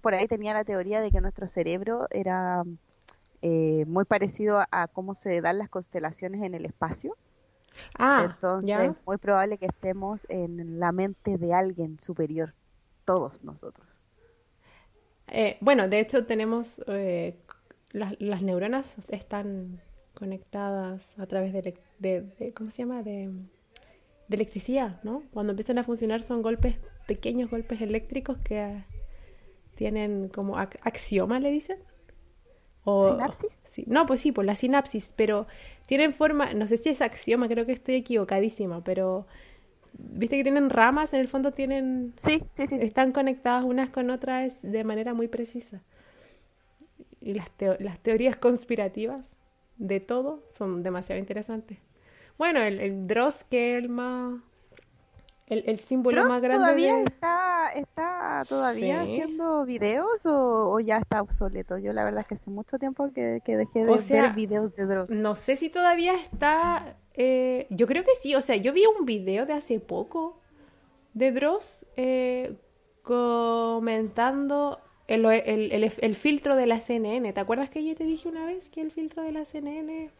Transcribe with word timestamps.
por 0.00 0.14
ahí 0.14 0.26
tenía 0.26 0.54
la 0.54 0.64
teoría 0.64 1.00
de 1.00 1.10
que 1.10 1.20
nuestro 1.20 1.46
cerebro 1.46 2.06
era 2.10 2.64
eh, 3.42 3.84
muy 3.86 4.04
parecido 4.04 4.62
a, 4.70 4.88
cómo 4.88 5.14
se 5.14 5.40
dan 5.40 5.58
las 5.58 5.68
constelaciones 5.68 6.42
en 6.42 6.54
el 6.54 6.66
espacio. 6.66 7.16
Ah, 7.98 8.28
entonces 8.30 8.76
es 8.76 8.92
muy 9.06 9.16
probable 9.16 9.56
que 9.56 9.66
estemos 9.66 10.26
en 10.28 10.80
la 10.80 10.92
mente 10.92 11.38
de 11.38 11.54
alguien 11.54 11.98
superior, 12.00 12.52
todos 13.04 13.44
nosotros. 13.44 14.04
Eh, 15.28 15.56
bueno, 15.60 15.88
de 15.88 16.00
hecho 16.00 16.26
tenemos 16.26 16.82
eh, 16.88 17.36
las 17.92 18.42
neuronas 18.42 18.96
están 19.08 19.80
conectadas 20.14 21.18
a 21.18 21.26
través 21.26 21.52
de, 21.52 22.52
¿cómo 22.54 22.70
se 22.70 22.82
llama? 22.82 23.02
De, 23.02 23.30
electricidad, 24.28 25.02
¿no? 25.02 25.24
Cuando 25.32 25.50
empiezan 25.50 25.78
a 25.78 25.82
funcionar 25.82 26.22
son 26.22 26.40
golpes, 26.40 26.76
pequeños 27.08 27.50
golpes 27.50 27.80
eléctricos 27.80 28.38
que 28.38 28.84
tienen 29.80 30.28
como 30.28 30.58
axioma, 30.58 31.40
le 31.40 31.50
dicen. 31.50 31.78
O, 32.84 33.08
¿Sinapsis? 33.08 33.62
sí, 33.64 33.84
no, 33.86 34.04
pues 34.04 34.20
sí, 34.20 34.30
pues 34.30 34.46
la 34.46 34.54
sinapsis, 34.54 35.14
pero 35.16 35.46
tienen 35.86 36.12
forma, 36.12 36.52
no 36.52 36.66
sé 36.66 36.76
si 36.76 36.90
es 36.90 37.00
axioma, 37.00 37.48
creo 37.48 37.64
que 37.64 37.72
estoy 37.72 37.94
equivocadísima, 37.94 38.84
pero 38.84 39.26
viste 39.94 40.36
que 40.36 40.42
tienen 40.42 40.68
ramas, 40.68 41.14
en 41.14 41.20
el 41.20 41.28
fondo 41.28 41.54
tienen... 41.54 42.12
Sí, 42.20 42.42
sí, 42.52 42.66
sí. 42.66 42.76
Están 42.82 43.12
conectadas 43.12 43.64
unas 43.64 43.88
con 43.88 44.10
otras 44.10 44.60
de 44.60 44.84
manera 44.84 45.14
muy 45.14 45.28
precisa. 45.28 45.80
Y 47.22 47.32
las, 47.32 47.48
las 47.78 47.98
teorías 48.00 48.36
conspirativas 48.36 49.24
de 49.78 50.00
todo 50.00 50.44
son 50.58 50.82
demasiado 50.82 51.18
interesantes. 51.18 51.78
Bueno, 52.36 52.60
el, 52.60 52.80
el 52.80 53.06
Dross, 53.06 53.44
que 53.44 53.78
es 53.78 53.82
el 53.82 53.88
más 53.88 54.42
el, 55.50 55.80
símbolo 55.80 56.26
más 56.26 56.40
grande 56.40 56.58
todavía 56.58 57.02
está, 57.02 57.72
está 57.74 58.42
todavía 58.48 59.02
haciendo 59.02 59.64
videos 59.64 60.24
o, 60.24 60.78
ya 60.78 60.98
está 60.98 61.20
obsoleto. 61.20 61.76
Yo 61.76 61.92
la 61.92 62.04
verdad 62.04 62.20
es 62.20 62.26
que 62.26 62.34
hace 62.34 62.50
mucho 62.50 62.78
tiempo 62.78 63.10
que, 63.12 63.42
dejé 63.44 63.84
de 63.84 63.86
ver 64.08 64.32
videos 64.34 64.74
de 64.76 64.86
Dross. 64.86 65.10
No 65.10 65.34
sé 65.34 65.56
si 65.56 65.68
todavía 65.68 66.14
está. 66.14 66.96
Eh, 67.14 67.66
yo 67.70 67.86
creo 67.88 68.04
que 68.04 68.12
sí. 68.22 68.34
O 68.36 68.40
sea, 68.40 68.56
yo 68.56 68.72
vi 68.72 68.84
un 68.98 69.04
video 69.04 69.44
de 69.44 69.54
hace 69.54 69.80
poco 69.80 70.38
de 71.14 71.32
Dross 71.32 71.84
eh, 71.96 72.54
comentando 73.02 74.78
el, 75.08 75.24
el, 75.26 76.14
filtro 76.14 76.54
de 76.54 76.66
la 76.66 76.80
CNN. 76.80 77.32
¿Te 77.32 77.40
acuerdas 77.40 77.70
que 77.70 77.84
yo 77.84 77.96
te 77.96 78.04
dije 78.04 78.28
una 78.28 78.46
vez 78.46 78.68
que 78.68 78.80
el 78.80 78.92
filtro 78.92 79.24
de 79.24 79.32
la 79.32 79.44
CNN 79.44 80.10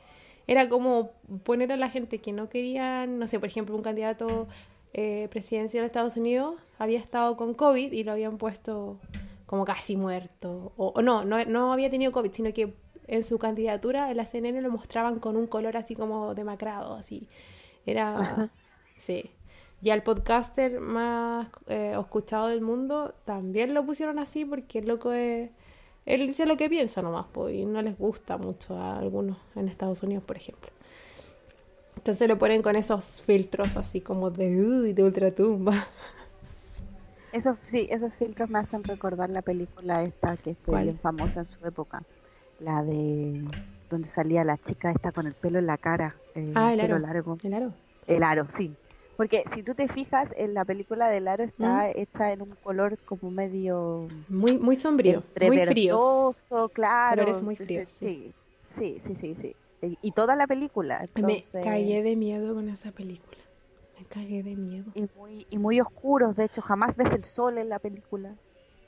era 0.48 0.69
como 0.69 1.12
poner 1.44 1.70
a 1.70 1.76
la 1.76 1.88
gente 1.88 2.19
que 2.19 2.32
no 2.32 2.48
querían, 2.48 3.20
no 3.20 3.28
sé, 3.28 3.38
por 3.38 3.48
ejemplo, 3.48 3.76
un 3.76 3.82
candidato 3.82 4.48
eh, 4.92 5.28
presidencial 5.30 5.83
de 5.83 5.86
Estados 5.86 6.16
Unidos 6.16 6.56
había 6.78 6.98
estado 6.98 7.36
con 7.36 7.55
COVID 7.55 7.92
y 7.92 8.05
lo 8.05 8.12
habían 8.12 8.38
puesto 8.38 8.98
como 9.47 9.64
casi 9.64 9.97
muerto. 9.97 10.72
O, 10.77 11.02
no, 11.02 11.24
no, 11.24 11.44
no 11.44 11.72
había 11.72 11.91
tenido 11.91 12.12
COVID, 12.12 12.32
sino 12.32 12.52
que 12.52 12.74
en 13.06 13.24
su 13.24 13.38
candidatura 13.38 14.10
en 14.10 14.16
la 14.16 14.27
CNN 14.27 14.60
lo 14.62 14.70
mostraban 14.70 15.19
con 15.19 15.36
un 15.36 15.47
color 15.47 15.77
así 15.77 15.94
como 15.94 16.34
demacrado, 16.34 16.94
así. 16.94 17.28
Era... 17.86 18.50
Sí. 18.97 19.30
Y 19.82 19.88
al 19.88 20.02
podcaster 20.02 20.78
más 20.78 21.48
eh, 21.66 21.97
escuchado 21.98 22.48
del 22.48 22.60
mundo 22.60 23.14
también 23.25 23.72
lo 23.72 23.86
pusieron 23.86 24.19
así 24.19 24.44
porque 24.44 24.80
el 24.80 24.88
loco 24.88 25.12
es... 25.12 25.50
Él 26.04 26.27
dice 26.27 26.44
lo 26.44 26.58
que 26.58 26.69
piensa 26.69 27.00
nomás, 27.00 27.27
pues, 27.32 27.54
y 27.54 27.64
no 27.64 27.80
les 27.80 27.97
gusta 27.97 28.36
mucho 28.36 28.77
a 28.77 28.98
algunos 28.98 29.38
en 29.54 29.69
Estados 29.69 30.02
Unidos, 30.02 30.25
por 30.25 30.36
ejemplo. 30.36 30.70
Entonces 32.00 32.28
lo 32.28 32.38
ponen 32.38 32.62
con 32.62 32.76
esos 32.76 33.20
filtros 33.20 33.76
así 33.76 34.00
como 34.00 34.30
de, 34.30 34.64
uy, 34.64 34.94
de 34.94 35.02
ultratumba. 35.02 35.74
Esos, 37.32 37.58
sí, 37.62 37.86
esos 37.90 38.12
filtros 38.14 38.50
me 38.50 38.58
hacen 38.58 38.82
recordar 38.82 39.30
la 39.30 39.40
película 39.40 40.02
esta 40.02 40.36
que 40.36 40.56
fue 40.56 40.82
bien 40.82 40.98
famosa 40.98 41.40
en 41.40 41.46
su 41.46 41.64
época. 41.64 42.02
La 42.58 42.82
de 42.82 43.44
donde 43.88 44.08
salía 44.08 44.42
la 44.42 44.58
chica 44.58 44.90
esta 44.90 45.12
con 45.12 45.28
el 45.28 45.34
pelo 45.34 45.60
en 45.60 45.66
la 45.66 45.76
cara. 45.76 46.16
Eh, 46.34 46.50
ah, 46.56 46.72
el 46.72 46.80
aro. 46.80 46.98
largo. 46.98 47.38
El 47.44 47.54
aro. 47.54 47.72
El 48.08 48.25
aro, 48.25 48.46
sí. 48.48 48.75
Porque 49.16 49.44
si 49.54 49.62
tú 49.62 49.76
te 49.76 49.86
fijas, 49.86 50.28
en 50.36 50.54
la 50.54 50.64
película 50.64 51.08
del 51.08 51.28
aro 51.28 51.44
está 51.44 51.84
mm. 51.84 51.92
hecha 51.94 52.32
en 52.32 52.42
un 52.42 52.56
color 52.64 52.98
como 53.04 53.30
medio... 53.30 54.08
Muy 54.28 54.58
muy 54.58 54.75
sombrío, 54.75 55.22
muy 55.41 55.60
frío. 55.66 56.32
claro. 56.72 57.22
Colores 57.22 57.42
muy 57.42 57.54
fríos, 57.54 57.91
sí, 57.91 58.32
sí, 58.76 58.96
sí, 58.98 59.14
sí. 59.14 59.36
sí 59.38 59.54
y 59.82 60.12
toda 60.12 60.36
la 60.36 60.46
película. 60.46 61.08
Me 61.14 61.41
cagué 61.62 62.02
de 62.02 62.16
miedo 62.16 62.54
con 62.54 62.68
esa 62.68 62.92
película. 62.92 63.38
Me 63.98 64.04
cagué 64.06 64.42
de 64.42 64.56
miedo. 64.56 64.91
Y 64.94 65.06
muy, 65.16 65.46
y 65.50 65.58
muy 65.58 65.80
oscuros, 65.80 66.36
de 66.36 66.44
hecho, 66.44 66.62
jamás 66.62 66.96
ves 66.96 67.12
el 67.12 67.24
sol 67.24 67.58
en 67.58 67.68
la 67.68 67.78
película. 67.78 68.34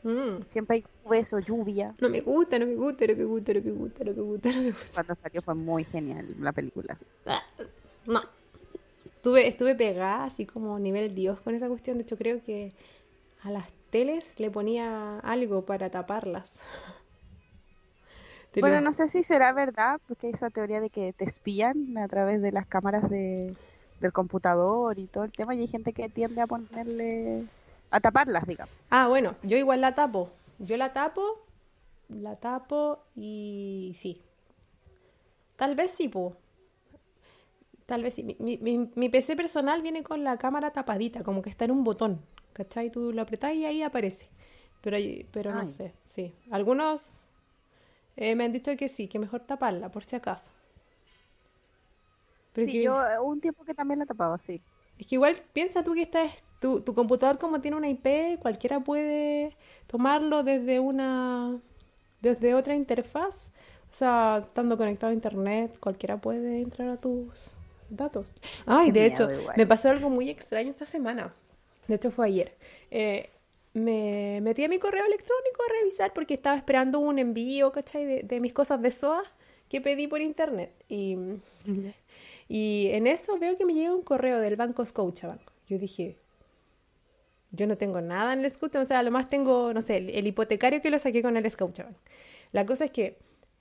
Mm. 0.02 0.42
Siempre 0.44 0.76
hay 0.76 0.84
nubes 1.04 1.32
o 1.32 1.38
lluvia. 1.38 1.94
No 2.00 2.08
me 2.08 2.20
gusta, 2.20 2.58
no 2.58 2.66
me 2.66 2.74
gusta, 2.74 3.06
no 3.06 3.16
me 3.16 3.24
gusta, 3.24 3.54
no 3.54 3.60
me 3.60 3.70
gusta, 3.72 4.04
no 4.04 4.12
me 4.12 4.22
gusta, 4.22 4.52
no 4.52 4.62
me 4.62 4.70
gusta. 4.70 4.86
Cuando 4.94 5.14
salió 5.22 5.42
fue 5.42 5.54
muy 5.54 5.84
genial 5.84 6.34
la 6.40 6.52
película. 6.52 6.98
No. 8.06 8.22
Estuve, 9.04 9.46
estuve 9.46 9.74
pegada 9.76 10.24
así 10.24 10.46
como 10.46 10.78
nivel 10.78 11.14
Dios 11.14 11.38
con 11.40 11.54
esa 11.54 11.68
cuestión. 11.68 11.98
De 11.98 12.02
hecho, 12.02 12.16
creo 12.16 12.42
que 12.42 12.72
a 13.42 13.50
las 13.50 13.68
teles 13.90 14.40
le 14.40 14.50
ponía 14.50 15.20
algo 15.20 15.62
para 15.62 15.90
taparlas. 15.90 16.50
Bueno, 18.60 18.80
no 18.80 18.92
sé 18.92 19.08
si 19.08 19.22
será 19.22 19.52
verdad, 19.52 20.00
porque 20.06 20.28
esa 20.28 20.50
teoría 20.50 20.80
de 20.80 20.90
que 20.90 21.12
te 21.12 21.24
espían 21.24 21.96
a 21.96 22.06
través 22.08 22.42
de 22.42 22.52
las 22.52 22.66
cámaras 22.66 23.08
de, 23.08 23.54
del 24.00 24.12
computador 24.12 24.98
y 24.98 25.06
todo 25.06 25.24
el 25.24 25.32
tema, 25.32 25.54
y 25.54 25.60
hay 25.60 25.68
gente 25.68 25.92
que 25.92 26.08
tiende 26.08 26.42
a 26.42 26.46
ponerle, 26.46 27.44
a 27.90 28.00
taparlas, 28.00 28.46
digamos. 28.46 28.74
Ah, 28.90 29.08
bueno, 29.08 29.36
yo 29.42 29.56
igual 29.56 29.80
la 29.80 29.94
tapo. 29.94 30.30
Yo 30.58 30.76
la 30.76 30.92
tapo, 30.92 31.40
la 32.08 32.36
tapo 32.36 33.00
y 33.16 33.96
sí. 33.98 34.20
Tal 35.56 35.74
vez 35.74 35.92
sí, 35.92 36.08
po. 36.08 36.36
Tal 37.86 38.02
vez 38.02 38.14
sí. 38.14 38.36
Mi, 38.38 38.58
mi, 38.58 38.90
mi, 38.94 39.08
PC 39.08 39.34
personal 39.34 39.80
viene 39.82 40.02
con 40.02 40.24
la 40.24 40.36
cámara 40.36 40.70
tapadita, 40.72 41.22
como 41.22 41.40
que 41.40 41.50
está 41.50 41.64
en 41.64 41.70
un 41.70 41.84
botón. 41.84 42.20
¿Cachai? 42.52 42.90
Tú 42.90 43.12
lo 43.12 43.22
apretás 43.22 43.54
y 43.54 43.64
ahí 43.64 43.82
aparece. 43.82 44.28
Pero, 44.82 44.98
pero 45.30 45.54
no 45.54 45.68
sé, 45.68 45.94
sí. 46.06 46.34
Algunos 46.50 47.21
eh, 48.16 48.34
me 48.34 48.44
han 48.44 48.52
dicho 48.52 48.76
que 48.76 48.88
sí, 48.88 49.08
que 49.08 49.18
mejor 49.18 49.40
taparla, 49.40 49.90
por 49.90 50.04
si 50.04 50.16
acaso. 50.16 50.50
sí, 52.54 52.82
yo 52.82 53.00
eh, 53.06 53.18
un 53.18 53.40
tiempo 53.40 53.64
que 53.64 53.74
también 53.74 53.98
la 54.00 54.06
tapaba, 54.06 54.38
sí. 54.38 54.62
Es 54.98 55.06
que 55.06 55.16
igual 55.16 55.36
piensa 55.52 55.82
tú 55.82 55.94
que 55.94 56.02
esta 56.02 56.24
es 56.24 56.34
tu, 56.60 56.80
tu 56.80 56.94
computador 56.94 57.38
como 57.38 57.60
tiene 57.60 57.76
una 57.76 57.88
IP, 57.88 58.38
cualquiera 58.40 58.80
puede 58.80 59.56
tomarlo 59.86 60.42
desde 60.42 60.78
una 60.80 61.58
desde 62.20 62.54
otra 62.54 62.74
interfaz. 62.74 63.50
O 63.90 63.94
sea, 63.94 64.42
estando 64.46 64.78
conectado 64.78 65.10
a 65.10 65.14
internet, 65.14 65.76
cualquiera 65.78 66.16
puede 66.16 66.62
entrar 66.62 66.88
a 66.88 66.96
tus 66.96 67.50
datos. 67.90 68.32
Ay, 68.64 68.90
de 68.90 69.04
hecho, 69.06 69.28
me 69.56 69.66
pasó 69.66 69.90
algo 69.90 70.08
muy 70.08 70.30
extraño 70.30 70.70
esta 70.70 70.86
semana. 70.86 71.34
De 71.88 71.96
hecho, 71.96 72.10
fue 72.10 72.26
ayer. 72.28 72.56
Eh, 72.90 73.28
me 73.74 74.40
metí 74.42 74.64
a 74.64 74.68
mi 74.68 74.78
correo 74.78 75.04
electrónico 75.04 75.62
a 75.66 75.80
revisar 75.80 76.12
porque 76.12 76.34
estaba 76.34 76.56
esperando 76.56 76.98
un 76.98 77.18
envío, 77.18 77.72
¿cachai? 77.72 78.04
De, 78.04 78.22
de 78.22 78.40
mis 78.40 78.52
cosas 78.52 78.82
de 78.82 78.90
SOA 78.90 79.24
que 79.68 79.80
pedí 79.80 80.06
por 80.06 80.20
internet. 80.20 80.70
Y, 80.88 81.16
y 82.48 82.88
en 82.92 83.06
eso 83.06 83.38
veo 83.38 83.56
que 83.56 83.64
me 83.64 83.72
llega 83.72 83.94
un 83.94 84.02
correo 84.02 84.38
del 84.40 84.56
banco 84.56 84.84
Scotiabank. 84.84 85.40
Yo 85.66 85.78
dije, 85.78 86.18
yo 87.52 87.66
no 87.66 87.78
tengo 87.78 88.02
nada 88.02 88.34
en 88.34 88.44
el 88.44 88.52
Scotiabank, 88.52 88.84
o 88.84 88.88
sea, 88.88 89.02
lo 89.02 89.10
más 89.10 89.30
tengo, 89.30 89.72
no 89.72 89.80
sé, 89.80 89.96
el, 89.96 90.26
hipotecario 90.26 90.82
que 90.82 90.90
lo 90.90 90.98
saqué 90.98 91.22
con 91.22 91.38
el 91.38 91.50
Scotiabank. 91.50 91.96
La 92.52 92.66
cosa 92.66 92.84
es 92.84 92.90
que 92.90 93.18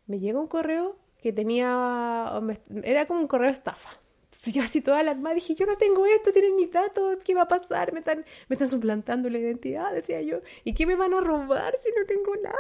me 0.07 0.19
llega 0.19 0.37
un 0.37 0.47
correo 0.47 0.97
que 1.21 1.31
tenía, 1.31 2.41
era 2.83 3.05
como 3.05 3.21
un 3.21 3.27
correo 3.27 3.49
estafa 3.49 4.00
yo 4.49 4.63
así 4.63 4.81
toda 4.81 5.03
la 5.03 5.11
alma 5.11 5.33
dije, 5.33 5.53
yo 5.53 5.65
no 5.67 5.77
tengo 5.77 6.05
esto, 6.05 6.31
tienen 6.31 6.55
mis 6.55 6.71
datos, 6.71 7.19
¿qué 7.23 7.35
va 7.35 7.43
a 7.43 7.47
pasar? 7.47 7.93
Me 7.93 7.99
están, 7.99 8.25
me 8.47 8.55
están 8.55 8.69
suplantando 8.69 9.29
la 9.29 9.37
identidad, 9.37 9.93
decía 9.93 10.21
yo. 10.21 10.39
¿Y 10.63 10.73
qué 10.73 10.85
me 10.85 10.95
van 10.95 11.13
a 11.13 11.21
robar 11.21 11.75
si 11.83 11.91
no 11.91 12.05
tengo 12.05 12.35
nada? 12.37 12.57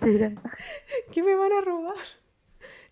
¿Qué 1.12 1.22
me 1.22 1.34
van 1.34 1.52
a 1.52 1.60
robar? 1.60 1.96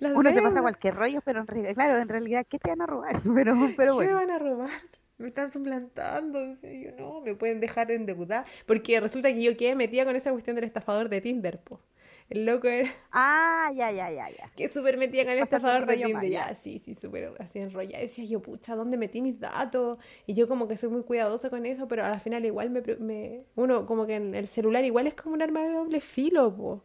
Uno 0.00 0.30
se 0.30 0.42
pasa 0.42 0.60
cualquier 0.60 0.94
rollo, 0.94 1.20
pero 1.24 1.40
en 1.40 1.46
realidad, 1.46 1.74
claro, 1.74 1.96
en 1.96 2.08
realidad, 2.08 2.46
¿qué 2.48 2.58
te 2.58 2.68
van 2.68 2.82
a 2.82 2.86
robar? 2.86 3.16
Pero, 3.34 3.54
pero 3.76 3.98
¿Qué 3.98 4.06
me 4.06 4.14
van 4.14 4.30
a 4.30 4.38
robar? 4.38 4.70
Me 5.18 5.28
están 5.28 5.50
suplantando, 5.50 6.40
decía 6.40 6.72
yo, 6.72 6.96
no, 6.98 7.22
me 7.22 7.34
pueden 7.34 7.60
dejar 7.60 7.90
endeudar. 7.90 8.44
Porque 8.66 9.00
resulta 9.00 9.32
que 9.32 9.42
yo 9.42 9.56
quedé 9.56 9.74
metida 9.74 10.04
con 10.04 10.14
esa 10.14 10.30
cuestión 10.30 10.56
del 10.56 10.66
estafador 10.66 11.08
de 11.08 11.22
Tinder, 11.22 11.58
po. 11.58 11.80
El 12.28 12.44
loco 12.44 12.68
era. 12.68 12.88
Ah, 13.12 13.72
ya, 13.74 13.90
ya, 13.90 14.10
ya, 14.10 14.28
ya. 14.28 14.50
Que 14.54 14.68
súper 14.68 14.98
metía 14.98 15.24
con 15.24 15.32
este 15.32 15.44
estafador 15.44 15.86
de 15.86 15.96
Tinder. 15.96 16.30
Ya, 16.30 16.54
sí, 16.54 16.78
sí, 16.78 16.94
súper 16.94 17.32
así 17.38 17.58
enrollada. 17.58 18.02
Decía 18.02 18.24
yo, 18.24 18.40
pucha, 18.40 18.76
¿dónde 18.76 18.96
metí 18.96 19.22
mis 19.22 19.40
datos? 19.40 19.98
Y 20.26 20.34
yo 20.34 20.46
como 20.46 20.68
que 20.68 20.76
soy 20.76 20.90
muy 20.90 21.02
cuidadosa 21.02 21.50
con 21.50 21.66
eso, 21.66 21.88
pero 21.88 22.04
al 22.04 22.20
final 22.20 22.44
igual 22.44 22.70
me, 22.70 22.82
me 22.98 23.44
uno 23.56 23.86
como 23.86 24.06
que 24.06 24.16
en 24.16 24.34
el 24.34 24.48
celular 24.48 24.84
igual 24.84 25.06
es 25.06 25.14
como 25.14 25.34
un 25.34 25.42
arma 25.42 25.62
de 25.62 25.72
doble 25.72 26.00
filo, 26.00 26.54
po. 26.54 26.84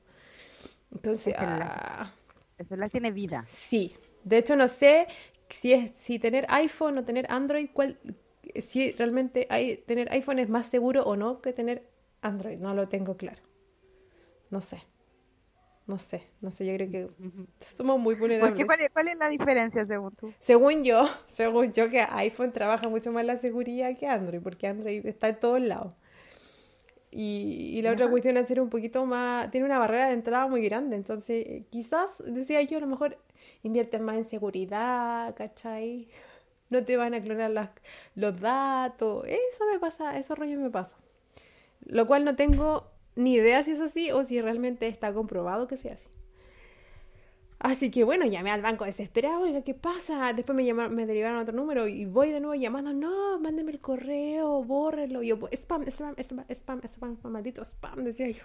Entonces, 0.92 1.34
ah. 1.38 2.12
El 2.58 2.66
celular 2.66 2.90
tiene 2.90 3.12
vida. 3.12 3.46
Sí. 3.48 3.96
De 4.24 4.38
hecho, 4.38 4.56
no 4.56 4.68
sé 4.68 5.08
si 5.50 5.74
es 5.74 5.92
si 6.00 6.20
tener 6.20 6.46
iPhone 6.50 6.98
o 6.98 7.04
tener 7.04 7.26
Android, 7.30 7.70
cuál, 7.74 8.00
si 8.56 8.92
realmente 8.92 9.48
hay, 9.50 9.78
tener 9.78 10.12
iPhone 10.12 10.40
es 10.40 10.50
más 10.50 10.68
seguro 10.68 11.04
o 11.04 11.16
no 11.16 11.42
que 11.42 11.54
tener 11.54 11.88
Android. 12.22 12.58
No 12.58 12.74
lo 12.74 12.88
tengo 12.88 13.18
claro. 13.18 13.42
no 14.50 14.62
sé. 14.62 14.91
No 15.88 15.98
sé, 15.98 16.24
no 16.42 16.52
sé, 16.52 16.66
yo 16.66 16.76
creo 16.76 16.90
que 16.90 17.10
somos 17.76 18.00
muy 18.00 18.16
vulnerables. 18.16 18.66
cuál, 18.66 18.82
es, 18.82 18.92
¿Cuál 18.92 19.08
es 19.08 19.18
la 19.18 19.30
diferencia 19.30 19.86
según 19.86 20.12
tú? 20.12 20.34
Según 20.40 20.84
yo, 20.84 21.10
según 21.28 21.74
yo 21.74 21.90
que 21.90 22.02
iPhone 22.02 22.52
trabaja 22.52 22.88
mucho 22.88 23.12
más 23.12 23.26
la 23.26 23.38
seguridad 23.40 23.98
que 23.98 24.08
Android, 24.08 24.42
porque 24.42 24.68
Android 24.68 25.06
está 25.06 25.30
en 25.30 25.40
todos 25.40 25.62
lados. 25.62 25.96
Y, 27.14 27.82
la 27.82 27.92
otra 27.92 28.10
cuestión 28.10 28.38
es 28.38 28.48
ser 28.48 28.62
un 28.62 28.70
poquito 28.70 29.06
más, 29.06 29.52
tiene 29.52 29.66
una 29.66 29.78
barrera 29.80 30.08
de 30.08 30.14
entrada 30.14 30.48
muy 30.48 30.64
grande, 30.64 30.96
entonces 30.96 31.66
quizás, 31.70 32.10
decía 32.26 32.62
yo, 32.62 32.78
a 32.78 32.82
lo 32.82 32.88
mejor 32.88 33.18
inviertes 33.64 34.00
más 34.00 34.16
en 34.16 34.24
seguridad, 34.24 35.36
¿cachai? 35.36 36.08
No 36.70 36.86
te 36.86 36.96
van 36.96 37.14
a 37.14 37.22
clonar 37.22 37.52
las, 37.52 37.70
los 38.16 38.40
datos, 38.40 39.26
eso 39.28 39.66
me 39.70 39.78
pasa, 39.78 40.18
esos 40.18 40.40
rollos 40.40 40.60
me 40.60 40.70
pasa. 40.70 40.96
Lo 41.86 42.08
cual 42.08 42.24
no 42.24 42.38
tengo 42.38 42.91
ni 43.16 43.34
idea 43.34 43.64
si 43.64 43.72
es 43.72 43.82
así 43.82 44.12
o 44.12 44.24
si 44.24 44.42
realmente 44.42 44.88
está 44.88 45.14
comprobado 45.14 45.68
que 45.68 45.78
sea 45.78 45.94
así. 45.94 46.08
Así 47.64 47.92
que 47.92 48.04
bueno, 48.04 48.26
llamé 48.26 48.50
al 48.50 48.64
banco 48.64 48.86
desesperado, 48.86 49.42
oiga, 49.42 49.62
¿qué 49.62 49.76
pasa? 49.76 50.34
Después 50.34 50.56
me 50.56 50.66
llamaron, 50.66 50.96
me 50.96 51.06
derivaron 51.06 51.38
a 51.38 51.42
otro 51.44 51.54
número 51.54 51.88
y 51.88 52.06
voy 52.06 52.32
de 52.32 52.40
nuevo 52.40 52.56
llamando, 52.56 52.92
no, 52.92 53.40
mándeme 53.40 53.72
el 53.72 53.80
correo, 53.80 54.64
bórrelo. 54.64 55.22
Y 55.22 55.28
yo, 55.28 55.38
spam, 55.52 55.84
spam, 55.84 56.16
spam, 56.18 56.46
spam, 56.50 56.82
spam, 56.88 57.18
maldito 57.24 57.64
spam, 57.64 58.04
decía 58.04 58.30
yo. 58.30 58.44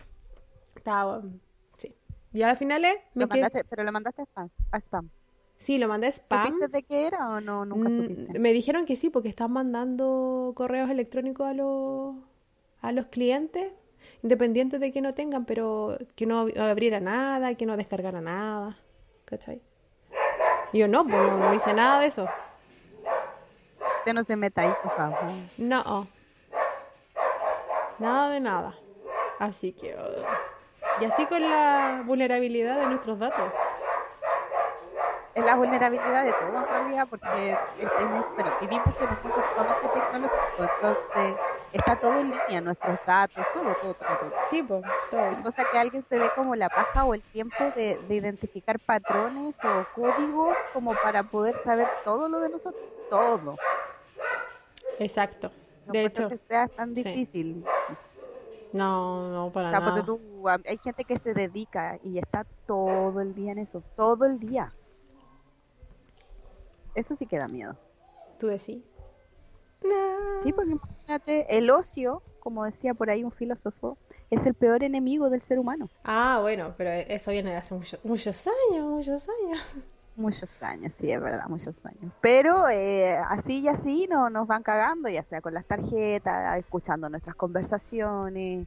Estaba, 0.75 1.23
sí. 1.79 1.95
Y 2.35 2.43
al 2.43 2.59
final 2.59 2.85
eh, 2.85 3.05
me 3.15 3.27
mandaste, 3.27 3.65
Pero 3.65 3.85
lo 3.85 3.93
mandaste 3.93 4.21
a 4.21 4.25
spam, 4.27 4.51
a 4.71 4.81
spam. 4.81 5.11
Sí, 5.61 5.79
lo 5.79 5.89
mandé 5.89 6.09
a 6.09 6.13
spam. 6.13 6.47
¿Supiste 6.47 6.69
de 6.69 6.83
qué 6.83 7.07
era 7.07 7.31
o 7.31 7.41
no? 7.41 7.65
Nunca 7.65 7.89
mm, 7.89 7.95
supiste. 7.95 8.39
Me 8.39 8.53
dijeron 8.53 8.85
que 8.85 8.97
sí, 8.97 9.09
porque 9.09 9.31
están 9.31 9.51
mandando 9.51 10.53
correos 10.55 10.91
electrónicos 10.91 11.47
a 11.47 11.55
los, 11.55 12.17
a 12.81 12.93
los 12.93 13.07
clientes, 13.07 13.73
independientes 14.23 14.81
de 14.81 14.93
que 14.93 15.01
no 15.01 15.15
tengan, 15.15 15.45
pero 15.45 15.99
que 16.15 16.27
no 16.27 16.47
abriera 16.59 17.01
nada, 17.01 17.55
que 17.55 17.67
no 17.67 17.77
descargara 17.77 18.21
nada. 18.21 18.77
¿cachai? 19.27 19.61
Y 20.73 20.79
yo, 20.79 20.89
no, 20.89 21.05
pues 21.05 21.21
no, 21.21 21.55
hice 21.55 21.75
nada 21.75 22.01
de 22.01 22.07
eso. 22.07 22.27
Usted 23.99 24.15
no 24.15 24.23
se 24.23 24.37
meta 24.37 24.63
ahí, 24.63 24.73
por 24.83 24.97
favor. 24.97 25.19
No. 25.59 26.09
Nada 27.99 28.31
de 28.31 28.41
nada. 28.41 28.75
Así 29.39 29.73
que... 29.73 29.97
y 31.01 31.05
así 31.05 31.27
con 31.27 31.43
la 31.43 32.03
vulnerabilidad 32.07 32.81
de 32.81 32.87
nuestros 32.87 33.19
datos 33.19 33.53
es 35.35 35.45
la 35.45 35.55
vulnerabilidad 35.55 36.25
de 36.25 36.33
todo 36.33 36.57
en 36.57 36.67
realidad, 36.67 37.07
porque 37.11 37.53
es, 37.53 37.59
pero 38.37 38.57
vivimos 38.59 39.01
en 39.01 39.09
un 39.09 39.19
mundo 39.23 39.43
sumamente 39.43 39.89
tecnológico, 39.89 40.65
entonces 40.75 41.37
está 41.77 41.99
todo 41.99 42.21
en 42.21 42.31
línea, 42.31 42.61
nuestros 42.61 42.99
datos, 43.07 43.45
todo, 43.53 43.75
todo, 43.81 43.95
todo. 43.95 44.19
todo. 44.19 44.33
Sí, 44.49 44.63
pues, 44.63 44.83
todo. 45.11 45.43
Cosa 45.43 45.65
que 45.71 45.79
alguien 45.79 46.03
se 46.03 46.19
dé 46.19 46.29
como 46.35 46.55
la 46.55 46.69
paja 46.69 47.05
o 47.05 47.15
el 47.15 47.23
tiempo 47.23 47.57
de, 47.75 47.99
identificar 48.09 48.79
patrones 48.81 49.59
o 49.65 49.87
códigos 49.95 50.57
como 50.73 50.93
para 50.95 51.23
poder 51.25 51.55
saber 51.57 51.87
todo 52.05 52.29
lo 52.29 52.41
de 52.41 52.51
nosotros, 52.51 52.83
todo. 53.11 53.57
Exacto. 54.99 55.51
de 55.87 56.05
hecho, 56.05 56.29
que 56.29 56.39
sea 56.39 56.69
tan 56.69 56.95
difícil. 56.95 57.65
No, 58.73 59.31
no, 59.31 59.53
para 59.53 59.71
nada. 59.71 60.05
hay 60.67 60.79
gente 60.79 61.05
que 61.05 61.19
se 61.19 61.33
dedica 61.33 61.99
y 62.03 62.19
está 62.19 62.45
todo 62.67 63.21
el 63.21 63.35
día 63.35 63.53
en 63.53 63.59
eso, 63.59 63.83
todo 63.97 64.25
el 64.25 64.39
día. 64.39 64.73
Eso 66.95 67.15
sí 67.15 67.27
que 67.27 67.39
da 67.39 67.49
miedo. 67.49 67.77
¿Tú 68.39 68.49
decís? 68.49 68.83
Sí, 70.39 70.53
porque 70.53 70.73
imagínate, 70.73 71.59
el 71.59 71.71
ocio, 71.71 72.23
como 72.41 72.65
decía 72.65 72.95
por 72.95 73.11
ahí 73.11 73.25
un 73.25 73.33
filósofo, 73.33 73.97
es 74.31 74.45
el 74.47 74.55
peor 74.55 74.83
enemigo 74.83 75.31
del 75.31 75.43
ser 75.43 75.59
humano. 75.59 75.89
Ah, 76.05 76.39
bueno, 76.41 76.75
pero 76.77 76.91
eso 76.91 77.31
viene 77.31 77.51
de 77.51 77.57
hace 77.57 77.75
muchos 77.75 78.47
años, 78.47 78.87
muchos 78.87 79.29
años. 79.29 79.61
Muchos 80.17 80.63
años, 80.63 80.95
sí, 80.95 81.11
es 81.11 81.21
verdad, 81.21 81.47
muchos 81.47 81.85
años. 81.85 82.11
Pero 82.23 82.71
eh, 82.71 83.19
así 83.29 83.61
y 83.61 83.69
así 83.69 84.07
no, 84.09 84.31
nos 84.31 84.47
van 84.47 84.63
cagando, 84.63 85.11
ya 85.11 85.23
sea 85.23 85.43
con 85.43 85.53
las 85.53 85.67
tarjetas, 85.67 86.59
escuchando 86.59 87.11
nuestras 87.11 87.37
conversaciones. 87.37 88.67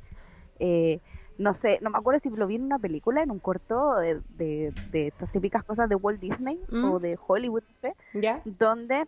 Eh, 0.59 0.99
no 1.39 1.55
sé, 1.55 1.79
no 1.81 1.89
me 1.89 1.97
acuerdo 1.97 2.19
si 2.19 2.29
lo 2.29 2.45
vi 2.45 2.55
en 2.55 2.63
una 2.63 2.77
película, 2.77 3.23
en 3.23 3.31
un 3.31 3.39
corto 3.39 3.95
de, 3.95 4.21
de, 4.37 5.07
estas 5.07 5.31
típicas 5.31 5.63
cosas 5.63 5.89
de 5.89 5.95
Walt 5.95 6.19
Disney 6.19 6.61
mm. 6.69 6.91
o 6.91 6.99
de 6.99 7.17
Hollywood, 7.25 7.63
no 7.67 7.73
sé, 7.73 7.95
donde 8.43 9.07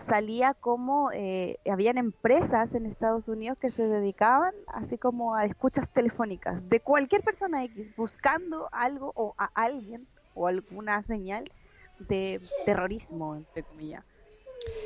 salía 0.00 0.54
como 0.54 1.10
eh, 1.12 1.58
habían 1.70 1.98
empresas 1.98 2.74
en 2.74 2.86
Estados 2.86 3.28
Unidos 3.28 3.58
que 3.58 3.70
se 3.70 3.86
dedicaban 3.86 4.54
así 4.66 4.98
como 4.98 5.34
a 5.34 5.44
escuchas 5.44 5.90
telefónicas 5.90 6.68
de 6.68 6.80
cualquier 6.80 7.22
persona 7.22 7.64
X 7.64 7.94
buscando 7.96 8.68
algo 8.72 9.12
o 9.14 9.34
a 9.38 9.50
alguien 9.54 10.06
o 10.34 10.46
alguna 10.46 11.02
señal 11.02 11.50
de 11.98 12.40
terrorismo, 12.64 13.36
entre 13.36 13.62
comillas. 13.62 14.04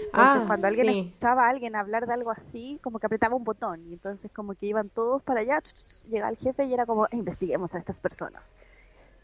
Entonces, 0.07 0.43
ah, 0.43 0.45
cuando 0.47 0.67
alguien 0.67 0.89
escuchaba 0.89 1.47
a 1.47 1.49
alguien 1.51 1.77
hablar 1.77 2.07
de 2.07 2.13
algo 2.13 2.31
así, 2.31 2.81
como 2.83 2.99
que 2.99 3.07
apretaba 3.07 3.37
un 3.37 3.45
botón 3.45 3.87
y 3.89 3.95
entonces 3.95 4.31
como 4.33 4.55
que 4.55 4.67
iban 4.67 4.89
todos 4.89 5.23
para 5.23 5.41
allá, 5.41 5.63
llega 6.09 6.29
el 6.29 6.37
jefe 6.37 6.65
y 6.65 6.75
era 6.75 6.87
como, 6.87 7.07
investiguemos 7.13 7.75
a 7.75 7.79
estas 7.79 8.01
personas. 8.01 8.55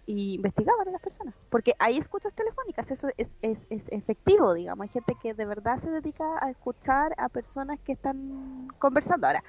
Y 0.06 0.34
investigaban 0.34 0.86
a 0.88 0.90
las 0.90 1.00
personas, 1.00 1.34
porque 1.48 1.74
hay 1.78 1.96
escuchas 1.96 2.34
telefónicas, 2.34 2.90
eso 2.90 3.08
es, 3.16 3.38
es, 3.40 3.66
es 3.70 3.90
efectivo, 3.90 4.52
digamos, 4.52 4.84
hay 4.84 4.90
gente 4.90 5.14
que 5.22 5.32
de 5.32 5.46
verdad 5.46 5.78
se 5.78 5.90
dedica 5.90 6.24
a 6.42 6.50
escuchar 6.50 7.14
a 7.16 7.30
personas 7.30 7.80
que 7.80 7.92
están 7.92 8.68
conversando. 8.78 9.26
Ahora, 9.26 9.42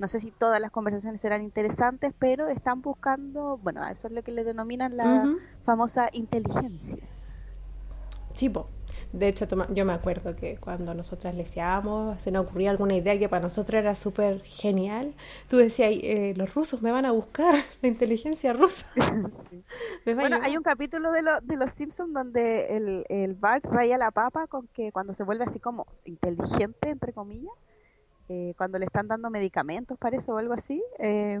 no 0.00 0.08
sé 0.08 0.18
si 0.18 0.30
todas 0.30 0.60
las 0.60 0.70
conversaciones 0.70 1.20
serán 1.20 1.42
interesantes, 1.42 2.14
pero 2.18 2.48
están 2.48 2.80
buscando, 2.80 3.58
bueno, 3.58 3.86
eso 3.86 4.08
es 4.08 4.14
lo 4.14 4.22
que 4.22 4.32
le 4.32 4.44
denominan 4.44 4.96
la 4.96 5.36
famosa 5.64 6.08
inteligencia. 6.12 7.04
Sí, 8.32 8.50
de 9.12 9.28
hecho, 9.28 9.46
yo 9.70 9.84
me 9.84 9.92
acuerdo 9.92 10.36
que 10.36 10.56
cuando 10.58 10.94
nosotras 10.94 11.34
leseábamos, 11.34 12.20
se 12.22 12.30
nos 12.30 12.46
ocurría 12.46 12.70
alguna 12.70 12.94
idea 12.94 13.18
que 13.18 13.28
para 13.28 13.42
nosotros 13.42 13.78
era 13.78 13.94
súper 13.94 14.40
genial. 14.42 15.14
Tú 15.48 15.56
decías, 15.56 15.90
eh, 15.92 16.32
los 16.36 16.54
rusos 16.54 16.80
me 16.80 16.92
van 16.92 17.04
a 17.04 17.12
buscar, 17.12 17.54
la 17.82 17.88
inteligencia 17.88 18.52
rusa. 18.52 18.86
bueno, 20.04 20.38
hay 20.42 20.56
un 20.56 20.62
capítulo 20.62 21.10
de, 21.10 21.22
de 21.42 21.56
Los 21.56 21.72
Simpsons 21.72 22.12
donde 22.12 22.76
el, 22.76 23.04
el 23.08 23.34
Bart 23.34 23.64
raya 23.64 23.98
la 23.98 24.12
papa 24.12 24.46
con 24.46 24.68
que 24.68 24.92
cuando 24.92 25.12
se 25.14 25.24
vuelve 25.24 25.44
así 25.44 25.58
como 25.58 25.86
inteligente, 26.04 26.90
entre 26.90 27.12
comillas, 27.12 27.54
eh, 28.28 28.54
cuando 28.56 28.78
le 28.78 28.86
están 28.86 29.08
dando 29.08 29.28
medicamentos, 29.28 29.98
parece, 29.98 30.30
o 30.30 30.38
algo 30.38 30.52
así, 30.52 30.80
eh, 31.00 31.40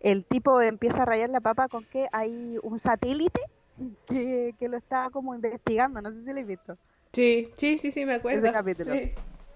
el 0.00 0.26
tipo 0.26 0.60
empieza 0.60 1.02
a 1.02 1.06
rayar 1.06 1.30
la 1.30 1.40
papa 1.40 1.68
con 1.68 1.86
que 1.86 2.06
hay 2.12 2.58
un 2.62 2.78
satélite 2.78 3.40
que, 4.06 4.54
que 4.58 4.68
lo 4.68 4.76
estaba 4.76 5.10
como 5.10 5.34
investigando, 5.34 6.00
no 6.00 6.10
sé 6.12 6.24
si 6.24 6.32
lo 6.32 6.38
he 6.38 6.44
visto. 6.44 6.76
Sí, 7.12 7.50
sí, 7.56 7.78
sí, 7.78 7.90
sí, 7.90 8.06
me 8.06 8.14
acuerdo. 8.14 8.50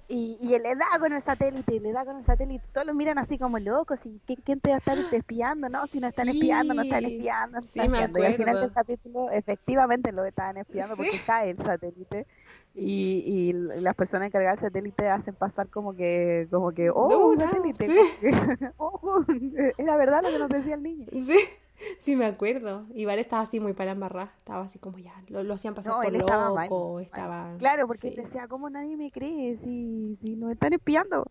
Y, 0.09 0.39
y 0.41 0.55
él 0.55 0.63
le 0.63 0.77
da 0.77 0.87
con 1.01 1.13
el 1.13 1.21
satélite, 1.21 1.81
le 1.81 1.91
da 1.91 2.05
con 2.05 2.17
el 2.17 2.23
satélite, 2.23 2.65
todos 2.73 2.87
lo 2.87 2.95
miran 2.95 3.19
así 3.19 3.39
como 3.39 3.59
locos, 3.59 4.07
y 4.07 4.21
¿quién, 4.45 4.61
te 4.61 4.71
va 4.71 4.77
a 4.77 4.79
estar 4.79 4.97
espiando? 5.11 5.69
No, 5.69 5.85
si 5.89 5.99
no 5.99 6.07
están 6.07 6.29
espiando, 6.29 6.75
no 6.75 6.83
están 6.83 7.05
espiando, 7.05 7.61
sí, 7.63 7.89
Me 7.89 8.05
acuerdo. 8.05 8.19
Y 8.21 8.27
al 8.27 8.37
final 8.37 8.61
del 8.61 8.73
capítulo 8.73 9.31
efectivamente 9.31 10.13
lo 10.13 10.25
estaban 10.25 10.59
espiando 10.59 10.97
porque 10.97 11.21
cae 11.27 11.51
el 11.51 11.59
satélite 11.59 12.25
y, 12.73 13.49
y 13.49 13.53
las 13.53 13.97
personas 13.97 14.29
encargadas 14.29 14.61
del 14.61 14.71
satélite 14.71 15.09
hacen 15.09 15.35
pasar 15.35 15.69
como 15.69 15.97
que, 15.97 16.47
como 16.51 16.71
que, 16.71 16.89
oh, 16.91 17.31
un 17.31 17.39
satélite, 17.39 17.89
oh, 18.77 19.25
era 19.79 19.97
verdad 19.97 20.23
lo 20.23 20.31
que 20.31 20.39
nos 20.39 20.49
decía 20.51 20.77
el 20.77 20.85
niño. 20.85 21.07
Sí. 21.11 21.39
Sí, 22.01 22.17
me 22.17 22.27
acuerdo. 22.27 22.87
Vale 22.89 23.21
estaba 23.21 23.43
así 23.43 23.61
muy 23.61 23.73
para 23.73 23.93
embarrar. 23.93 24.33
Estaba 24.39 24.65
así 24.65 24.79
como 24.79 24.99
ya, 24.99 25.15
lo, 25.29 25.55
hacían 25.55 25.75
pasar 25.75 25.95
por 25.95 26.13
loco. 26.13 27.01
Estaba, 27.01 27.57
Claro, 27.59 27.87
porque 27.87 28.11
decía, 28.11 28.49
¿cómo 28.49 28.71
nadie 28.71 28.97
me 28.97 29.11
cree 29.11 29.57
si, 29.57 30.17
si 30.21 30.37
nos 30.37 30.53
están 30.53 30.73
espiando? 30.73 31.27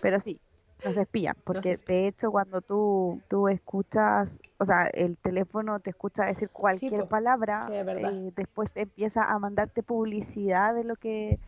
Pero 0.00 0.20
sí, 0.20 0.40
nos 0.84 0.96
espían. 0.96 1.36
Porque 1.44 1.76
de 1.86 2.08
hecho, 2.08 2.30
cuando 2.30 2.60
tú, 2.60 3.20
tú 3.28 3.48
escuchas, 3.48 4.40
o 4.58 4.64
sea, 4.64 4.86
el 4.92 5.16
teléfono 5.16 5.80
te 5.80 5.90
escucha 5.90 6.24
decir 6.24 6.50
cualquier 6.50 7.06
palabra, 7.06 7.68
eh, 7.70 8.32
después 8.34 8.76
empieza 8.76 9.24
a 9.24 9.38
mandarte 9.38 9.82
publicidad 9.82 10.74
de 10.74 10.84
lo 10.84 10.96
que 10.96 11.38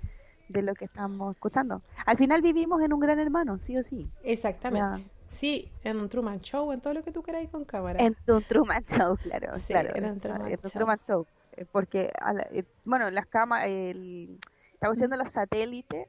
de 0.49 0.61
lo 0.61 0.75
que 0.75 0.84
estamos 0.84 1.34
escuchando. 1.34 1.80
Al 2.04 2.18
final 2.18 2.42
vivimos 2.42 2.82
en 2.82 2.92
un 2.92 3.00
gran 3.00 3.18
hermano, 3.18 3.58
sí 3.58 3.78
o 3.78 3.82
sí. 3.82 4.06
Exactamente. 4.23 5.02
Sí, 5.34 5.68
en 5.82 5.96
un 5.96 6.08
Truman 6.08 6.40
Show, 6.40 6.70
en 6.72 6.80
todo 6.80 6.94
lo 6.94 7.02
que 7.02 7.10
tú 7.10 7.22
queráis 7.22 7.50
con 7.50 7.64
cámara. 7.64 7.98
En 8.00 8.16
un 8.28 8.42
Truman 8.44 8.84
Show, 8.84 9.16
claro. 9.16 9.58
Sí, 9.58 9.66
claro, 9.66 9.90
en 9.94 10.04
un 10.04 10.20
Truman, 10.20 11.00
Show. 11.04 11.26
Eh, 11.56 11.66
porque, 11.70 12.12
eh, 12.52 12.62
bueno, 12.84 13.10
las 13.10 13.26
cámaras, 13.26 13.68
está 13.68 14.86
cuestión 14.86 15.10
de 15.10 15.16
los 15.16 15.32
satélites, 15.32 16.06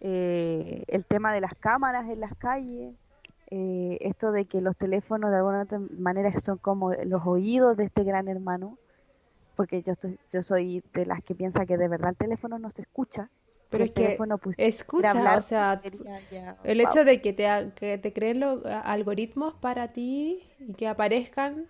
eh, 0.00 0.84
el 0.86 1.06
tema 1.06 1.32
de 1.32 1.40
las 1.40 1.54
cámaras 1.54 2.10
en 2.10 2.20
las 2.20 2.34
calles, 2.36 2.94
esto 3.50 4.32
de 4.32 4.44
que 4.44 4.60
los 4.60 4.76
teléfonos 4.76 5.30
de 5.30 5.38
alguna 5.38 5.62
otra 5.62 5.80
manera 5.98 6.30
son 6.38 6.58
como 6.58 6.92
los 6.92 7.26
oídos 7.26 7.74
de 7.78 7.84
este 7.84 8.04
gran 8.04 8.28
hermano, 8.28 8.76
porque 9.56 9.82
yo, 9.82 9.92
estoy, 9.92 10.18
yo 10.30 10.42
soy 10.42 10.84
de 10.92 11.06
las 11.06 11.22
que 11.22 11.34
piensa 11.34 11.64
que 11.64 11.78
de 11.78 11.88
verdad 11.88 12.10
el 12.10 12.16
teléfono 12.16 12.58
no 12.58 12.68
se 12.68 12.82
escucha, 12.82 13.30
Pero 13.70 13.84
es 13.84 13.90
que 13.90 14.18
escucha, 14.58 15.36
o 15.36 15.42
sea, 15.42 15.82
el 16.64 16.80
hecho 16.80 17.04
de 17.04 17.20
que 17.20 17.32
te, 17.34 17.72
que 17.76 17.98
te 17.98 18.12
creen 18.12 18.40
los 18.40 18.64
algoritmos 18.64 19.54
para 19.54 19.92
ti 19.92 20.42
y 20.58 20.72
que 20.72 20.88
aparezcan 20.88 21.66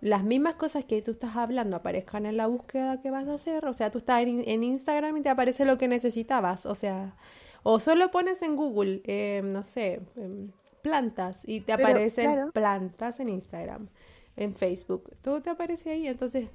las 0.00 0.22
mismas 0.22 0.54
cosas 0.54 0.84
que 0.84 1.02
tú 1.02 1.12
estás 1.12 1.36
hablando 1.36 1.76
aparezcan 1.76 2.26
en 2.26 2.36
la 2.36 2.46
búsqueda 2.46 3.00
que 3.00 3.10
vas 3.10 3.26
a 3.28 3.34
hacer, 3.34 3.66
o 3.66 3.72
sea, 3.72 3.90
tú 3.90 3.98
estás 3.98 4.22
en, 4.22 4.62
Instagram 4.62 5.16
y 5.16 5.22
te 5.22 5.28
aparece 5.28 5.64
lo 5.64 5.78
que 5.78 5.88
necesitabas, 5.88 6.66
o 6.66 6.74
sea, 6.74 7.16
o 7.62 7.80
solo 7.80 8.10
pones 8.10 8.40
en 8.42 8.54
Google, 8.54 9.00
eh, 9.04 9.40
no 9.42 9.64
sé, 9.64 10.00
em, 10.16 10.52
plantas 10.82 11.40
y 11.44 11.62
te 11.62 11.72
aparecen 11.72 12.52
plantas 12.52 13.18
en 13.18 13.30
Instagram, 13.30 13.88
en 14.36 14.54
Facebook, 14.54 15.10
todo 15.20 15.42
te 15.42 15.50
aparece 15.50 15.90
ahí, 15.90 16.06
entonces, 16.06 16.48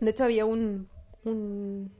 de 0.00 0.10
hecho 0.10 0.24
había 0.24 0.44
un, 0.44 0.88
un 1.24 1.92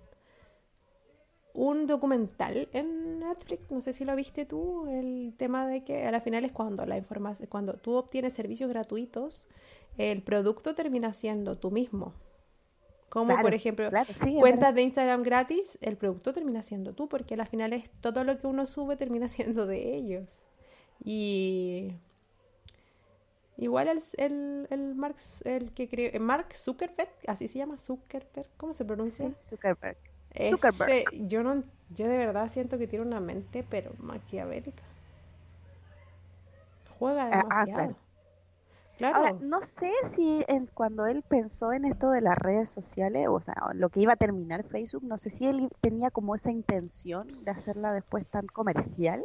un 1.54 1.86
documental 1.86 2.68
en 2.72 3.20
Netflix, 3.20 3.70
no 3.70 3.80
sé 3.80 3.92
si 3.92 4.04
lo 4.04 4.14
viste 4.14 4.44
tú, 4.44 4.86
el 4.88 5.34
tema 5.36 5.66
de 5.66 5.82
que 5.82 6.06
a 6.06 6.10
la 6.10 6.20
final 6.20 6.44
es 6.44 6.52
cuando 6.52 6.86
la 6.86 6.96
información, 6.96 7.48
cuando 7.50 7.74
tú 7.74 7.94
obtienes 7.94 8.32
servicios 8.34 8.70
gratuitos, 8.70 9.46
el 9.98 10.22
producto 10.22 10.74
termina 10.74 11.12
siendo 11.12 11.58
tú 11.58 11.70
mismo. 11.70 12.14
Como 13.08 13.36
por 13.40 13.54
ejemplo, 13.54 13.90
cuentas 14.38 14.72
de 14.72 14.82
Instagram 14.82 15.24
gratis, 15.24 15.76
el 15.80 15.96
producto 15.96 16.32
termina 16.32 16.62
siendo 16.62 16.94
tú, 16.94 17.08
porque 17.08 17.34
al 17.34 17.46
final 17.48 17.72
es 17.72 17.90
todo 18.00 18.22
lo 18.22 18.38
que 18.38 18.46
uno 18.46 18.66
sube 18.66 18.96
termina 18.96 19.28
siendo 19.28 19.66
de 19.66 19.96
ellos. 19.96 20.40
Y 21.02 21.92
igual 23.56 23.88
el, 23.88 24.02
el, 24.16 24.68
el 24.70 24.94
Mark, 24.94 25.16
el 25.44 25.72
que 25.72 25.88
creó, 25.88 26.20
Mark 26.20 26.54
Zuckerberg, 26.54 27.10
así 27.26 27.48
se 27.48 27.58
llama 27.58 27.78
Zuckerberg, 27.78 28.48
¿cómo 28.56 28.74
se 28.74 28.84
pronuncia? 28.84 29.34
Zuckerberg. 29.40 29.98
Zuckerberg. 30.50 31.04
yo 31.28 31.42
no, 31.42 31.62
yo 31.94 32.08
de 32.08 32.18
verdad 32.18 32.50
siento 32.50 32.78
que 32.78 32.86
tiene 32.86 33.04
una 33.04 33.20
mente, 33.20 33.64
pero 33.68 33.92
maquiavélica. 33.98 34.82
Juega 36.98 37.30
ah, 37.32 37.46
ah, 37.50 37.64
demasiado. 37.64 37.96
Ahora, 39.02 39.32
no 39.40 39.62
sé 39.62 39.90
si 40.10 40.44
cuando 40.74 41.06
él 41.06 41.22
pensó 41.26 41.72
en 41.72 41.86
esto 41.86 42.10
de 42.10 42.20
las 42.20 42.36
redes 42.36 42.68
sociales, 42.68 43.28
o 43.28 43.40
sea, 43.40 43.54
lo 43.74 43.88
que 43.88 44.00
iba 44.00 44.12
a 44.12 44.16
terminar 44.16 44.64
Facebook, 44.64 45.04
no 45.04 45.16
sé 45.16 45.30
si 45.30 45.46
él 45.46 45.70
tenía 45.80 46.10
como 46.10 46.34
esa 46.34 46.50
intención 46.50 47.44
de 47.44 47.50
hacerla 47.50 47.92
después 47.92 48.26
tan 48.26 48.46
comercial, 48.46 49.24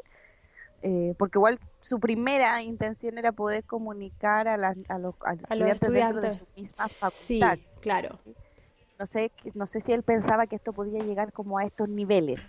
eh, 0.82 1.16
porque 1.18 1.38
igual 1.38 1.60
su 1.82 2.00
primera 2.00 2.62
intención 2.62 3.18
era 3.18 3.32
poder 3.32 3.64
comunicar 3.64 4.48
a, 4.48 4.58
los, 4.58 4.76
estudiantes, 5.50 5.92
dentro 5.92 6.22
de 6.22 6.32
su 6.32 6.48
misma 6.56 6.88
facultad. 6.88 7.58
Sí, 7.58 7.66
claro. 7.82 8.20
No 9.00 9.06
sé, 9.06 9.32
no 9.54 9.66
sé 9.66 9.82
si 9.82 9.92
él 9.94 10.04
pensaba 10.04 10.48
que 10.48 10.56
esto 10.56 10.74
podía 10.74 11.00
llegar 11.00 11.34
como 11.34 11.58
a 11.58 11.66
estos 11.66 11.90
niveles, 11.90 12.40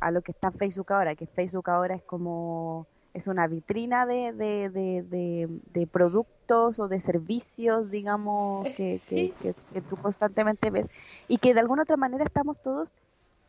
a 0.00 0.10
lo 0.10 0.22
que 0.22 0.32
está 0.32 0.50
Facebook 0.50 0.92
ahora, 0.92 1.14
que 1.14 1.26
Facebook 1.26 1.68
ahora 1.70 1.96
es 1.96 2.02
como 2.02 2.86
es 3.14 3.26
una 3.26 3.46
vitrina 3.46 4.06
de, 4.06 4.32
de, 4.32 4.68
de, 4.70 5.48
de, 5.72 5.86
productos 5.86 6.78
o 6.78 6.88
de 6.88 7.00
servicios, 7.00 7.90
digamos, 7.90 8.66
que, 8.76 9.00
que, 9.08 9.54
tú 9.88 9.96
constantemente 9.96 10.70
ves 10.70 10.86
y 11.26 11.38
que 11.38 11.54
de 11.54 11.60
alguna 11.60 11.82
otra 11.82 11.96
manera 11.96 12.24
estamos 12.24 12.60
todos 12.62 12.92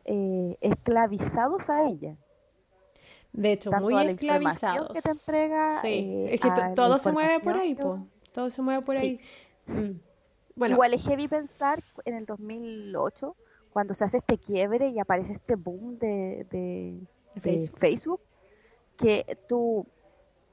eh, 0.04 0.56
esclavizados 0.60 1.70
a 1.70 1.88
ella. 1.88 2.16
De 3.32 3.52
hecho, 3.52 3.70
muy 3.72 3.94
esclavizados. 3.94 4.92
que 4.92 5.02
te 5.02 5.10
entrega. 5.10 5.80
Eh, 5.84 6.34
es 6.34 6.40
que 6.40 6.50
todo 6.74 6.98
se 6.98 7.12
mueve 7.12 7.40
por 7.40 7.56
ahí, 7.56 7.74
po. 7.74 8.04
todo 8.32 8.50
se 8.50 8.60
mueve 8.60 8.82
por 8.82 8.96
ahí. 8.96 9.20
Mm. 9.66 10.09
Bueno. 10.60 10.74
Igual 10.74 10.92
es 10.92 11.06
heavy 11.06 11.26
pensar 11.26 11.82
en 12.04 12.14
el 12.14 12.26
2008, 12.26 13.34
cuando 13.72 13.94
se 13.94 14.04
hace 14.04 14.18
este 14.18 14.36
quiebre 14.36 14.90
y 14.90 14.98
aparece 14.98 15.32
este 15.32 15.56
boom 15.56 15.98
de, 15.98 16.46
de 16.50 17.70
Facebook 17.78 18.20
que 18.98 19.38
tú 19.48 19.86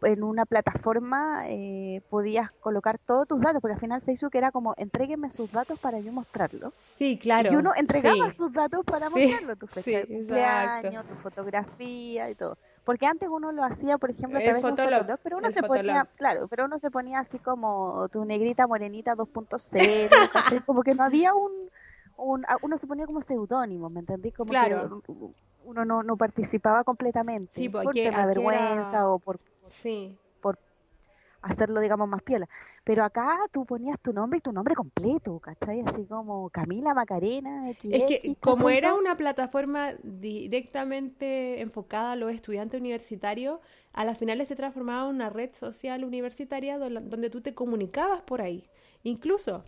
en 0.03 0.23
una 0.23 0.45
plataforma 0.45 1.43
eh, 1.47 2.01
podías 2.09 2.51
colocar 2.59 2.99
todos 2.99 3.27
tus 3.27 3.41
datos, 3.41 3.61
porque 3.61 3.73
al 3.73 3.79
final 3.79 4.01
Facebook 4.01 4.31
era 4.35 4.51
como, 4.51 4.73
entrégueme 4.77 5.29
sus 5.29 5.51
datos 5.51 5.79
para 5.81 5.99
yo 5.99 6.13
mostrarlo. 6.13 6.71
Sí, 6.95 7.17
claro. 7.17 7.51
Y 7.51 7.55
uno 7.55 7.73
entregaba 7.75 8.29
sus 8.31 8.53
datos 8.53 8.85
para 8.85 9.09
mostrarlo, 9.09 9.55
tu 9.57 9.67
fecha 9.67 9.99
de 9.99 10.07
cumpleaños, 10.07 11.05
tu 11.05 11.15
fotografía 11.15 12.29
y 12.29 12.35
todo. 12.35 12.57
Porque 12.87 13.05
antes 13.05 13.27
uno 13.29 13.51
lo 13.51 13.65
hacía, 13.65 13.97
por 13.97 14.11
ejemplo, 14.11 14.39
a 14.39 14.41
través 14.41 14.63
de 14.63 14.69
Fotolog, 14.69 15.19
pero 15.21 15.39
uno 15.39 15.49
se 15.49 15.61
ponía, 15.61 16.07
claro, 16.15 16.47
pero 16.47 16.63
uno 16.63 16.79
se 16.79 16.89
ponía 16.89 17.19
así 17.19 17.37
como 17.37 18.07
tu 18.13 18.23
negrita 18.23 18.65
morenita 18.65 19.13
2.0, 19.13 20.63
como 20.65 20.83
que 20.83 20.95
no 20.95 21.03
había 21.03 21.33
un, 21.33 21.51
un, 22.15 22.45
uno 22.61 22.77
se 22.77 22.87
ponía 22.87 23.05
como 23.05 23.21
seudónimo, 23.21 23.89
¿me 23.89 23.99
entendí? 23.99 24.31
Como 24.31 24.51
claro 24.51 25.03
uno 25.65 25.83
no, 25.83 26.01
no 26.01 26.15
participaba 26.15 26.85
completamente 26.85 27.59
sí, 27.59 27.67
por 27.67 27.93
tema 27.93 28.21
de 28.21 28.27
vergüenza 28.27 29.09
o 29.09 29.19
por, 29.19 29.37
sí. 29.67 30.17
Hacerlo, 31.41 31.79
digamos, 31.79 32.07
más 32.07 32.21
piola. 32.21 32.47
Pero 32.83 33.03
acá 33.03 33.37
tú 33.51 33.65
ponías 33.65 33.99
tu 33.99 34.13
nombre 34.13 34.39
y 34.39 34.41
tu 34.41 34.51
nombre 34.51 34.75
completo, 34.75 35.39
¿cachai? 35.39 35.81
Así 35.81 36.05
como 36.05 36.49
Camila 36.49 36.93
Macarena. 36.93 37.69
es 37.69 38.03
que 38.03 38.35
como 38.39 38.69
era 38.69 38.93
una 38.93 39.17
plataforma 39.17 39.93
directamente 40.03 41.61
enfocada 41.61 42.13
a 42.13 42.15
los 42.15 42.33
estudiantes 42.33 42.79
universitarios, 42.79 43.59
a 43.93 44.05
las 44.05 44.17
finales 44.17 44.47
se 44.47 44.55
transformaba 44.55 45.09
en 45.09 45.15
una 45.15 45.29
red 45.29 45.53
social 45.53 46.03
universitaria 46.03 46.77
donde 46.77 47.29
tú 47.29 47.41
te 47.41 47.53
comunicabas 47.53 48.21
por 48.21 48.41
ahí. 48.41 48.69
Incluso 49.03 49.63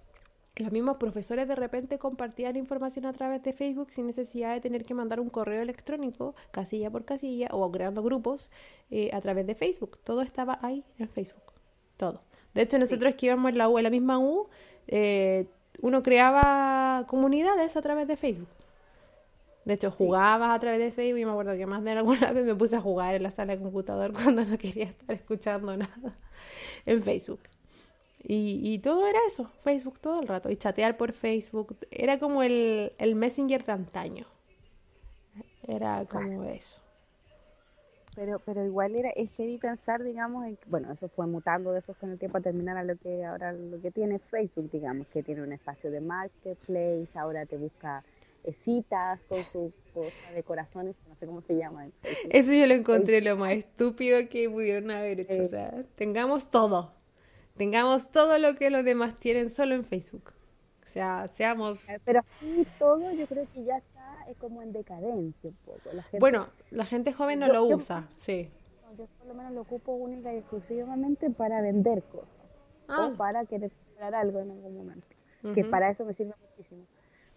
los 0.55 0.71
mismos 0.71 0.97
profesores 0.97 1.47
de 1.47 1.55
repente 1.55 1.97
compartían 1.97 2.55
información 2.57 3.05
a 3.05 3.13
través 3.13 3.41
de 3.43 3.53
Facebook 3.53 3.91
sin 3.91 4.07
necesidad 4.07 4.53
de 4.53 4.61
tener 4.61 4.83
que 4.83 4.93
mandar 4.93 5.19
un 5.19 5.29
correo 5.29 5.61
electrónico 5.61 6.35
casilla 6.51 6.91
por 6.91 7.05
casilla 7.05 7.47
o 7.51 7.71
creando 7.71 8.03
grupos 8.03 8.51
eh, 8.91 9.09
a 9.13 9.21
través 9.21 9.47
de 9.47 9.55
Facebook. 9.55 9.99
Todo 10.03 10.21
estaba 10.21 10.59
ahí 10.61 10.83
en 10.97 11.07
Facebook. 11.07 11.48
Todo. 11.99 12.21
De 12.53 12.61
hecho, 12.61 12.79
nosotros 12.79 13.15
que 13.15 13.25
íbamos 13.25 13.51
en 13.51 13.57
la 13.57 13.67
U, 13.67 13.77
en 13.77 13.83
la 13.83 13.89
misma 13.89 14.19
U, 14.19 14.47
eh, 14.87 15.47
uno 15.81 16.01
creaba 16.01 17.03
comunidades 17.07 17.75
a 17.75 17.81
través 17.81 18.07
de 18.07 18.15
Facebook. 18.15 18.47
De 19.65 19.73
hecho, 19.73 19.91
jugaba 19.91 20.53
a 20.53 20.59
través 20.61 20.79
de 20.79 20.91
Facebook 20.93 21.19
y 21.19 21.25
me 21.25 21.31
acuerdo 21.31 21.57
que 21.57 21.65
más 21.65 21.83
de 21.83 21.91
alguna 21.91 22.31
vez 22.31 22.45
me 22.45 22.55
puse 22.55 22.77
a 22.77 22.81
jugar 22.81 23.15
en 23.15 23.23
la 23.23 23.31
sala 23.31 23.57
de 23.57 23.61
computador 23.61 24.13
cuando 24.23 24.45
no 24.45 24.57
quería 24.57 24.85
estar 24.85 25.13
escuchando 25.13 25.75
nada 25.75 26.17
en 26.85 27.03
Facebook. 27.03 27.41
Y, 28.23 28.79
todo 28.79 29.07
era 29.07 29.19
eso, 29.27 29.49
Facebook 29.63 29.99
todo 29.99 30.21
el 30.21 30.27
rato. 30.27 30.49
Y 30.49 30.55
chatear 30.55 30.95
por 30.95 31.11
Facebook. 31.11 31.75
Era 31.91 32.17
como 32.17 32.43
el, 32.43 32.93
el 32.97 33.15
Messenger 33.15 33.65
de 33.65 33.71
antaño. 33.73 34.25
Era 35.67 36.05
como 36.05 36.45
eso. 36.45 36.81
Pero, 38.19 38.37
pero 38.39 38.65
igual 38.65 38.95
era, 38.95 39.11
es 39.11 39.33
heavy 39.37 39.57
pensar, 39.57 40.03
digamos, 40.03 40.45
en, 40.45 40.59
bueno, 40.67 40.91
eso 40.91 41.07
fue 41.07 41.25
mutando 41.25 41.71
después 41.71 41.97
con 41.99 42.11
el 42.11 42.19
tiempo 42.19 42.37
a 42.37 42.41
terminar 42.41 42.75
a 42.75 42.83
lo 42.83 42.97
que 42.97 43.23
ahora 43.23 43.53
lo 43.53 43.81
que 43.81 43.91
tiene 43.91 44.19
Facebook, 44.19 44.69
digamos, 44.71 45.07
que 45.07 45.23
tiene 45.23 45.41
un 45.41 45.53
espacio 45.53 45.89
de 45.89 46.01
marketplace, 46.01 47.07
ahora 47.15 47.45
te 47.45 47.55
busca 47.55 48.03
eh, 48.43 48.51
citas 48.51 49.21
con 49.29 49.41
su 49.45 49.71
cosa 49.93 50.31
de 50.35 50.43
corazones, 50.43 50.97
no 51.07 51.15
sé 51.15 51.27
cómo 51.27 51.39
se 51.39 51.55
llama. 51.55 51.87
Eso 52.29 52.51
yo 52.51 52.67
lo 52.67 52.73
encontré 52.73 53.21
lo 53.21 53.37
más 53.37 53.53
estúpido 53.53 54.19
que 54.29 54.49
pudieron 54.49 54.91
haber 54.91 55.21
hecho, 55.21 55.39
o 55.39 55.45
eh, 55.45 55.47
sea, 55.47 55.71
tengamos 55.95 56.51
todo 56.51 56.99
tengamos 57.59 58.09
todo 58.09 58.37
lo 58.37 58.55
que 58.55 58.69
los 58.69 58.85
demás 58.85 59.15
tienen 59.15 59.49
solo 59.49 59.75
en 59.75 59.83
Facebook. 59.83 60.33
O 60.81 60.87
sea, 60.87 61.29
seamos... 61.35 61.89
Eh, 61.89 61.99
pero 62.05 62.21
todo 62.79 63.11
yo 63.11 63.27
creo 63.27 63.45
que 63.53 63.65
ya 63.65 63.77
está 63.77 63.98
como 64.35 64.61
en 64.61 64.71
decadencia 64.71 65.49
un 65.49 65.55
poco. 65.65 65.89
Bueno, 66.19 66.49
la 66.71 66.85
gente 66.85 67.13
joven 67.13 67.39
no 67.39 67.47
lo 67.47 67.65
usa, 67.65 68.07
sí. 68.17 68.49
Yo 68.97 69.05
por 69.05 69.27
lo 69.27 69.33
menos 69.33 69.53
lo 69.53 69.61
ocupo 69.61 69.93
única 69.93 70.33
y 70.33 70.37
exclusivamente 70.37 71.29
para 71.29 71.61
vender 71.61 72.03
cosas. 72.03 72.43
O 72.87 72.93
ah. 72.93 73.13
para 73.15 73.45
querer 73.45 73.71
comprar 73.71 74.15
algo 74.15 74.39
en 74.39 74.51
algún 74.51 74.77
momento. 74.77 75.07
Que 75.53 75.63
para 75.63 75.89
eso 75.89 76.03
me 76.05 76.13
sirve 76.13 76.33
muchísimo. 76.41 76.85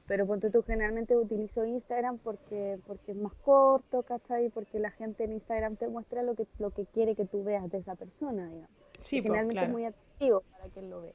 Pero 0.07 0.27
ponte 0.27 0.51
tú, 0.51 0.63
generalmente 0.63 1.17
utilizo 1.17 1.65
Instagram 1.65 2.19
porque 2.19 2.79
porque 2.87 3.13
es 3.13 3.17
más 3.17 3.35
corto, 3.45 4.03
¿cachai? 4.03 4.49
Porque 4.51 4.81
la 4.81 4.91
gente 4.91 5.25
en 5.25 5.33
Instagram 5.33 5.77
te 5.77 5.89
muestra 5.89 6.23
lo 6.23 6.35
que, 6.35 6.47
lo 6.59 6.71
que 6.71 6.87
quiere 6.87 7.15
que 7.15 7.25
tú 7.25 7.45
veas 7.45 7.71
de 7.71 7.79
esa 7.79 7.95
persona, 7.95 8.49
digamos. 8.49 8.77
Sí, 9.01 9.23
generalmente 9.23 9.63
es 9.63 9.71
muy 9.71 9.85
para 9.85 10.69
quien 10.73 10.91
lo 10.91 11.03
ve. 11.03 11.15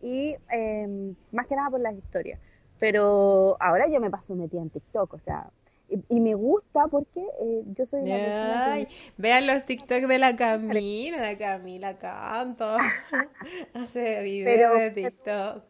Y 0.00 0.36
em, 0.50 1.14
más 1.32 1.46
que 1.46 1.56
nada 1.56 1.70
por 1.70 1.80
las 1.80 1.94
historias. 1.94 2.40
Pero 2.78 3.56
ahora 3.60 3.88
yo 3.88 4.00
me 4.00 4.10
paso 4.10 4.34
metida 4.34 4.60
en 4.60 4.70
TikTok, 4.70 5.14
o 5.14 5.18
sea, 5.18 5.50
y, 5.88 6.20
me 6.20 6.34
gusta 6.34 6.88
porque 6.88 7.20
eh, 7.40 7.62
yo 7.66 7.86
soy 7.86 8.00
una 8.00 8.86
Vean 9.16 9.46
los 9.46 9.64
TikTok 9.64 10.02
de 10.02 10.18
la 10.18 10.34
Camila, 10.34 11.18
la 11.18 11.38
Camila 11.38 11.96
canto, 11.96 12.76
hace 13.74 14.22
videos 14.22 14.78
de 14.78 14.90
TikTok. 14.90 15.62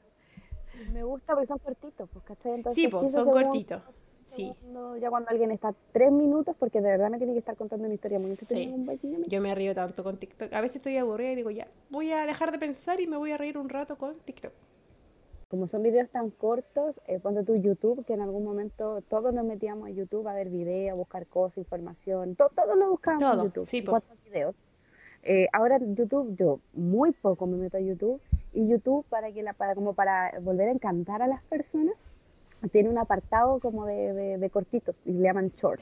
Me 0.92 1.04
gusta 1.04 1.34
porque 1.34 1.46
son 1.46 1.58
cortitos, 1.58 2.08
pues, 2.10 2.24
Entonces, 2.44 2.82
sí, 2.82 2.88
pues, 2.88 3.12
son 3.12 3.30
cortitos. 3.30 3.82
Sí. 4.20 4.52
ya 5.00 5.08
cuando 5.08 5.30
alguien 5.30 5.50
está 5.50 5.74
tres 5.92 6.10
minutos, 6.10 6.54
porque 6.58 6.80
de 6.80 6.88
verdad 6.88 7.08
me 7.08 7.16
tiene 7.16 7.32
que 7.32 7.38
estar 7.38 7.56
contando 7.56 7.86
una 7.86 7.94
historia 7.94 8.18
muy 8.18 8.36
Yo 9.28 9.40
me 9.40 9.54
río 9.54 9.74
tanto 9.74 10.04
con 10.04 10.18
TikTok. 10.18 10.52
A 10.52 10.60
veces 10.60 10.76
estoy 10.76 10.96
aburrida 10.98 11.32
y 11.32 11.36
digo, 11.36 11.50
ya, 11.50 11.68
voy 11.88 12.12
a 12.12 12.26
dejar 12.26 12.52
de 12.52 12.58
pensar 12.58 13.00
y 13.00 13.06
me 13.06 13.16
voy 13.16 13.32
a 13.32 13.38
reír 13.38 13.56
un 13.56 13.68
rato 13.68 13.96
con 13.96 14.18
TikTok. 14.18 14.52
Como 15.48 15.66
son 15.66 15.82
videos 15.82 16.08
tan 16.10 16.30
cortos, 16.30 17.00
eh, 17.06 17.20
ponte 17.20 17.44
tu 17.44 17.54
YouTube, 17.54 18.04
que 18.04 18.14
en 18.14 18.20
algún 18.20 18.44
momento 18.44 19.02
todos 19.08 19.32
nos 19.32 19.44
metíamos 19.44 19.88
a 19.88 19.90
YouTube 19.90 20.26
a 20.26 20.34
ver 20.34 20.48
videos, 20.48 20.92
a 20.92 20.94
buscar 20.94 21.26
cosas, 21.26 21.58
información, 21.58 22.34
todo, 22.34 22.50
todo 22.54 22.74
lo 22.74 22.90
buscábamos 22.90 23.38
en 23.38 23.44
YouTube, 23.44 23.66
sí, 23.66 23.84
videos. 24.24 24.54
Eh, 25.22 25.46
ahora 25.52 25.78
YouTube, 25.78 26.36
yo 26.36 26.60
muy 26.72 27.12
poco 27.12 27.46
me 27.46 27.56
meto 27.56 27.76
a 27.76 27.80
YouTube, 27.80 28.20
y 28.54 28.66
YouTube 28.66 29.04
para 29.08 29.30
que 29.32 29.42
la, 29.42 29.52
para 29.52 29.74
como 29.74 29.92
para 29.92 30.32
volver 30.40 30.68
a 30.68 30.72
encantar 30.72 31.22
a 31.22 31.28
las 31.28 31.42
personas, 31.44 31.94
tiene 32.72 32.88
un 32.88 32.98
apartado 32.98 33.60
como 33.60 33.86
de, 33.86 34.38
de, 34.38 34.50
cortitos, 34.50 35.00
y 35.04 35.12
le 35.12 35.22
llaman 35.22 35.52
short, 35.56 35.80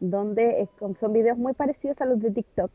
donde 0.00 0.68
son 0.98 1.12
videos 1.12 1.38
muy 1.38 1.54
parecidos 1.54 2.00
a 2.02 2.06
los 2.06 2.20
de 2.20 2.30
TikTok. 2.30 2.70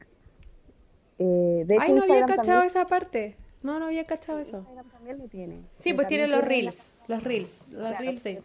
Eh, 1.19 1.63
de 1.67 1.77
Ay, 1.79 1.93
no 1.93 2.03
había 2.03 2.25
cachado 2.25 2.63
esa 2.63 2.85
parte. 2.85 3.35
No, 3.67 3.79
no 3.79 3.87
había 3.87 4.05
cachado 4.05 4.39
eso. 4.39 4.59
Instagram 4.59 4.89
también 4.91 5.17
lo 5.17 5.27
tiene. 5.27 5.61
Sí, 5.75 5.93
pues 5.93 6.07
tiene 6.07 6.25
los 6.27 6.41
reels, 6.41 6.93
los 7.09 7.21
reels, 7.21 7.65
los 7.69 7.99
reels 7.99 8.23
de 8.23 8.41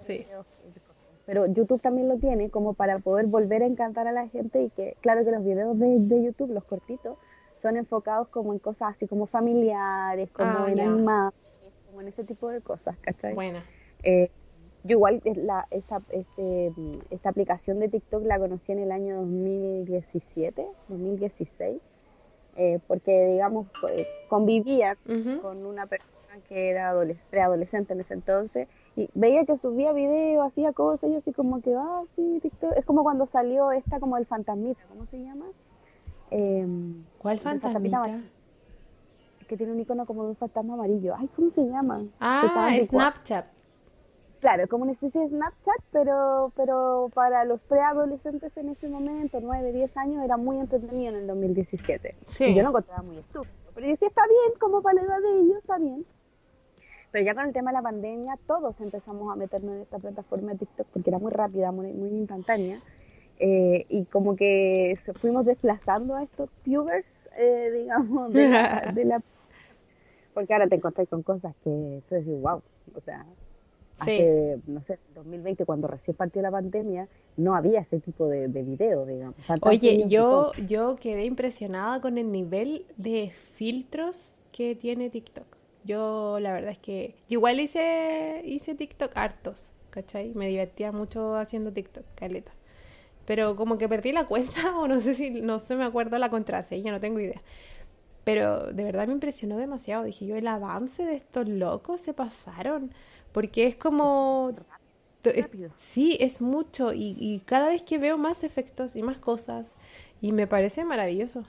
Sí. 0.00 0.26
Pero 1.24 1.46
YouTube 1.46 1.80
también 1.80 2.08
lo 2.08 2.18
tiene 2.18 2.50
como 2.50 2.74
para 2.74 2.98
poder 2.98 3.24
volver 3.24 3.62
a 3.62 3.66
encantar 3.66 4.06
a 4.06 4.12
la 4.12 4.28
gente 4.28 4.62
y 4.62 4.68
que, 4.68 4.98
claro 5.00 5.24
que 5.24 5.30
los 5.30 5.42
videos 5.42 5.78
de, 5.78 5.98
de 5.98 6.22
YouTube, 6.22 6.52
los 6.52 6.64
cortitos, 6.64 7.16
son 7.56 7.78
enfocados 7.78 8.28
como 8.28 8.52
en 8.52 8.58
cosas 8.58 8.90
así 8.90 9.06
como 9.06 9.26
familiares, 9.26 10.30
como 10.30 10.50
ah, 10.50 10.70
en 10.70 10.78
animales, 10.78 11.34
como 11.86 12.02
en 12.02 12.08
ese 12.08 12.24
tipo 12.24 12.50
de 12.50 12.60
cosas, 12.60 12.98
¿cachai? 12.98 13.32
Buena. 13.32 13.64
Eh, 14.02 14.30
yo 14.84 14.98
igual 14.98 15.22
eh, 15.24 15.34
la, 15.36 15.66
esta, 15.70 16.02
este, 16.10 16.70
esta 17.08 17.30
aplicación 17.30 17.80
de 17.80 17.88
TikTok 17.88 18.24
la 18.24 18.38
conocí 18.38 18.72
en 18.72 18.80
el 18.80 18.92
año 18.92 19.16
2017, 19.16 20.66
2016 20.88 21.80
eh, 22.56 22.80
porque 22.86 23.26
digamos 23.32 23.66
convivía 24.28 24.96
con 25.42 25.66
una 25.66 25.86
persona 25.86 26.38
que 26.48 26.70
era 26.70 26.94
preadolescente 27.30 27.92
en 27.92 28.00
ese 28.00 28.14
entonces 28.14 28.68
y 28.96 29.10
veía 29.14 29.44
que 29.44 29.56
subía 29.56 29.92
videos, 29.92 30.46
hacía 30.46 30.72
cosas 30.72 31.10
y 31.10 31.16
así 31.16 31.32
como 31.32 31.60
que, 31.60 31.74
ah, 31.74 32.02
sí, 32.16 32.38
TikTok. 32.42 32.72
Es 32.76 32.84
como 32.84 33.02
cuando 33.02 33.26
salió 33.26 33.72
esta 33.72 34.00
como 34.00 34.16
el 34.16 34.26
fantasmita, 34.26 34.80
¿cómo 34.88 35.04
se 35.04 35.18
llama? 35.22 35.44
Em, 36.30 37.04
¿Cuál 37.18 37.38
fantasmita? 37.38 38.22
Que 39.46 39.56
tiene 39.56 39.72
un 39.72 39.80
icono 39.80 40.06
como 40.06 40.24
de 40.24 40.30
un 40.30 40.36
fantasma 40.36 40.74
amarillo. 40.74 41.14
Ay, 41.16 41.28
¿cómo 41.36 41.50
se 41.50 41.62
llama? 41.62 42.04
Ah, 42.18 42.74
Snapchat. 42.88 43.55
Claro, 44.46 44.68
como 44.68 44.84
una 44.84 44.92
especie 44.92 45.22
de 45.22 45.28
Snapchat, 45.30 45.82
pero, 45.90 46.52
pero 46.54 47.10
para 47.12 47.44
los 47.44 47.64
preadolescentes 47.64 48.56
en 48.56 48.68
ese 48.68 48.86
momento, 48.88 49.40
9, 49.42 49.72
10 49.72 49.96
años, 49.96 50.24
era 50.24 50.36
muy 50.36 50.60
entretenido 50.60 51.08
en 51.08 51.22
el 51.22 51.26
2017. 51.26 52.14
Sí. 52.26 52.44
Y 52.44 52.54
yo 52.54 52.62
lo 52.62 52.68
encontraba 52.68 53.02
muy 53.02 53.18
estúpido. 53.18 53.52
Pero 53.74 53.88
yo 53.88 53.96
sí 53.96 54.04
está 54.04 54.22
bien, 54.24 54.56
como 54.60 54.82
para 54.82 55.02
la 55.02 55.02
edad 55.02 55.20
de 55.20 55.40
ellos, 55.40 55.56
está 55.56 55.78
bien. 55.78 56.06
Pero 57.10 57.24
ya 57.24 57.34
con 57.34 57.46
el 57.46 57.52
tema 57.52 57.72
de 57.72 57.78
la 57.78 57.82
pandemia, 57.82 58.38
todos 58.46 58.80
empezamos 58.80 59.32
a 59.32 59.34
meternos 59.34 59.74
en 59.74 59.82
esta 59.82 59.98
plataforma 59.98 60.52
de 60.52 60.58
TikTok 60.58 60.86
porque 60.92 61.10
era 61.10 61.18
muy 61.18 61.32
rápida, 61.32 61.72
muy, 61.72 61.92
muy 61.92 62.10
instantánea. 62.10 62.80
Eh, 63.40 63.84
y 63.88 64.04
como 64.04 64.36
que 64.36 64.96
fuimos 65.20 65.44
desplazando 65.44 66.14
a 66.14 66.22
estos 66.22 66.50
pubers, 66.64 67.28
eh, 67.36 67.72
digamos, 67.74 68.32
de 68.32 68.48
la, 68.48 68.92
de 68.94 69.04
la, 69.06 69.22
Porque 70.34 70.52
ahora 70.52 70.68
te 70.68 70.76
encontrás 70.76 71.08
con 71.08 71.24
cosas 71.24 71.52
que 71.64 72.00
tú 72.08 72.14
decís, 72.14 72.40
wow, 72.40 72.62
o 72.94 73.00
sea, 73.00 73.26
hace, 73.98 74.58
no 74.66 74.82
sé, 74.82 74.98
2020, 75.14 75.64
cuando 75.64 75.88
recién 75.88 76.16
partió 76.16 76.42
la 76.42 76.50
pandemia, 76.50 77.08
no 77.36 77.54
había 77.54 77.80
ese 77.80 78.00
tipo 78.00 78.28
de, 78.28 78.48
de 78.48 78.62
video, 78.62 79.06
digamos. 79.06 79.36
Oye, 79.62 80.06
yo, 80.08 80.52
yo 80.66 80.96
quedé 80.96 81.24
impresionada 81.24 82.00
con 82.00 82.18
el 82.18 82.30
nivel 82.32 82.86
de 82.96 83.30
filtros 83.30 84.34
que 84.52 84.74
tiene 84.74 85.10
TikTok. 85.10 85.46
Yo, 85.84 86.38
la 86.40 86.52
verdad 86.52 86.72
es 86.72 86.78
que, 86.78 87.14
igual 87.28 87.60
hice, 87.60 88.42
hice 88.44 88.74
TikTok 88.74 89.16
hartos, 89.16 89.62
¿cachai? 89.90 90.32
Me 90.34 90.48
divertía 90.48 90.92
mucho 90.92 91.36
haciendo 91.36 91.72
TikTok, 91.72 92.04
caleta. 92.14 92.52
Pero 93.24 93.56
como 93.56 93.78
que 93.78 93.88
perdí 93.88 94.12
la 94.12 94.26
cuenta, 94.26 94.78
o 94.78 94.88
no 94.88 95.00
sé 95.00 95.14
si, 95.14 95.30
no 95.30 95.58
sé, 95.58 95.76
me 95.76 95.84
acuerdo 95.84 96.18
la 96.18 96.30
contraseña, 96.30 96.92
no 96.92 97.00
tengo 97.00 97.20
idea. 97.20 97.40
Pero 98.24 98.72
de 98.72 98.82
verdad 98.82 99.06
me 99.06 99.12
impresionó 99.12 99.56
demasiado. 99.56 100.02
Dije 100.02 100.26
yo, 100.26 100.36
el 100.36 100.48
avance 100.48 101.04
de 101.04 101.14
estos 101.14 101.48
locos 101.48 102.00
se 102.00 102.12
pasaron 102.12 102.90
porque 103.36 103.66
es 103.66 103.76
como... 103.76 104.54
sí, 105.76 106.16
es 106.20 106.40
mucho 106.40 106.94
y, 106.94 107.42
cada 107.44 107.68
vez 107.68 107.82
que 107.82 107.98
veo 107.98 108.16
más 108.16 108.42
efectos 108.42 108.96
y 108.96 109.02
más 109.02 109.18
cosas 109.18 109.74
y 110.22 110.32
me 110.32 110.46
parece 110.46 110.86
maravilloso. 110.86 111.44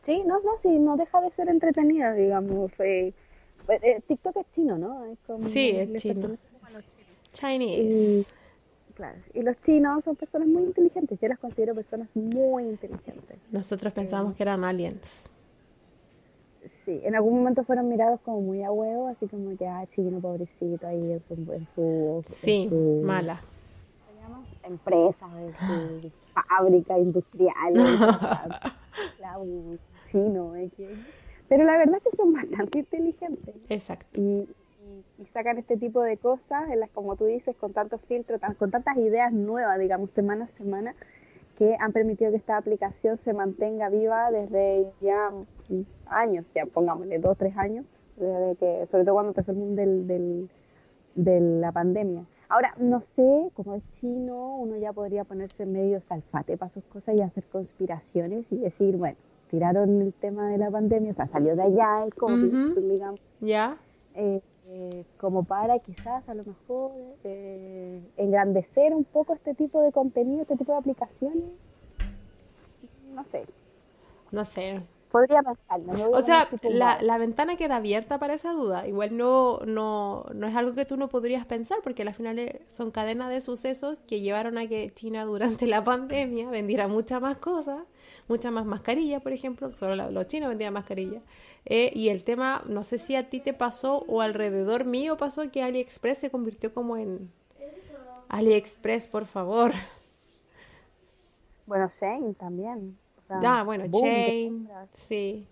Sí, 0.00 0.24
no, 0.26 0.40
no, 0.40 0.56
sí, 0.56 0.70
no 0.70 0.96
deja 0.96 1.20
de 1.20 1.30
ser 1.30 1.48
entretenida, 1.48 2.14
digamos. 2.14 2.72
Eh, 2.80 3.14
eh, 3.68 4.00
TikTok 4.08 4.38
es 4.38 4.50
chino, 4.50 4.76
¿no? 4.76 5.04
sí, 5.42 5.70
es 5.70 6.02
chino. 6.02 6.36
Chinese. 7.32 8.26
claro, 8.94 9.20
y 9.34 9.42
los 9.42 9.56
chinos 9.62 10.02
son 10.02 10.16
personas 10.16 10.48
muy 10.48 10.64
inteligentes. 10.64 11.16
Yo 11.20 11.28
las 11.28 11.38
considero 11.38 11.76
personas 11.76 12.16
muy 12.16 12.64
inteligentes. 12.64 13.38
Nosotros 13.52 13.92
pensábamos 13.92 14.34
que 14.34 14.42
eran 14.42 14.64
aliens 14.64 15.30
sí, 16.84 17.00
en 17.04 17.14
algún 17.14 17.38
momento 17.38 17.64
fueron 17.64 17.88
mirados 17.88 18.20
como 18.20 18.40
muy 18.40 18.62
a 18.62 18.70
huevo, 18.70 19.08
así 19.08 19.26
como 19.28 19.56
que, 19.56 19.66
ah, 19.66 19.84
chino 19.88 20.20
pobrecito 20.20 20.86
ahí 20.86 21.12
en 21.12 21.20
su... 21.20 21.34
En 21.34 21.66
su 21.66 22.24
sí, 22.28 22.68
mala. 23.02 23.40
¿Se 24.06 24.20
llama? 24.20 24.44
Empresa, 24.64 25.26
en 25.40 25.54
su 25.54 26.10
fábrica 26.48 26.98
industrial, 26.98 27.74
chino, 30.04 30.54
¿eh? 30.56 30.70
pero 31.48 31.64
la 31.64 31.76
verdad 31.76 31.96
es 31.96 32.10
que 32.10 32.16
son 32.16 32.32
bastante 32.32 32.78
inteligentes. 32.78 33.54
Exacto. 33.68 34.20
Y, 34.20 34.46
y, 35.18 35.26
sacan 35.32 35.58
este 35.58 35.76
tipo 35.76 36.02
de 36.02 36.16
cosas, 36.16 36.70
en 36.70 36.80
las 36.80 36.90
como 36.90 37.16
tú 37.16 37.24
dices, 37.24 37.56
con 37.56 37.72
tantos 37.72 38.00
filtros, 38.02 38.40
con 38.58 38.70
tantas 38.70 38.96
ideas 38.96 39.32
nuevas, 39.32 39.78
digamos, 39.78 40.10
semana 40.10 40.44
a 40.46 40.58
semana, 40.58 40.94
que 41.58 41.76
han 41.78 41.92
permitido 41.92 42.30
que 42.30 42.38
esta 42.38 42.56
aplicación 42.56 43.18
se 43.18 43.32
mantenga 43.32 43.88
viva 43.88 44.30
desde 44.30 44.86
ya 45.00 45.30
años, 46.06 46.44
ya 46.54 46.66
pongámosle 46.66 47.18
dos, 47.18 47.36
tres 47.36 47.56
años, 47.56 47.84
desde 48.16 48.56
que, 48.56 48.86
sobre 48.90 49.04
todo 49.04 49.14
cuando 49.14 49.30
empezó 49.30 49.52
el 49.52 49.58
mundo 49.58 49.80
del, 49.80 50.06
del, 50.06 50.50
de 51.14 51.40
la 51.40 51.72
pandemia. 51.72 52.24
Ahora, 52.48 52.74
no 52.78 53.00
sé, 53.00 53.50
como 53.54 53.74
es 53.74 53.82
chino, 53.92 54.56
uno 54.56 54.76
ya 54.76 54.92
podría 54.92 55.24
ponerse 55.24 55.64
medio 55.64 56.00
salfate 56.00 56.56
para 56.58 56.68
sus 56.68 56.84
cosas 56.84 57.16
y 57.16 57.22
hacer 57.22 57.44
conspiraciones 57.44 58.52
y 58.52 58.58
decir, 58.58 58.96
bueno, 58.96 59.16
tiraron 59.50 60.02
el 60.02 60.12
tema 60.12 60.48
de 60.50 60.58
la 60.58 60.70
pandemia, 60.70 61.12
o 61.12 61.14
sea, 61.14 61.28
salió 61.28 61.56
de 61.56 61.62
allá 61.62 62.04
el 62.04 62.14
COVID, 62.14 62.76
digamos. 62.76 63.20
Ya. 63.40 63.78
Eh, 64.14 64.42
eh, 64.74 65.04
como 65.18 65.44
para 65.44 65.78
quizás 65.80 66.26
a 66.26 66.34
lo 66.34 66.42
mejor 66.44 66.92
eh, 67.24 68.00
engrandecer 68.16 68.94
un 68.94 69.04
poco 69.04 69.34
este 69.34 69.54
tipo 69.54 69.82
de 69.82 69.92
contenido, 69.92 70.42
este 70.42 70.56
tipo 70.56 70.72
de 70.72 70.78
aplicaciones. 70.78 71.50
No 73.14 73.22
sé. 73.24 73.44
No 74.30 74.46
sé, 74.46 74.80
podría 75.12 75.42
pensarlo. 75.42 76.10
o 76.10 76.22
sea, 76.22 76.48
la, 76.62 77.00
la, 77.02 77.18
ventana 77.18 77.56
queda 77.56 77.76
abierta 77.76 78.18
para 78.18 78.32
esa 78.32 78.52
duda. 78.52 78.88
Igual 78.88 79.16
no, 79.16 79.60
no, 79.66 80.24
no 80.34 80.48
es 80.48 80.56
algo 80.56 80.74
que 80.74 80.86
tú 80.86 80.96
no 80.96 81.08
podrías 81.08 81.44
pensar, 81.44 81.78
porque 81.84 82.02
al 82.02 82.14
final 82.14 82.38
eh, 82.38 82.62
son 82.72 82.90
cadenas 82.90 83.28
de 83.28 83.42
sucesos 83.42 84.00
que 84.08 84.22
llevaron 84.22 84.56
a 84.56 84.66
que 84.66 84.90
China 84.94 85.24
durante 85.26 85.66
la 85.66 85.84
pandemia 85.84 86.48
vendiera 86.48 86.88
muchas 86.88 87.20
más 87.20 87.36
cosas, 87.36 87.82
muchas 88.26 88.52
más 88.52 88.64
mascarillas, 88.64 89.22
por 89.22 89.32
ejemplo. 89.32 89.70
Solo 89.76 90.10
los 90.10 90.26
chinos 90.26 90.48
vendían 90.48 90.72
mascarillas. 90.72 91.22
Eh, 91.64 91.92
y 91.94 92.08
el 92.08 92.24
tema, 92.24 92.62
no 92.66 92.82
sé 92.82 92.98
si 92.98 93.14
a 93.14 93.30
ti 93.30 93.40
te 93.40 93.54
pasó 93.54 94.04
o 94.08 94.20
alrededor 94.20 94.84
mío 94.84 95.16
pasó 95.16 95.48
que 95.50 95.62
AliExpress 95.62 96.18
se 96.18 96.30
convirtió 96.30 96.74
como 96.74 96.96
en... 96.96 97.30
AliExpress, 98.28 99.08
por 99.08 99.26
favor. 99.26 99.72
Bueno, 101.66 101.88
Shane 101.88 102.34
también 102.34 102.98
ah, 103.44 103.62
bueno, 103.64 103.84
Chain, 103.90 104.68
sí, 104.92 105.46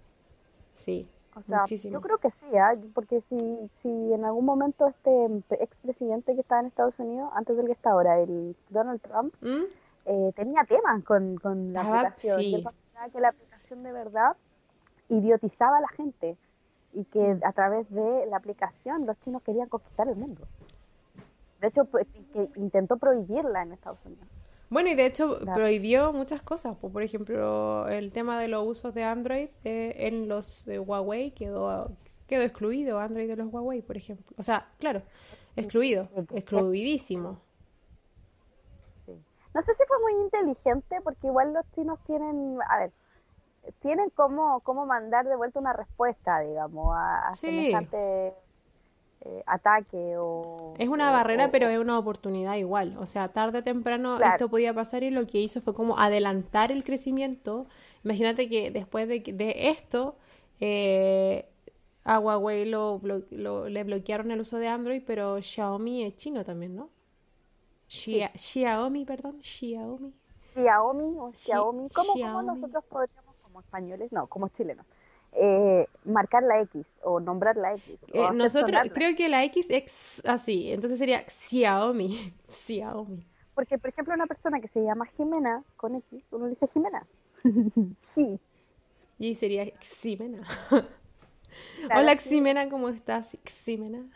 sí. 0.74 1.08
O 1.36 1.42
sea, 1.42 1.64
yo 1.66 2.00
creo 2.00 2.18
que 2.18 2.28
sí, 2.28 2.46
¿eh? 2.52 2.90
porque 2.92 3.20
si, 3.20 3.70
si 3.80 3.88
en 4.12 4.24
algún 4.24 4.44
momento 4.44 4.88
este 4.88 5.42
expresidente 5.62 6.34
que 6.34 6.40
estaba 6.40 6.60
en 6.60 6.66
Estados 6.66 6.98
Unidos, 6.98 7.30
antes 7.34 7.56
del 7.56 7.66
que 7.66 7.72
está 7.72 7.92
ahora, 7.92 8.18
el 8.18 8.56
Donald 8.68 9.00
Trump, 9.00 9.32
¿Mm? 9.40 9.62
eh, 10.06 10.32
tenía 10.34 10.64
temas 10.64 11.04
con, 11.04 11.36
con 11.36 11.72
la 11.72 11.82
aplicación. 11.82 12.40
Sí. 12.40 12.64
que 13.12 13.20
la 13.20 13.28
aplicación 13.28 13.82
de 13.84 13.92
verdad 13.92 14.36
idiotizaba 15.10 15.78
a 15.78 15.80
la 15.80 15.88
gente 15.88 16.36
y 16.92 17.04
que 17.04 17.18
mm. 17.18 17.40
a 17.44 17.52
través 17.52 17.90
de 17.90 18.26
la 18.26 18.36
aplicación 18.36 19.06
los 19.06 19.18
chinos 19.20 19.42
querían 19.42 19.68
conquistar 19.68 20.08
el 20.08 20.16
mundo. 20.16 20.46
De 21.60 21.68
hecho, 21.68 21.84
pues, 21.84 22.06
que 22.32 22.48
intentó 22.56 22.96
prohibirla 22.96 23.62
en 23.62 23.72
Estados 23.72 23.98
Unidos. 24.06 24.26
Bueno, 24.70 24.88
y 24.88 24.94
de 24.94 25.06
hecho 25.06 25.40
prohibió 25.40 26.12
muchas 26.12 26.42
cosas. 26.42 26.76
Por 26.76 27.02
ejemplo, 27.02 27.88
el 27.88 28.12
tema 28.12 28.40
de 28.40 28.46
los 28.46 28.66
usos 28.66 28.94
de 28.94 29.02
Android 29.02 29.48
eh, 29.64 29.94
en 29.98 30.28
los 30.28 30.64
Huawei 30.66 31.32
quedó, 31.32 31.90
quedó 32.28 32.42
excluido 32.42 33.00
Android 33.00 33.28
de 33.28 33.36
los 33.36 33.52
Huawei, 33.52 33.82
por 33.82 33.96
ejemplo. 33.96 34.24
O 34.38 34.44
sea, 34.44 34.68
claro, 34.78 35.02
excluido, 35.56 36.08
excluidísimo. 36.32 37.40
No 39.52 39.62
sé 39.62 39.74
si 39.74 39.82
fue 39.86 39.98
muy 39.98 40.22
inteligente 40.22 41.00
porque 41.02 41.26
igual 41.26 41.52
los 41.52 41.64
chinos 41.74 41.98
tienen, 42.06 42.58
a 42.68 42.78
ver, 42.78 42.92
tienen 43.80 44.10
cómo, 44.10 44.60
cómo 44.60 44.86
mandar 44.86 45.26
de 45.26 45.36
vuelta 45.36 45.58
una 45.58 45.72
respuesta, 45.72 46.40
digamos, 46.40 46.94
a, 46.96 47.34
semejante 47.36 48.34
eh, 49.22 49.42
ataque 49.46 50.14
o... 50.16 50.74
Es 50.78 50.88
una 50.88 51.10
barrera, 51.10 51.50
pero 51.50 51.68
es 51.68 51.78
una 51.78 51.98
oportunidad 51.98 52.56
igual. 52.56 52.96
O 52.98 53.06
sea, 53.06 53.28
tarde 53.28 53.58
o 53.58 53.64
temprano 53.64 54.18
esto 54.20 54.48
podía 54.48 54.72
pasar 54.74 55.02
y 55.02 55.10
lo 55.10 55.26
que 55.26 55.38
hizo 55.38 55.60
fue 55.60 55.74
como 55.74 55.98
adelantar 55.98 56.72
el 56.72 56.84
crecimiento. 56.84 57.66
Imagínate 58.04 58.48
que 58.48 58.70
después 58.70 59.08
de, 59.08 59.20
de 59.20 59.70
esto, 59.70 60.16
eh, 60.58 61.48
a 62.04 62.18
Huawei 62.18 62.64
lo, 62.64 63.00
le 63.30 63.84
bloquearon 63.84 64.30
el 64.30 64.40
uso 64.40 64.58
de 64.58 64.68
Android, 64.68 65.02
pero 65.06 65.40
Xiaomi 65.40 66.04
es 66.04 66.16
chino 66.16 66.44
también, 66.44 66.76
¿no? 66.76 66.88
Xiaomi, 67.88 69.04
perdón, 69.04 69.40
Xiaomi. 69.42 70.14
Xiaomi 70.54 71.18
o 71.18 71.32
Xiaomi. 71.32 71.88
¿Cómo, 71.90 72.42
nosotros 72.42 72.84
podríamos, 72.84 73.19
como 73.60 73.66
españoles, 73.66 74.12
no, 74.12 74.26
como 74.26 74.48
chilenos, 74.48 74.86
eh, 75.32 75.86
marcar 76.04 76.42
la 76.42 76.60
X 76.62 76.84
o 77.02 77.20
nombrar 77.20 77.56
la 77.56 77.74
X? 77.74 77.98
Eh, 78.12 78.28
nosotros, 78.34 78.80
creo 78.92 79.14
que 79.16 79.28
la 79.28 79.44
X 79.44 79.66
es 79.68 80.22
así, 80.24 80.72
entonces 80.72 80.98
sería 80.98 81.24
Xiaomi. 81.26 82.34
Xiaomi. 82.48 83.26
Porque, 83.54 83.78
por 83.78 83.90
ejemplo, 83.90 84.14
una 84.14 84.26
persona 84.26 84.60
que 84.60 84.68
se 84.68 84.82
llama 84.82 85.06
Jimena 85.16 85.62
con 85.76 85.94
X, 85.96 86.24
uno 86.30 86.46
dice 86.46 86.66
Jimena. 86.72 87.06
sí. 88.04 88.38
Y 89.18 89.34
sería 89.34 89.66
Ximena. 89.80 90.46
Hola 91.94 92.16
Ximena, 92.16 92.68
¿cómo 92.70 92.88
estás? 92.88 93.36
Ximena. 93.44 94.06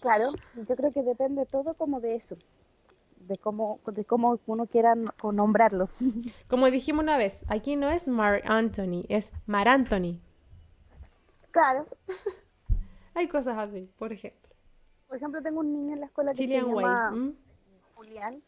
Claro, 0.00 0.32
yo 0.54 0.76
creo 0.76 0.92
que 0.92 1.02
depende 1.02 1.46
todo 1.46 1.74
como 1.74 2.00
de 2.00 2.16
eso, 2.16 2.36
de 3.26 3.38
cómo, 3.38 3.80
de 3.86 4.04
cómo 4.04 4.38
uno 4.46 4.66
quiera 4.66 4.94
nombrarlo. 5.22 5.88
Como 6.48 6.70
dijimos 6.70 7.02
una 7.02 7.18
vez, 7.18 7.40
aquí 7.48 7.76
no 7.76 7.90
es 7.90 8.08
Mar 8.08 8.42
Anthony, 8.44 9.04
es 9.08 9.30
Mar 9.46 9.68
Anthony. 9.68 10.20
Claro. 11.50 11.86
Hay 13.14 13.28
cosas 13.28 13.56
así, 13.58 13.88
por 13.98 14.12
ejemplo. 14.12 14.50
Por 15.08 15.16
ejemplo, 15.16 15.42
tengo 15.42 15.60
un 15.60 15.72
niño 15.72 15.94
en 15.94 16.00
la 16.00 16.06
escuela 16.06 16.32
que 16.32 16.38
se 16.38 16.46
llama 16.48 17.12
Julián, 17.94 18.42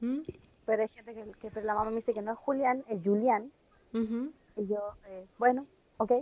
¿Mm? 0.00 0.20
pero 0.64 0.82
hay 0.82 0.88
gente 0.88 1.14
que, 1.14 1.50
que, 1.50 1.60
la 1.60 1.74
mamá 1.74 1.90
me 1.90 1.96
dice 1.96 2.14
que 2.14 2.22
no 2.22 2.32
es 2.32 2.38
Julián, 2.38 2.82
es 2.88 3.02
Julián. 3.04 3.52
Y 3.92 4.66
yo, 4.66 4.78
eh, 5.06 5.26
bueno, 5.38 5.66
ok, 5.98 6.12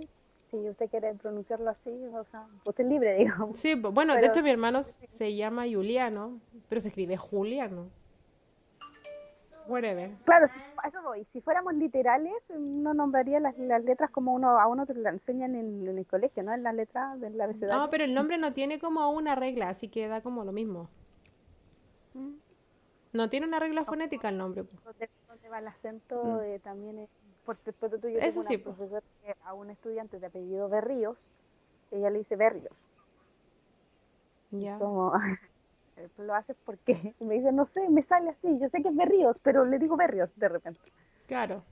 si 0.63 0.69
usted 0.69 0.89
quiere 0.91 1.15
pronunciarlo 1.15 1.71
así, 1.71 1.91
o 1.91 2.25
sea, 2.31 2.47
usted 2.65 2.85
es 2.85 2.91
libre, 2.91 3.15
digamos. 3.19 3.59
Sí, 3.59 3.75
bueno, 3.75 4.15
de 4.15 4.27
hecho 4.27 4.43
mi 4.43 4.51
hermano 4.51 4.85
se 4.85 5.35
llama 5.35 5.65
Juliano, 5.71 6.41
pero 6.69 6.81
se 6.81 6.89
escribe 6.89 7.17
Juliano. 7.17 7.89
Whatever. 9.67 10.11
Claro, 10.25 10.45
eso 10.45 11.03
voy. 11.03 11.27
Si 11.33 11.41
fuéramos 11.41 11.73
literales, 11.75 12.35
no 12.51 12.93
nombraría 12.93 13.41
las, 13.41 13.57
letras 13.57 14.11
como 14.11 14.35
uno 14.35 14.61
a 14.61 14.67
uno 14.67 14.85
te 14.85 14.93
las 14.93 15.15
enseñan 15.15 15.55
en, 15.55 15.89
el 15.89 16.07
colegio, 16.07 16.43
¿no? 16.43 16.53
En 16.53 16.63
las 16.63 16.75
letras 16.75 17.19
del 17.19 17.41
abecedario. 17.41 17.81
No, 17.81 17.89
pero 17.89 18.05
el 18.05 18.13
nombre 18.13 18.37
no 18.37 18.53
tiene 18.53 18.79
como 18.79 19.11
una 19.11 19.35
regla, 19.35 19.71
así 19.71 19.89
que 19.89 20.07
da 20.07 20.21
como 20.21 20.45
lo 20.45 20.53
mismo. 20.53 20.91
Mm. 22.13 22.35
No 23.15 23.31
tiene 23.31 23.47
una 23.47 23.59
regla 23.59 23.87
fonética 23.87 24.29
el 24.29 24.37
nombre. 24.37 24.65
¿Dónde, 24.85 25.49
va 25.51 25.61
el 25.61 25.69
acento? 25.69 26.23
Mm. 26.23 26.41
Eh, 26.43 26.61
también 26.63 26.99
es 26.99 27.09
porque 27.45 27.99
tú 27.99 28.09
yo 28.09 28.19
Eso 28.19 28.43
sí, 28.43 28.59
profesor 28.59 29.03
a 29.45 29.55
un 29.55 29.71
estudiante 29.71 30.19
de 30.19 30.27
apellido 30.27 30.69
Berríos, 30.69 31.19
ella 31.91 32.11
le 32.11 32.19
dice 32.19 32.37
Berrios. 32.37 32.73
Ya. 34.51 34.79
Como, 34.79 35.13
lo 36.19 36.35
haces 36.35 36.57
porque 36.65 37.15
me 37.21 37.35
dice, 37.35 37.53
no 37.53 37.65
sé, 37.65 37.89
me 37.89 38.03
sale 38.03 38.31
así, 38.31 38.59
yo 38.59 38.69
sé 38.69 38.83
que 38.83 38.89
es 38.89 38.97
Berríos, 38.97 39.39
pero 39.43 39.65
le 39.65 39.79
digo 39.79 39.97
Berrios 39.97 40.37
de 40.37 40.49
repente. 40.49 40.81
Claro. 41.27 41.63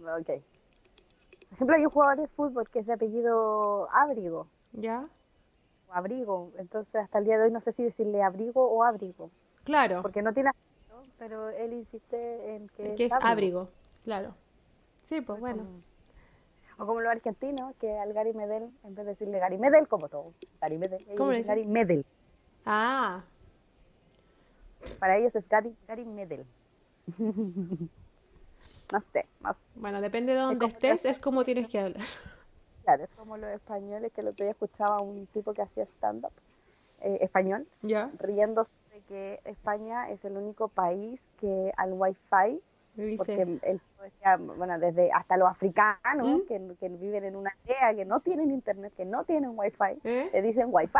Ok. 0.00 0.26
Por 0.26 1.56
ejemplo, 1.56 1.76
hay 1.76 1.84
un 1.84 1.90
jugador 1.90 2.18
de 2.18 2.28
fútbol 2.28 2.68
que 2.68 2.80
es 2.80 2.86
de 2.86 2.94
apellido 2.94 3.88
Abrigo. 3.92 4.48
¿Ya? 4.72 5.06
O 5.88 5.92
Abrigo. 5.92 6.50
Entonces, 6.56 6.94
hasta 6.94 7.18
el 7.18 7.24
día 7.26 7.38
de 7.38 7.44
hoy 7.44 7.50
no 7.50 7.60
sé 7.60 7.72
si 7.72 7.84
decirle 7.84 8.22
Abrigo 8.22 8.64
o 8.64 8.82
Abrigo. 8.82 9.30
Claro. 9.64 10.02
Porque 10.02 10.22
no 10.22 10.32
tiene 10.32 10.50
acento, 10.50 11.12
pero 11.18 11.50
él 11.50 11.74
insiste 11.74 12.56
en 12.56 12.68
que, 12.70 12.94
que 12.94 13.04
es, 13.04 13.12
abrigo. 13.12 13.68
Claro. 14.04 14.34
Sí, 15.08 15.20
pues 15.20 15.40
bueno. 15.40 15.66
o 16.78 16.86
como 16.86 17.00
los 17.00 17.12
argentinos, 17.12 17.74
que 17.76 17.98
al 17.98 18.12
Gary 18.12 18.32
Medel, 18.32 18.70
en 18.84 18.94
vez 18.94 19.04
de 19.04 19.12
decirle 19.12 19.38
Gary 19.38 19.58
Medel, 19.58 19.86
como 19.88 20.08
todo, 20.08 20.32
Gary 20.60 20.78
Medel, 20.78 21.04
¿Cómo 21.16 21.32
le 21.32 21.42
Gary 21.42 21.66
Medel. 21.66 22.04
Ah. 22.64 23.22
Para 24.98 25.16
ellos 25.16 25.34
es 25.34 25.48
Gary, 25.48 25.74
Gary 25.86 26.04
Medel. 26.04 26.44
no 27.18 29.00
sé, 29.12 29.26
más. 29.40 29.56
Bueno, 29.74 30.00
depende 30.00 30.32
de 30.32 30.38
dónde 30.40 30.66
estés, 30.66 31.04
es 31.04 31.18
como 31.18 31.44
tienes 31.44 31.68
que 31.68 31.78
hablar. 31.78 32.02
Claro, 32.84 33.04
es 33.04 33.10
como 33.10 33.36
los 33.36 33.48
españoles, 33.52 34.10
que 34.12 34.22
el 34.22 34.26
otro 34.26 34.44
día 34.44 34.50
escuchaba 34.50 34.96
a 34.96 35.00
un 35.00 35.28
tipo 35.28 35.54
que 35.54 35.62
hacía 35.62 35.84
stand-up 35.84 36.32
eh, 37.00 37.18
español, 37.20 37.64
riéndose 38.18 38.72
de 38.92 39.00
que 39.02 39.40
España 39.44 40.10
es 40.10 40.24
el 40.24 40.36
único 40.36 40.66
país 40.66 41.20
que 41.38 41.72
al 41.76 41.92
Wi-Fi 41.92 42.60
porque 42.94 43.42
él 43.62 43.80
decía, 44.02 44.36
bueno, 44.36 44.78
desde 44.78 45.10
hasta 45.12 45.36
los 45.36 45.48
africanos 45.48 46.42
¿Mm? 46.48 46.72
que, 46.78 46.88
viven 46.88 47.24
en 47.24 47.36
una 47.36 47.50
aldea, 47.50 47.94
que 47.94 48.04
no 48.04 48.20
tienen 48.20 48.50
internet, 48.50 48.92
que 48.96 49.04
no 49.04 49.24
tienen 49.24 49.52
wifi, 49.54 49.98
¿Eh? 50.04 50.30
le 50.32 50.42
dicen 50.42 50.66
wifi. 50.68 50.98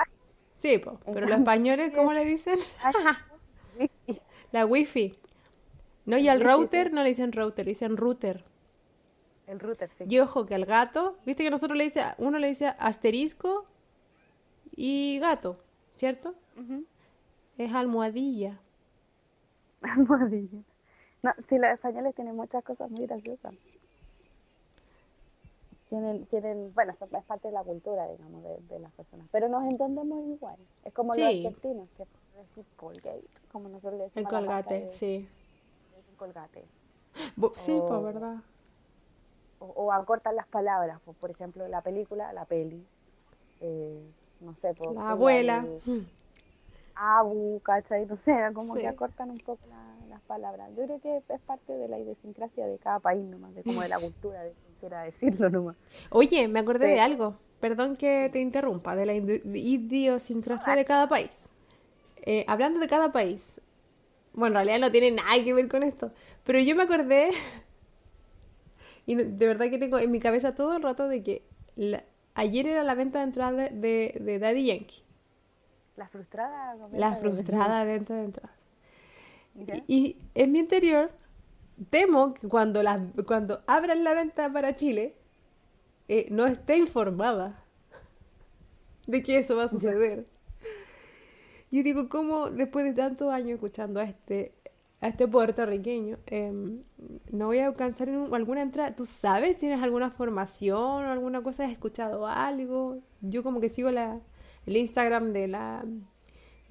Sí, 0.55 0.83
pero 1.05 1.27
los 1.27 1.39
españoles, 1.39 1.93
¿cómo 1.95 2.13
le 2.13 2.25
dicen? 2.25 2.59
La 4.53 4.67
wifi. 4.67 5.15
No, 6.05 6.19
y 6.19 6.29
al 6.29 6.41
router 6.41 6.93
no 6.93 7.03
le 7.03 7.11
dicen 7.11 7.33
router, 7.33 7.65
le 7.65 7.71
dicen 7.71 7.97
router. 7.97 8.45
El 9.47 9.61
router, 9.61 9.91
sí. 9.99 10.05
Y 10.09 10.19
ojo 10.19 10.47
que 10.47 10.55
al 10.55 10.65
gato, 10.65 11.17
viste 11.27 11.45
que 11.45 11.51
nosotros 11.51 11.77
le 11.77 11.85
dice, 11.85 12.05
uno 12.19 12.39
le 12.39 12.49
dice 12.49 12.75
asterisco 12.79 13.67
y 14.75 15.19
gato, 15.21 15.59
¿cierto? 15.95 16.35
Es 17.59 17.73
almohadilla. 17.73 18.59
Almohadilla. 19.83 20.63
No, 21.23 21.33
sí, 21.49 21.57
los 21.59 21.71
españoles 21.71 22.15
tienen 22.15 22.37
muchas 22.37 22.65
cosas 22.65 22.91
muy 22.91 23.07
graciosas. 23.07 23.55
Tienen, 25.89 26.27
tienen, 26.27 26.73
bueno, 26.75 26.93
eso 26.93 27.05
es 27.05 27.25
parte 27.25 27.49
de 27.49 27.55
la 27.55 27.63
cultura, 27.63 28.09
digamos, 28.09 28.43
de, 28.69 28.79
las 28.81 28.93
personas. 28.93 29.27
Pero 29.31 29.49
nos 29.49 29.65
entendemos 29.65 30.27
igual. 30.27 30.57
Es 30.85 30.93
como 30.93 31.15
los 31.15 31.27
argentinos, 31.27 31.89
que 31.97 32.07
decir 32.39 32.65
Colgate, 32.77 33.25
como 33.53 33.69
nosotros 33.69 33.99
le 33.99 34.05
decimos. 34.05 34.33
El 34.33 34.39
colgate, 34.39 34.93
sí. 34.95 35.29
El 36.11 36.17
colgate. 36.17 36.65
Sí, 37.57 37.79
pues, 37.89 38.03
¿verdad? 38.03 38.37
O, 39.59 39.67
o, 39.67 39.93
acortan 39.93 40.35
las 40.35 40.47
palabras, 40.47 40.99
pues, 41.05 41.17
por 41.19 41.31
ejemplo, 41.31 41.69
la 41.69 41.83
película, 41.83 42.33
la 42.33 42.47
peli. 42.47 42.85
Eh, 43.61 44.03
no 44.41 44.55
sé, 44.55 44.75
pues, 44.75 44.95
la 44.95 45.11
abuela. 45.11 45.65
abu, 46.95 47.61
¿cachai? 47.61 48.07
No 48.07 48.17
sé, 48.17 48.35
como 48.55 48.75
que 48.75 48.89
acortan 48.89 49.31
un 49.31 49.39
poco 49.39 49.61
las 50.13 50.21
palabras. 50.23 50.71
Yo 50.77 50.85
creo 50.85 51.01
que 51.01 51.23
es 51.35 51.41
parte 51.41 51.73
de 51.73 51.89
la 51.89 51.99
idiosincrasia 51.99 52.67
de 52.67 52.79
cada 52.79 53.01
país 53.01 53.25
nomás, 53.25 53.55
de 53.55 53.63
como 53.63 53.81
de 53.81 53.89
la 53.89 53.99
cultura, 53.99 54.43
de 54.43 54.53
quien 54.53 54.75
quiera 54.79 55.03
decirlo 55.03 55.49
nomás. 55.49 55.77
Oye, 56.11 56.47
me 56.49 56.61
acordé 56.61 56.89
de 56.89 57.01
algo, 57.01 57.37
perdón 57.61 57.97
que 57.97 58.29
te 58.31 58.41
interrumpa, 58.41 58.95
de 58.95 59.07
la 59.07 59.15
idiosincrasia 59.15 60.77
de 60.77 60.85
cada 60.85 61.09
país. 61.09 61.37
Eh, 62.25 62.45
hablando 62.47 62.79
de 62.79 62.89
cada 62.89 63.11
país, 63.11 63.43
bueno, 64.35 64.61
en 64.61 64.67
realidad 64.67 64.87
no 64.87 64.93
tiene 64.93 65.11
nada 65.11 65.43
que 65.43 65.55
ver 65.55 65.69
con 65.69 65.83
esto, 65.83 66.13
pero 66.45 66.61
yo 66.61 66.77
me 66.77 66.83
acordé, 66.83 67.31
y 69.07 69.15
de 69.15 69.47
verdad 69.47 69.71
que 69.71 69.79
tengo 69.79 69.99
en 69.99 70.11
mi 70.11 70.21
cabeza 70.21 70.55
todo 70.55 70.77
el 70.77 70.83
rato 70.83 71.09
de 71.09 71.23
que 71.23 71.43
ayer 72.35 72.67
era 72.67 72.85
la 72.85 72.95
venta 72.95 73.21
de 73.21 73.25
entrada 73.25 73.53
de, 73.71 74.19
de 74.21 74.39
Daddy 74.39 74.67
Yankee. 74.67 75.03
La 75.97 76.07
frustrada. 76.09 76.77
La 76.93 77.17
frustrada 77.17 77.85
dentro 77.85 78.15
de 78.17 78.25
entrada. 78.25 78.62
Y, 79.87 80.17
en 80.35 80.53
mi 80.53 80.59
interior 80.59 81.13
temo 81.91 82.35
que 82.35 82.49
cuando, 82.49 82.83
la, 82.83 83.07
cuando 83.27 83.63
abran 83.67 84.05
la 84.05 84.15
venta 84.15 84.53
para 84.53 84.77
Chile 84.77 85.15
eh, 86.09 86.27
no 86.31 86.47
esté 86.47 86.77
informada 86.77 87.63
de 89.07 89.23
que 89.23 89.39
eso 89.39 89.57
va 89.57 89.65
a 89.65 89.69
suceder. 89.69 90.27
Yo 91.71 91.83
digo, 91.83 92.09
¿cómo 92.09 92.51
después 92.51 92.85
de 92.85 92.93
tantos 92.93 93.33
años 93.33 93.53
escuchando 93.53 93.99
a 93.99 94.05
este, 94.05 94.53
a 95.01 95.09
este 95.09 95.27
puertorriqueño, 95.27 96.19
em, 96.27 96.83
no 97.31 97.47
voy 97.47 97.59
a 97.59 97.67
alcanzar 97.67 98.11
en 98.11 98.35
alguna 98.35 98.61
entrada? 98.61 98.95
¿Tú 98.95 99.07
sabes? 99.07 99.57
¿Tienes 99.57 99.83
alguna 99.83 100.11
formación 100.11 100.79
o 100.79 101.11
alguna 101.11 101.43
cosa? 101.43 101.65
¿Has 101.65 101.73
escuchado 101.73 102.27
algo? 102.27 102.99
Yo 103.23 103.43
como 103.43 103.61
que 103.61 103.71
sigo 103.71 103.91
la, 103.91 104.21
el 104.67 104.77
Instagram 104.77 105.33
de 105.33 105.49
la 105.49 105.85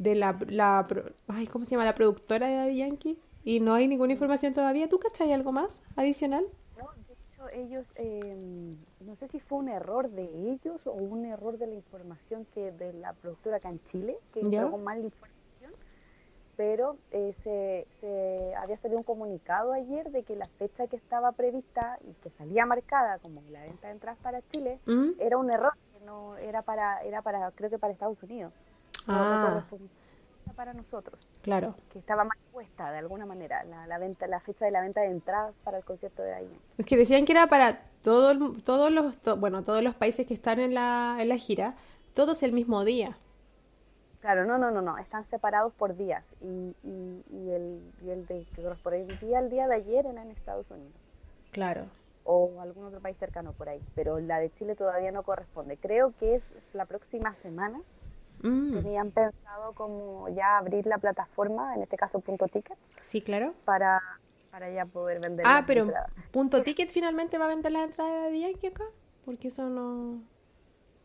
de 0.01 0.15
la, 0.15 0.35
la 0.47 0.87
ay, 1.27 1.45
¿cómo 1.45 1.65
se 1.65 1.71
llama? 1.71 1.85
la 1.85 1.93
productora 1.93 2.47
de 2.47 2.55
Daddy 2.55 2.77
Yankee 2.77 3.19
y 3.43 3.59
no 3.59 3.75
hay 3.75 3.87
ninguna 3.87 4.13
información 4.13 4.53
todavía. 4.53 4.89
¿Tú 4.89 4.99
cachai 4.99 5.31
algo 5.31 5.51
más 5.51 5.79
adicional? 5.95 6.43
No, 6.75 6.89
de 7.07 7.13
hecho 7.13 7.49
ellos, 7.49 7.85
em, 7.95 8.77
no 9.01 9.15
sé 9.17 9.27
si 9.27 9.39
fue 9.39 9.59
un 9.59 9.69
error 9.69 10.09
de 10.09 10.23
ellos 10.23 10.85
o 10.87 10.93
un 10.93 11.25
error 11.25 11.59
de 11.59 11.67
la 11.67 11.75
información 11.75 12.47
que 12.55 12.71
de 12.71 12.93
la 12.93 13.13
productora 13.13 13.57
acá 13.57 13.69
en 13.69 13.79
Chile, 13.91 14.17
que 14.33 14.41
llegó 14.41 14.79
mal 14.79 15.03
información, 15.03 15.71
pero 16.57 16.97
eh, 17.11 17.35
se, 17.43 18.55
había 18.55 18.77
salido 18.77 18.97
un 18.97 19.03
comunicado 19.03 19.71
ayer 19.71 20.09
de 20.09 20.23
que 20.23 20.35
la 20.35 20.47
fecha 20.57 20.87
que 20.87 20.95
estaba 20.95 21.31
prevista 21.33 21.99
y 22.09 22.13
que 22.23 22.31
salía 22.31 22.65
marcada 22.65 23.19
como 23.19 23.43
la 23.51 23.61
venta 23.61 23.87
de 23.87 23.93
entradas 23.93 24.19
para 24.23 24.41
Chile 24.49 24.79
¿Mm? 24.87 25.11
era 25.19 25.37
un 25.37 25.51
error, 25.51 25.73
que 25.93 26.03
no 26.05 26.37
era 26.37 26.63
para, 26.63 27.03
era 27.03 27.21
para, 27.21 27.51
creo 27.51 27.69
que 27.69 27.77
para 27.77 27.93
Estados 27.93 28.21
Unidos. 28.23 28.51
Ah. 29.07 29.63
para 30.55 30.73
nosotros. 30.73 31.19
Claro. 31.41 31.75
Que 31.91 31.99
estaba 31.99 32.23
mal 32.23 32.37
puesta 32.51 32.91
de 32.91 32.99
alguna 32.99 33.25
manera 33.25 33.63
la, 33.63 33.97
venta, 33.97 34.27
la 34.27 34.39
fecha 34.41 34.65
de 34.65 34.71
la 34.71 34.81
venta 34.81 35.01
de 35.01 35.07
entradas 35.07 35.55
para 35.63 35.77
el 35.77 35.83
concierto 35.83 36.21
de 36.21 36.33
ahí. 36.33 36.59
Es 36.77 36.85
que 36.85 36.97
decían 36.97 37.25
que 37.25 37.31
era 37.31 37.47
para 37.47 37.81
todo, 38.03 38.53
todos 38.61 38.91
los, 38.91 39.17
bueno, 39.39 39.63
todos 39.63 39.83
los 39.83 39.95
países 39.95 40.27
que 40.27 40.33
están 40.33 40.59
en 40.59 40.73
la, 40.73 41.17
en 41.19 41.29
la 41.29 41.37
gira, 41.37 41.75
todos 42.13 42.43
el 42.43 42.51
mismo 42.51 42.83
día. 42.83 43.17
Claro, 44.21 44.45
no, 44.45 44.59
no, 44.59 44.69
no, 44.69 44.83
no, 44.83 44.99
están 44.99 45.27
separados 45.31 45.73
por 45.73 45.97
días 45.97 46.23
y, 46.41 46.75
y, 46.83 47.49
el, 47.49 47.81
y 48.03 48.09
el 48.11 48.27
de 48.27 48.45
que 48.55 48.61
correspondía 48.61 49.39
al 49.39 49.49
día 49.49 49.67
de 49.67 49.75
ayer 49.75 50.05
era 50.05 50.21
en 50.21 50.29
Estados 50.29 50.69
Unidos. 50.69 50.93
Claro. 51.51 51.85
O 52.23 52.61
algún 52.61 52.85
otro 52.85 52.99
país 52.99 53.17
cercano 53.17 53.53
por 53.53 53.67
ahí, 53.67 53.81
pero 53.95 54.19
la 54.19 54.37
de 54.37 54.51
Chile 54.59 54.75
todavía 54.75 55.11
no 55.11 55.23
corresponde. 55.23 55.75
Creo 55.77 56.13
que 56.19 56.35
es 56.35 56.43
la 56.73 56.85
próxima 56.85 57.35
semana. 57.41 57.81
Mm. 58.43 58.73
Tenían 58.81 59.11
pensado 59.11 59.73
como 59.73 60.29
ya 60.29 60.57
abrir 60.57 60.85
la 60.85 60.97
plataforma, 60.97 61.75
en 61.75 61.83
este 61.83 61.97
caso 61.97 62.19
Punto 62.19 62.47
Ticket. 62.47 62.77
Sí, 63.01 63.21
claro. 63.21 63.53
Para, 63.65 64.01
para 64.49 64.69
ya 64.71 64.85
poder 64.85 65.19
vender. 65.19 65.45
Ah, 65.47 65.63
pero 65.65 65.87
Punto 66.31 66.63
Ticket 66.63 66.89
finalmente 66.89 67.37
va 67.37 67.45
a 67.45 67.49
vender 67.49 67.71
las 67.71 67.83
entradas 67.83 68.31
de 68.31 68.39
Yankee 68.39 68.67
acá, 68.67 68.85
porque 69.25 69.49
eso 69.49 69.69
no... 69.69 70.21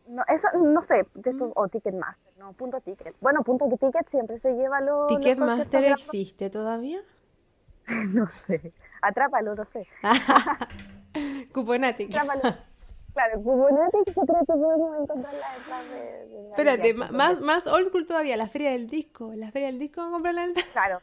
No, 0.07 0.23
eso 0.29 0.47
no 0.55 0.81
sé, 0.83 1.03
mm. 1.03 1.51
o 1.53 1.67
Ticketmaster, 1.67 2.33
no, 2.37 2.53
punto 2.53 2.79
ticket. 2.79 3.13
Bueno, 3.19 3.43
punto 3.43 3.67
ticket 3.67 4.07
siempre 4.07 4.39
se 4.39 4.53
lleva 4.53 4.79
los. 4.79 5.07
¿Ticketmaster 5.07 5.83
existe 5.83 6.49
todavía? 6.49 7.01
no 8.13 8.27
sé. 8.45 8.71
Atrápalo, 9.01 9.53
no 9.55 9.65
sé. 9.65 9.85
Cuponatic. 11.53 12.09
Atrápalo. 12.15 12.55
Claro, 13.17 13.41
Cuponatic 13.41 14.15
yo 14.15 14.21
creo 14.27 14.39
que 14.41 14.45
podemos 14.45 15.01
encontrarla 15.01 15.47
detrás 15.57 15.89
de. 15.89 16.49
Espérate, 16.51 16.93
más, 16.93 17.41
más 17.41 17.65
old 17.65 17.87
school 17.87 18.05
todavía, 18.05 18.37
la 18.37 18.47
feria 18.47 18.69
del 18.69 18.87
disco. 18.87 19.33
¿La 19.35 19.49
feria 19.49 19.69
del 19.69 19.79
disco 19.79 20.07
comprar 20.11 20.35
la 20.35 20.43
entrada? 20.43 20.69
Claro. 20.71 21.01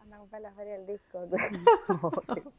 Anda 0.00 0.16
a 0.16 0.20
comprar 0.20 0.40
la 0.40 0.52
feria 0.52 0.78
del 0.78 0.86
disco. 0.86 1.28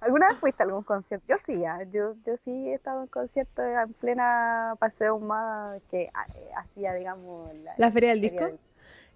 ¿Alguna 0.00 0.28
vez 0.28 0.38
fuiste 0.38 0.62
a 0.62 0.66
algún 0.66 0.82
concierto? 0.82 1.26
Yo 1.28 1.36
sí, 1.44 1.62
ah, 1.66 1.82
yo, 1.92 2.14
yo 2.24 2.38
sí 2.46 2.70
he 2.70 2.72
estado 2.72 3.02
en 3.02 3.08
conciertos 3.08 3.62
en 3.66 3.92
plena 3.92 4.76
paseo 4.78 5.18
más 5.18 5.82
que 5.90 6.08
ah, 6.14 6.26
eh, 6.36 6.50
hacía, 6.56 6.94
digamos... 6.94 7.50
¿La, 7.76 7.92
Feria 7.92 8.10
del 8.10 8.22
Disco? 8.22 8.46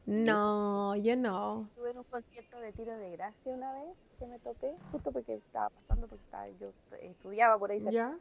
No, 0.04 0.94
yo 0.96 1.16
no. 1.16 1.68
Estuve 1.70 1.92
en 1.92 1.98
un 1.98 2.04
concierto 2.04 2.61
de 2.61 2.72
tiro 2.72 2.98
de 2.98 3.12
gracia 3.12 3.50
una 3.50 3.72
vez 3.72 3.96
que 4.18 4.26
me 4.26 4.38
topé, 4.40 4.74
justo 4.92 5.11
porque 5.11 5.37
estaba 5.37 5.70
pasando, 5.70 6.07
porque 6.07 6.22
estaba, 6.24 6.48
yo 6.61 6.70
estudiaba 7.00 7.59
por 7.59 7.70
ahí. 7.70 7.83
¿Ya? 7.90 8.14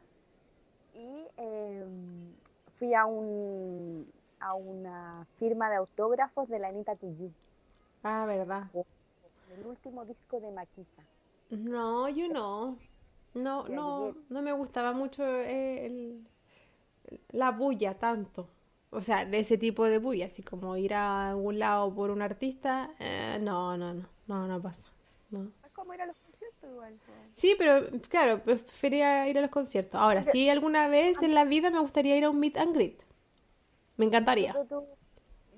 Y 0.94 1.28
em, 1.38 2.34
fui 2.78 2.94
a 2.94 3.06
un 3.06 4.12
a 4.40 4.54
una 4.54 5.26
firma 5.40 5.70
de 5.70 5.78
autógrafos 5.78 6.48
de 6.48 6.60
la 6.60 6.68
Anita 6.68 6.96
Tijoux. 6.96 7.32
Ah, 8.04 8.26
¿verdad? 8.28 8.68
El 9.52 9.66
último 9.66 10.06
disco 10.06 10.40
de 10.40 10.52
Maquita. 10.52 11.04
No, 11.50 12.08
yo 12.10 12.28
no. 12.28 12.78
No, 13.34 13.68
no, 13.68 14.16
no 14.30 14.42
me 14.42 14.52
gustaba 14.52 14.94
mucho 14.94 15.24
eh, 15.24 15.86
el, 15.86 16.28
la 17.30 17.52
bulla 17.52 17.96
tanto. 17.96 18.48
O 18.90 19.02
sea, 19.02 19.26
de 19.26 19.40
ese 19.40 19.58
tipo 19.58 19.86
de 19.86 20.00
bulla, 20.00 20.26
así 20.26 20.42
como 20.42 20.76
ir 20.78 20.94
a 20.94 21.30
algún 21.30 21.60
lado 21.60 21.94
por 21.94 22.10
un 22.10 22.22
artista, 22.22 22.92
eh, 23.00 23.38
no, 23.42 23.78
no, 23.78 23.94
no, 23.94 24.08
no, 24.28 24.48
no 24.48 24.62
pasa. 24.62 24.82
No. 25.30 25.52
Es 25.66 25.72
como 25.74 25.94
ir 25.94 26.02
a 26.02 26.06
los 26.06 26.18
conciertos 26.68 27.08
igual. 27.08 27.34
Sí, 27.36 27.56
pero 27.58 27.88
claro, 28.10 28.42
prefería 28.42 29.28
ir 29.28 29.38
a 29.38 29.42
los 29.42 29.52
conciertos. 29.52 30.00
Ahora, 30.00 30.24
sí, 30.24 30.50
alguna 30.50 30.88
vez 30.88 31.22
en 31.22 31.34
la 31.34 31.46
vida 31.46 31.70
me 31.70 31.80
gustaría 31.80 32.18
ir 32.18 32.26
a 32.26 32.30
un 32.30 32.40
meet 32.40 32.58
and 32.58 32.74
greet. 32.74 33.02
Me 33.98 34.06
encantaría. 34.06 34.56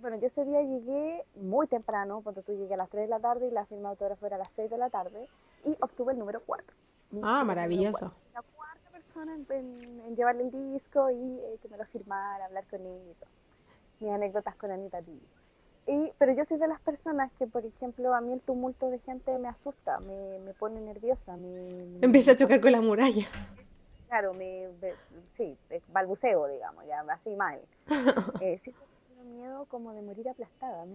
Bueno, 0.02 0.18
yo 0.18 0.28
ese 0.28 0.46
día 0.46 0.62
llegué 0.62 1.26
muy 1.36 1.68
temprano, 1.68 2.22
porque 2.22 2.42
tú 2.42 2.54
llegué 2.54 2.74
a 2.74 2.78
las 2.78 2.90
3 2.90 3.04
de 3.04 3.10
la 3.10 3.20
tarde 3.20 3.48
y 3.48 3.52
la 3.52 3.66
firma 3.66 3.90
autógrafo 3.90 4.26
era 4.26 4.38
a 4.38 4.40
las 4.40 4.50
6 4.56 4.70
de 4.70 4.78
la 4.78 4.90
tarde 4.90 5.28
y 5.66 5.76
obtuve 5.82 6.14
el 6.14 6.20
número 6.20 6.42
4. 6.46 6.66
Ah, 7.22 7.44
maravilloso. 7.44 8.14
La 8.34 8.42
cuarta 8.42 8.90
persona 8.92 9.36
en, 9.36 10.16
llevarle 10.16 10.44
el 10.44 10.74
disco 10.74 11.10
y 11.10 11.40
eh, 11.40 11.60
que 11.62 11.68
me 11.68 11.78
lo 11.78 11.86
firmara, 11.86 12.46
hablar 12.46 12.66
con 12.70 12.80
él 12.80 13.02
y 13.12 13.14
todo. 13.16 13.30
Mis 14.00 14.12
anécdotas 14.12 14.56
con 14.56 14.72
Anita 14.72 15.02
T. 15.02 15.12
Y, 15.90 16.12
pero 16.20 16.34
yo 16.34 16.46
soy 16.46 16.60
de 16.60 16.68
las 16.68 16.80
personas 16.82 17.32
que, 17.40 17.48
por 17.48 17.66
ejemplo, 17.66 18.14
a 18.14 18.22
mí 18.22 18.32
el 18.34 18.42
tumulto 18.42 18.92
de 18.92 19.00
gente 19.00 19.36
me 19.40 19.48
asusta, 19.48 20.00
me, 20.00 20.38
me 20.46 20.54
pone 20.54 20.80
nerviosa. 20.80 21.36
Me, 21.36 21.98
Empieza 22.02 22.34
a 22.34 22.38
chocar 22.38 22.62
con 22.62 22.72
la 22.72 22.82
muralla. 22.82 23.28
Claro, 24.08 24.34
me, 24.36 24.68
sí, 25.36 25.58
balbuceo, 25.92 26.48
digamos, 26.48 26.86
ya 26.88 27.02
así 27.12 27.36
mal. 27.36 27.60
Eh, 28.42 28.60
sí, 28.64 28.74
miedo 29.36 29.66
como 29.66 29.94
de 29.94 30.02
morir 30.02 30.30
aplastada. 30.30 30.86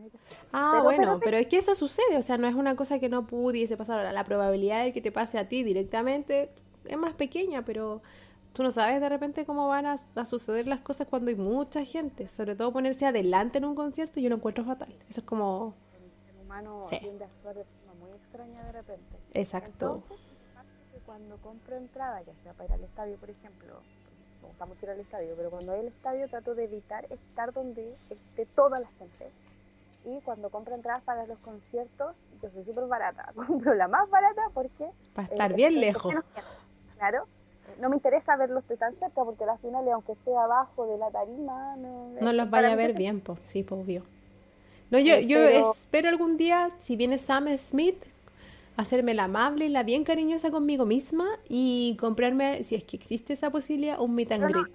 Ah, 0.53 0.81
bueno, 0.83 1.21
pero, 1.23 1.37
es 1.37 1.47
que 1.47 1.59
eso 1.59 1.75
sucede, 1.75 2.17
o 2.17 2.23
sea, 2.23 2.39
no 2.39 2.47
es 2.47 2.55
una 2.55 2.77
cosa 2.77 2.99
que 2.99 3.09
no 3.09 3.27
pudiese 3.27 3.77
pasar. 3.77 4.13
La 4.13 4.25
probabilidad 4.25 4.85
de 4.85 4.93
que 4.93 5.01
te 5.01 5.13
pase 5.13 5.39
a 5.39 5.49
ti 5.49 5.63
directamente 5.63 6.51
es 6.85 6.97
más 6.97 7.15
pequeña, 7.15 7.65
pero 7.65 8.03
tú 8.55 8.63
no 8.63 8.71
sabes 8.71 9.01
de 9.01 9.09
repente 9.09 9.45
cómo 9.45 9.69
van 9.69 9.85
a, 9.85 9.99
suceder 10.25 10.67
las 10.67 10.81
cosas 10.81 11.07
cuando 11.09 11.29
hay 11.29 11.37
mucha 11.37 11.85
gente. 11.85 12.29
Sobre 12.29 12.57
todo 12.57 12.73
ponerse 12.73 13.05
adelante 13.05 13.59
en 13.59 13.67
un 13.67 13.75
concierto, 13.75 14.21
yo 14.21 14.31
lo 14.31 14.37
encuentro 14.37 14.65
fatal. 14.65 14.95
Eso 15.11 15.21
es 15.21 15.27
como... 15.27 15.75
El 16.29 16.41
humano 16.41 16.87
tiende 16.89 17.25
a 17.25 17.27
actuar 17.27 17.57
de 17.57 17.65
forma 17.65 17.95
muy 18.01 18.11
extraña 18.13 18.65
de 18.65 18.73
repente. 18.73 19.17
Exacto. 19.35 20.05
cuando 21.05 21.37
compro 21.39 21.77
entrada, 21.77 22.23
ya 22.23 22.33
sea 22.43 22.55
para 22.55 22.67
ir 22.67 22.73
al 22.73 22.85
estadio, 22.85 23.17
por 23.17 23.29
ejemplo, 23.29 23.81
me 24.41 24.49
gusta 24.49 24.67
mucho 24.67 24.87
ir 24.87 24.91
al 24.91 25.01
estadio, 25.01 25.35
pero 25.37 25.51
cuando 25.51 25.73
hay 25.73 25.81
el 25.81 25.89
estadio 25.89 26.29
trato 26.29 26.55
de 26.55 26.65
evitar 26.65 27.05
estar 27.11 27.53
donde 27.53 27.95
esté 28.09 28.47
toda 28.47 28.81
la 28.81 28.89
gente. 28.99 29.31
Y 30.05 30.21
cuando 30.21 30.51
compro 30.51 30.75
entradas 30.75 31.03
para 31.03 31.27
los 31.27 31.39
conciertos, 31.39 32.15
yo 32.41 32.51
soy 32.51 32.65
súper 32.65 32.87
barata. 32.87 33.33
Compro 33.47 33.75
la 33.75 33.89
más 33.89 34.09
barata 34.11 34.43
porque... 34.53 34.91
Para 35.15 35.29
estar 35.29 35.53
eh, 35.53 35.55
bien 35.55 35.81
lejos. 35.81 36.15
Claro. 36.97 37.27
No 37.81 37.89
me 37.89 37.97
interesa 37.97 38.37
verlos 38.37 38.67
de 38.69 38.77
tan 38.77 38.95
cerca 38.97 39.25
porque 39.25 39.45
al 39.45 39.59
final, 39.59 39.89
aunque 39.89 40.13
esté 40.13 40.37
abajo 40.37 40.87
de 40.87 40.99
la 40.99 41.11
tarima... 41.11 41.77
No, 41.77 42.09
no 42.21 42.33
los 42.33 42.51
vaya 42.51 42.73
a 42.73 42.77
ver 42.77 42.95
bien, 42.95 43.21
pues 43.21 43.39
sí, 43.45 43.63
pues 43.63 43.83
obvio. 43.83 44.03
No, 44.91 44.99
yo, 44.99 45.19
yo 45.19 45.39
espero 45.39 46.09
algún 46.09 46.37
día, 46.37 46.71
si 46.79 46.97
viene 46.97 47.19
Sam 47.19 47.49
Smith, 47.57 48.05
hacerme 48.77 49.15
la 49.15 49.25
amable 49.25 49.67
y 49.67 49.69
la 49.69 49.83
bien 49.83 50.05
cariñosa 50.05 50.51
conmigo 50.51 50.85
misma 50.85 51.27
y 51.49 51.97
comprarme, 52.01 52.65
si 52.65 52.75
es 52.75 52.85
que 52.85 52.97
existe 52.97 53.33
esa 53.33 53.51
posibilidad, 53.51 54.01
un 54.01 54.15
meet 54.15 54.33
and 54.33 54.45
greet. 54.45 54.67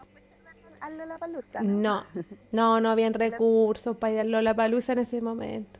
No, 1.61 2.03
no, 2.51 2.81
no 2.81 2.89
habían 2.89 3.13
recursos 3.15 3.97
para 3.97 4.13
ir 4.13 4.19
a 4.19 4.23
Lollapalooza 4.23 4.93
en 4.93 4.99
ese 4.99 5.21
momento. 5.21 5.78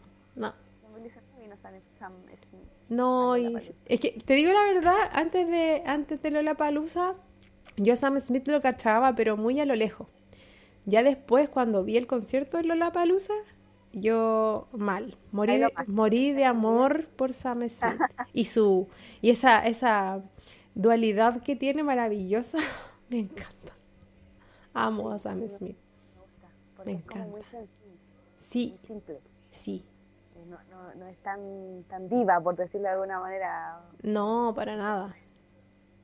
No. 2.90 3.38
No, 3.38 3.60
es 3.86 4.00
que 4.00 4.12
te 4.12 4.34
digo 4.34 4.52
la 4.52 4.64
verdad, 4.64 4.98
antes 5.14 5.48
de 5.48 5.84
antes 5.86 6.22
de 6.22 6.32
Lollapalooza, 6.32 7.16
yo 7.78 7.94
a 7.94 7.96
Sam 7.96 8.20
Smith 8.20 8.48
lo 8.48 8.62
cachaba, 8.62 9.16
pero 9.16 9.38
muy 9.38 9.60
a 9.60 9.66
lo 9.66 9.76
lejos. 9.76 10.08
Ya 10.86 11.04
después, 11.04 11.50
cuando 11.50 11.84
vi 11.84 11.98
el 11.98 12.08
concierto 12.08 12.58
de 12.58 12.64
Lollapalooza, 12.64 13.34
yo 13.94 14.68
mal. 14.74 15.18
Morí, 15.32 15.58
de, 15.58 15.72
morí 15.88 16.32
de 16.34 16.46
amor 16.46 17.08
por 17.16 17.34
Sam 17.34 17.68
Smith. 17.70 18.02
y 18.34 18.46
su 18.46 18.88
y 19.22 19.30
esa, 19.32 19.66
esa 19.66 20.24
dualidad 20.76 21.42
que 21.44 21.56
tiene 21.56 21.84
maravillosa. 21.84 22.58
Me 23.10 23.20
encanta. 23.20 23.74
Amo 24.74 25.12
a 25.12 25.20
Sam 25.20 25.48
Smith. 25.48 25.78
Me 26.86 26.94
encanta. 26.94 27.44
Sí. 28.50 28.80
Sí. 29.52 29.86
No, 30.50 30.58
no, 30.72 30.96
no, 30.96 31.08
es 31.08 31.18
tan, 31.20 31.84
tan 31.88 32.10
diva, 32.10 32.40
por 32.42 32.56
decirlo 32.56 32.88
de 32.88 32.94
alguna 32.94 33.20
manera. 33.20 33.82
No, 34.02 34.52
para 34.56 34.76
nada. 34.76 35.16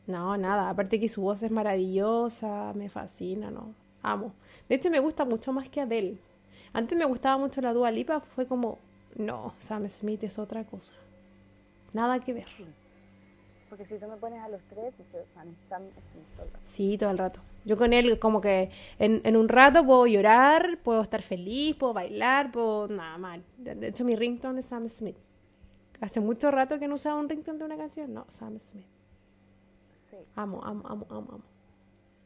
No, 0.06 0.38
nada. 0.38 0.70
Aparte 0.70 1.00
que 1.00 1.10
su 1.10 1.22
voz 1.22 1.42
es 1.42 1.50
maravillosa, 1.50 2.72
me 2.76 2.90
fascina, 2.90 3.50
¿no? 3.50 3.74
Amo. 4.04 4.34
De 4.70 4.76
hecho, 4.76 4.92
me 4.92 5.00
gusta 5.00 5.26
mucho 5.26 5.52
más 5.52 5.68
que 5.68 5.82
Adele. 5.82 6.20
Antes 6.74 6.96
me 6.98 7.06
gustaba 7.06 7.38
mucho 7.38 7.60
la 7.62 7.74
Dua 7.74 7.90
Lipa, 7.90 8.20
fue 8.20 8.46
como, 8.46 8.78
no, 9.16 9.54
Sam 9.60 9.90
Smith 9.90 10.24
es 10.24 10.38
otra 10.38 10.64
cosa. 10.64 10.94
Nada 11.94 12.20
que 12.20 12.34
ver. 12.34 12.48
Porque 13.70 13.86
si 13.86 13.98
tú 13.98 14.08
me 14.08 14.18
pones 14.18 14.42
a 14.44 14.50
los 14.50 14.62
tres, 14.70 14.94
Sam, 15.34 15.56
Sam 15.70 15.84
Smith 16.12 16.26
todo 16.36 16.46
el 16.46 16.52
rato. 16.52 16.60
Sí, 16.64 16.98
todo 16.98 17.10
el 17.10 17.18
rato. 17.18 17.40
Yo 17.66 17.78
con 17.78 17.94
él 17.94 18.20
como 18.20 18.42
que 18.42 18.70
en, 19.00 19.22
en, 19.24 19.36
un 19.36 19.50
rato 19.50 19.84
puedo 19.84 20.06
llorar, 20.06 20.78
puedo 20.84 21.02
estar 21.02 21.24
feliz, 21.24 21.76
puedo 21.76 21.94
bailar, 21.94 22.52
puedo... 22.52 22.88
Nada, 22.88 23.18
mal. 23.18 23.44
De 23.58 23.88
hecho, 23.88 24.06
mi 24.06 24.16
ringtone 24.16 24.60
es 24.60 24.68
Sam 24.68 24.88
Smith. 24.88 25.18
Hace 26.00 26.20
mucho 26.20 26.52
rato 26.52 26.78
que 26.78 26.88
no 26.88 26.94
usaba 26.94 27.20
un 27.20 27.28
ringtone 27.28 27.58
de 27.58 27.66
una 27.66 27.78
canción. 27.78 28.14
No, 28.14 28.26
Sam 28.30 28.60
Smith. 28.60 28.86
Sí. 30.12 30.18
Amo, 30.36 30.64
amo, 30.64 30.84
amo, 30.86 31.08
amo, 31.10 31.28
amo. 31.32 31.44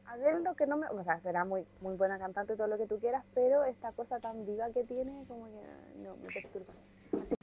Adele 0.07 0.41
lo 0.41 0.55
que 0.55 0.65
no 0.65 0.75
me, 0.75 0.87
o 0.87 1.03
sea, 1.03 1.19
será 1.21 1.45
muy 1.45 1.65
muy 1.81 1.95
buena 1.95 2.17
cantante 2.17 2.55
todo 2.55 2.65
lo 2.65 2.79
que 2.79 2.87
tú 2.87 2.97
quieras, 2.99 3.23
pero 3.35 3.63
esta 3.63 3.91
cosa 3.91 4.19
tan 4.19 4.43
viva 4.43 4.67
que 4.71 4.83
tiene 4.83 5.11
como 5.27 5.45
que 5.45 6.01
no 6.01 6.15
me 6.17 6.27
perturba. 6.33 6.73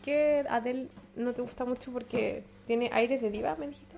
qué 0.03 0.45
Adele 0.49 0.89
no 1.15 1.33
te 1.33 1.43
gusta 1.43 1.65
mucho? 1.65 1.93
Porque 1.93 2.45
tiene 2.67 2.91
aires 2.93 3.23
de 3.23 3.31
diva, 3.31 3.55
me 3.55 3.69
dijiste. 3.69 3.97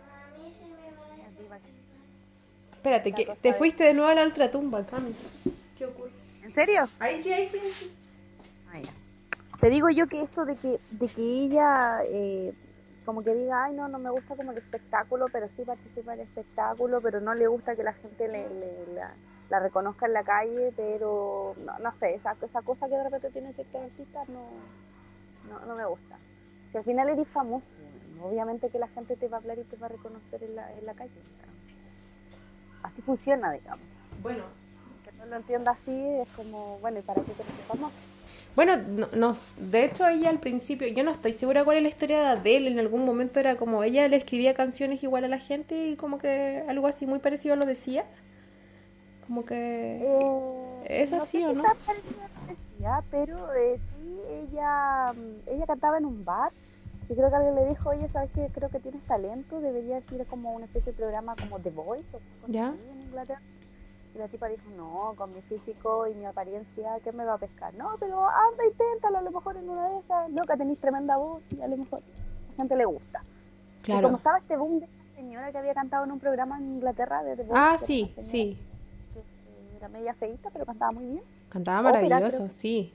Espérate, 2.78 3.12
que 3.12 3.26
te 3.42 3.52
fuiste 3.54 3.82
de 3.82 3.92
nuevo 3.92 4.08
a 4.08 4.14
la 4.14 4.22
ultratumba, 4.22 4.86
Cami. 4.86 5.12
¿Qué 5.76 5.84
ocurre? 5.84 6.12
¿En 6.44 6.50
serio? 6.52 6.88
Ahí 7.00 7.20
sí, 7.20 7.32
ahí 7.32 7.46
sí. 7.46 7.58
sí. 7.58 7.92
Te 9.60 9.68
digo 9.68 9.90
yo 9.90 10.06
que 10.06 10.22
esto 10.22 10.44
de 10.44 10.54
que, 10.54 10.78
de 10.92 11.08
que 11.08 11.20
ella 11.20 12.02
eh, 12.04 12.54
como 13.04 13.24
que 13.24 13.34
diga, 13.34 13.64
ay, 13.64 13.74
no, 13.74 13.88
no 13.88 13.98
me 13.98 14.10
gusta 14.10 14.36
como 14.36 14.52
el 14.52 14.58
espectáculo, 14.58 15.26
pero 15.32 15.48
sí 15.48 15.64
participa 15.64 16.14
en 16.14 16.20
el 16.20 16.26
espectáculo, 16.28 17.00
pero 17.00 17.20
no 17.20 17.34
le 17.34 17.48
gusta 17.48 17.74
que 17.74 17.82
la 17.82 17.94
gente 17.94 18.28
le, 18.28 18.46
la, 19.50 19.58
reconozca 19.58 20.06
en 20.06 20.12
la 20.12 20.22
calle, 20.22 20.72
pero 20.76 21.56
no, 21.64 21.78
no 21.80 21.92
sé, 21.98 22.14
esa, 22.14 22.36
esa 22.40 22.62
cosa 22.62 22.88
que 22.88 22.94
de 22.94 23.02
repente 23.02 23.30
tiene 23.30 23.52
ciertos 23.54 23.82
artistas 23.82 24.28
no, 24.28 24.46
no, 25.50 25.66
no 25.66 25.74
me 25.74 25.84
gusta. 25.86 26.16
Si 26.70 26.78
al 26.78 26.84
final 26.84 27.08
eres 27.08 27.26
famoso, 27.28 27.66
obviamente 28.22 28.70
que 28.70 28.78
la 28.78 28.88
gente 28.88 29.16
te 29.16 29.26
va 29.26 29.38
a 29.38 29.40
hablar 29.40 29.58
y 29.58 29.64
te 29.64 29.76
va 29.76 29.86
a 29.86 29.90
reconocer 29.90 30.44
en 30.44 30.54
la, 30.54 30.72
en 30.72 30.86
la 30.86 30.94
calle. 30.94 31.10
Así 32.82 33.02
funciona, 33.02 33.52
digamos. 33.52 33.84
Bueno. 34.22 34.44
Que 35.04 35.12
no 35.12 35.26
lo 35.26 35.36
entienda 35.36 35.72
así 35.72 35.92
es 35.92 36.28
como, 36.36 36.78
bueno, 36.80 36.98
¿y 36.98 37.02
para 37.02 37.22
qué 37.22 37.32
te 37.32 37.42
famoso? 37.66 37.92
Bueno, 38.58 38.76
nos, 39.14 39.54
de 39.56 39.84
hecho 39.84 40.08
ella 40.08 40.30
al 40.30 40.40
principio, 40.40 40.88
yo 40.88 41.04
no 41.04 41.12
estoy 41.12 41.34
segura 41.34 41.64
cuál 41.64 41.76
es 41.76 41.84
la 41.84 41.90
historia 41.90 42.20
de 42.20 42.26
Adele, 42.26 42.70
en 42.70 42.80
algún 42.80 43.04
momento 43.04 43.38
era 43.38 43.54
como 43.54 43.84
ella 43.84 44.08
le 44.08 44.16
escribía 44.16 44.54
canciones 44.54 45.00
igual 45.04 45.24
a 45.24 45.28
la 45.28 45.38
gente 45.38 45.90
y 45.90 45.94
como 45.94 46.18
que 46.18 46.64
algo 46.68 46.88
así 46.88 47.06
muy 47.06 47.20
parecido 47.20 47.54
lo 47.54 47.66
decía. 47.66 48.04
Como 49.28 49.44
que 49.44 50.00
eh, 50.02 51.02
es 51.02 51.12
así 51.12 51.44
o 51.44 51.52
no. 51.52 51.62
Decía, 52.48 53.04
pero 53.12 53.54
eh, 53.54 53.78
sí 53.78 54.18
ella 54.28 55.12
ella 55.46 55.66
cantaba 55.66 55.98
en 55.98 56.06
un 56.06 56.24
bar 56.24 56.50
y 57.08 57.14
creo 57.14 57.30
que 57.30 57.36
alguien 57.36 57.54
le 57.54 57.66
dijo, 57.66 57.88
oye, 57.90 58.08
¿sabes 58.08 58.30
qué? 58.34 58.48
Creo 58.52 58.68
que 58.68 58.80
tienes 58.80 59.02
talento, 59.06 59.60
deberías 59.60 60.02
ir 60.12 60.26
como 60.26 60.52
una 60.52 60.66
especie 60.66 60.92
de 60.92 60.98
programa 60.98 61.34
como 61.36 61.58
The 61.58 61.70
Voice 61.70 62.16
o 62.16 62.20
¿Ya? 62.48 62.68
en 62.90 63.00
Inglaterra 63.02 63.40
y 64.14 64.18
la 64.18 64.28
tipa 64.28 64.48
dijo, 64.48 64.62
no, 64.76 65.14
con 65.16 65.30
mi 65.34 65.40
físico 65.42 66.06
y 66.06 66.14
mi 66.14 66.24
apariencia, 66.24 66.98
¿qué 67.04 67.12
me 67.12 67.24
va 67.24 67.34
a 67.34 67.38
pescar? 67.38 67.74
No, 67.74 67.96
pero 68.00 68.26
anda, 68.26 68.64
inténtalo, 68.66 69.18
a 69.18 69.22
lo 69.22 69.30
mejor 69.30 69.56
en 69.56 69.68
una 69.68 69.88
de 69.90 69.98
esas. 69.98 70.30
Loca, 70.30 70.56
tenéis 70.56 70.78
tremenda 70.80 71.16
voz 71.16 71.42
y 71.50 71.60
a 71.60 71.68
lo 71.68 71.76
mejor 71.76 72.00
a 72.00 72.50
la 72.50 72.56
gente 72.56 72.76
le 72.76 72.84
gusta. 72.84 73.22
Claro. 73.82 74.00
Y 74.00 74.02
como 74.04 74.16
estaba 74.16 74.38
este 74.38 74.56
boom 74.56 74.80
de 74.80 74.86
esta 74.86 75.16
señora 75.16 75.52
que 75.52 75.58
había 75.58 75.74
cantado 75.74 76.04
en 76.04 76.12
un 76.12 76.18
programa 76.18 76.58
en 76.58 76.72
Inglaterra 76.72 77.22
de 77.22 77.36
The 77.36 77.46
Ah, 77.52 77.78
sí, 77.84 78.12
sí. 78.22 78.58
era 79.76 79.88
media 79.88 80.14
feita, 80.14 80.50
pero 80.50 80.64
cantaba 80.64 80.92
muy 80.92 81.06
bien. 81.06 81.22
Cantaba 81.50 81.82
maravilloso, 81.82 82.48
sí. 82.48 82.92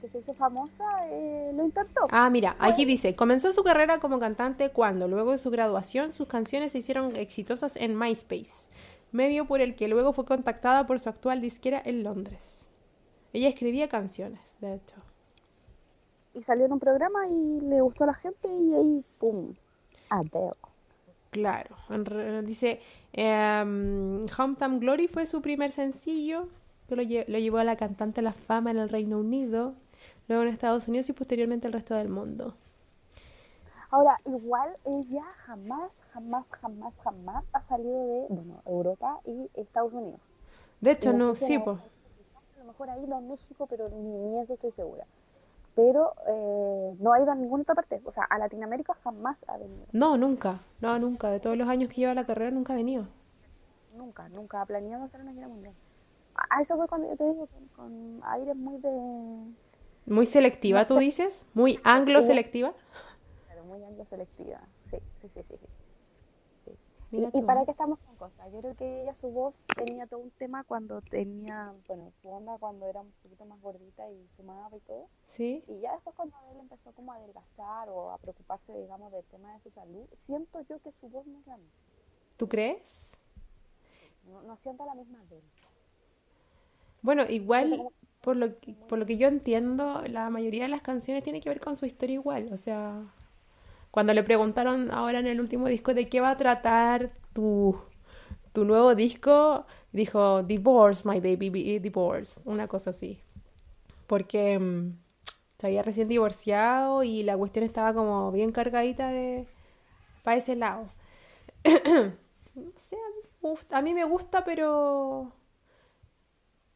Que 0.00 0.08
se 0.08 0.18
hizo 0.18 0.32
famosa, 0.34 0.84
eh, 1.06 1.50
lo 1.54 1.64
intentó. 1.64 2.06
Ah, 2.10 2.30
mira, 2.30 2.54
aquí 2.60 2.84
dice, 2.84 3.16
comenzó 3.16 3.52
su 3.52 3.64
carrera 3.64 3.98
como 3.98 4.18
cantante 4.18 4.70
cuando, 4.70 5.08
luego 5.08 5.32
de 5.32 5.38
su 5.38 5.50
graduación, 5.50 6.12
sus 6.12 6.28
canciones 6.28 6.72
se 6.72 6.78
hicieron 6.78 7.16
exitosas 7.16 7.74
en 7.76 7.98
MySpace 7.98 8.68
medio 9.12 9.46
por 9.46 9.60
el 9.60 9.74
que 9.74 9.88
luego 9.88 10.12
fue 10.12 10.24
contactada 10.24 10.86
por 10.86 11.00
su 11.00 11.08
actual 11.08 11.40
disquera 11.40 11.80
en 11.84 12.02
Londres. 12.02 12.66
Ella 13.32 13.48
escribía 13.48 13.88
canciones, 13.88 14.40
de 14.60 14.74
hecho. 14.74 14.96
Y 16.34 16.42
salió 16.42 16.66
en 16.66 16.72
un 16.72 16.80
programa 16.80 17.26
y 17.28 17.60
le 17.60 17.80
gustó 17.80 18.04
a 18.04 18.08
la 18.08 18.14
gente 18.14 18.48
y 18.48 18.74
ahí, 18.74 19.04
¡pum! 19.18 19.54
Adele. 20.10 20.52
Claro, 21.30 21.76
dice, 22.42 22.80
um, 23.14 24.26
Hometown 24.26 24.80
Glory 24.80 25.08
fue 25.08 25.26
su 25.26 25.42
primer 25.42 25.72
sencillo, 25.72 26.48
que 26.88 26.96
lo, 26.96 27.02
lo 27.02 27.38
llevó 27.38 27.58
a 27.58 27.64
la 27.64 27.76
cantante 27.76 28.20
a 28.20 28.22
la 28.22 28.32
fama 28.32 28.70
en 28.70 28.78
el 28.78 28.88
Reino 28.88 29.18
Unido, 29.18 29.74
luego 30.28 30.44
en 30.44 30.50
Estados 30.50 30.86
Unidos 30.88 31.08
y 31.08 31.12
posteriormente 31.12 31.66
el 31.66 31.72
resto 31.72 31.94
del 31.94 32.08
mundo. 32.08 32.54
Ahora, 33.90 34.18
igual 34.26 34.76
ella 34.84 35.24
jamás 35.46 35.90
jamás, 36.18 36.44
jamás, 36.50 36.94
jamás 37.02 37.44
ha 37.52 37.62
salido 37.62 38.06
de 38.06 38.26
bueno, 38.28 38.60
Europa 38.66 39.20
y 39.24 39.50
Estados 39.54 39.92
Unidos. 39.92 40.20
De 40.80 40.92
hecho, 40.92 41.12
no, 41.12 41.34
sí, 41.36 41.58
pues. 41.58 41.78
A 41.78 42.58
lo 42.58 42.64
mejor 42.64 42.90
ha 42.90 42.98
ido 42.98 43.16
a 43.16 43.20
México, 43.20 43.66
pero 43.68 43.88
ni, 43.88 44.40
eso 44.40 44.54
estoy 44.54 44.72
segura. 44.72 45.04
Pero 45.74 46.14
eh, 46.26 46.96
no 46.98 47.12
ha 47.12 47.20
ido 47.20 47.30
a 47.30 47.34
ninguna 47.36 47.62
otra 47.62 47.76
parte. 47.76 48.00
O 48.04 48.12
sea, 48.12 48.24
a 48.24 48.38
Latinoamérica 48.38 48.94
jamás 49.04 49.36
ha 49.46 49.56
venido. 49.58 49.86
No, 49.92 50.16
nunca. 50.16 50.60
No, 50.80 50.98
nunca. 50.98 51.30
De 51.30 51.38
todos 51.38 51.56
los 51.56 51.68
años 51.68 51.88
que 51.88 51.96
lleva 51.96 52.14
la 52.14 52.26
carrera, 52.26 52.50
nunca 52.50 52.72
ha 52.72 52.76
venido. 52.76 53.06
Nunca, 53.96 54.28
nunca 54.28 54.60
ha 54.60 54.66
planeado 54.66 55.04
hacer 55.04 55.20
una 55.20 55.32
gira 55.32 55.46
mundial. 55.46 55.74
A 56.34 56.62
eso 56.62 56.76
fue 56.76 56.88
cuando 56.88 57.08
yo 57.08 57.16
te 57.16 57.24
dije, 57.24 57.44
con, 57.74 58.20
aires 58.24 58.56
muy 58.56 58.78
de... 58.78 59.54
Muy 60.08 60.26
selectiva, 60.26 60.84
tú 60.84 60.98
dices. 60.98 61.46
Muy 61.54 61.78
anglo-selectiva. 61.84 62.74
Claro, 63.46 63.64
muy 63.64 63.82
anglo-selectiva. 63.84 64.60
Sí, 64.90 64.96
sí, 65.20 65.28
sí, 65.34 65.42
sí. 65.48 65.56
¿Y, 67.10 67.42
para 67.42 67.64
qué 67.64 67.70
estamos 67.70 67.98
con 68.00 68.16
cosas? 68.16 68.52
Yo 68.52 68.60
creo 68.60 68.76
que 68.76 69.02
ella, 69.02 69.14
su 69.14 69.28
voz, 69.28 69.56
tenía 69.74 70.06
todo 70.06 70.20
un 70.20 70.30
tema 70.32 70.62
cuando 70.64 71.00
tenía, 71.00 71.72
bueno, 71.86 72.12
su 72.20 72.28
onda 72.28 72.58
cuando 72.58 72.86
era 72.86 73.00
un 73.00 73.10
poquito 73.22 73.46
más 73.46 73.58
gordita 73.62 74.10
y 74.10 74.26
fumaba 74.36 74.76
y 74.76 74.80
todo. 74.80 75.08
Sí. 75.26 75.64
Y 75.68 75.80
ya 75.80 75.92
después 75.94 76.14
cuando 76.14 76.36
él 76.52 76.58
empezó 76.60 76.92
como 76.92 77.12
a 77.12 77.16
adelgazar 77.16 77.88
o 77.88 78.10
a 78.10 78.18
preocuparse, 78.18 78.78
digamos, 78.78 79.10
del 79.10 79.24
tema 79.24 79.54
de 79.54 79.60
su 79.60 79.70
salud, 79.70 80.06
siento 80.26 80.60
yo 80.68 80.78
que 80.80 80.92
su 81.00 81.08
voz 81.08 81.26
no 81.26 81.38
es 81.38 81.46
la 81.46 81.56
misma. 81.56 81.72
¿Tú 82.36 82.46
crees? 82.46 83.10
No, 84.24 84.56
siento 84.62 84.84
la 84.84 84.94
misma 84.94 85.24
de 85.30 85.38
él. 85.38 85.44
Bueno, 87.00 87.24
igual, 87.26 87.90
por 88.20 88.36
lo, 88.36 88.58
que, 88.58 88.74
por 88.88 88.98
lo 88.98 89.06
que 89.06 89.16
yo 89.18 89.28
entiendo, 89.28 90.02
la 90.06 90.30
mayoría 90.30 90.64
de 90.64 90.68
las 90.68 90.82
canciones 90.82 91.22
tiene 91.24 91.40
que 91.40 91.48
ver 91.48 91.60
con 91.60 91.76
su 91.76 91.86
historia 91.86 92.14
igual, 92.14 92.50
o 92.52 92.56
sea 92.56 93.02
cuando 93.90 94.14
le 94.14 94.22
preguntaron 94.22 94.90
ahora 94.90 95.18
en 95.18 95.26
el 95.26 95.40
último 95.40 95.66
disco 95.68 95.94
de 95.94 96.08
qué 96.08 96.20
va 96.20 96.30
a 96.30 96.36
tratar 96.36 97.10
tu, 97.32 97.76
tu 98.52 98.64
nuevo 98.64 98.94
disco, 98.94 99.66
dijo 99.92 100.42
Divorce, 100.42 101.02
my 101.04 101.20
baby, 101.20 101.78
divorce, 101.78 102.40
una 102.44 102.68
cosa 102.68 102.90
así. 102.90 103.20
Porque 104.06 104.58
mm, 104.58 104.92
se 105.58 105.66
había 105.66 105.82
recién 105.82 106.08
divorciado 106.08 107.02
y 107.02 107.22
la 107.22 107.36
cuestión 107.36 107.64
estaba 107.64 107.94
como 107.94 108.30
bien 108.30 108.52
cargadita 108.52 109.08
de 109.08 109.46
para 110.22 110.36
ese 110.36 110.56
lado. 110.56 110.88
no 111.64 112.72
sé, 112.76 112.96
a 113.70 113.82
mí 113.82 113.94
me 113.94 114.04
gusta, 114.04 114.44
pero 114.44 115.32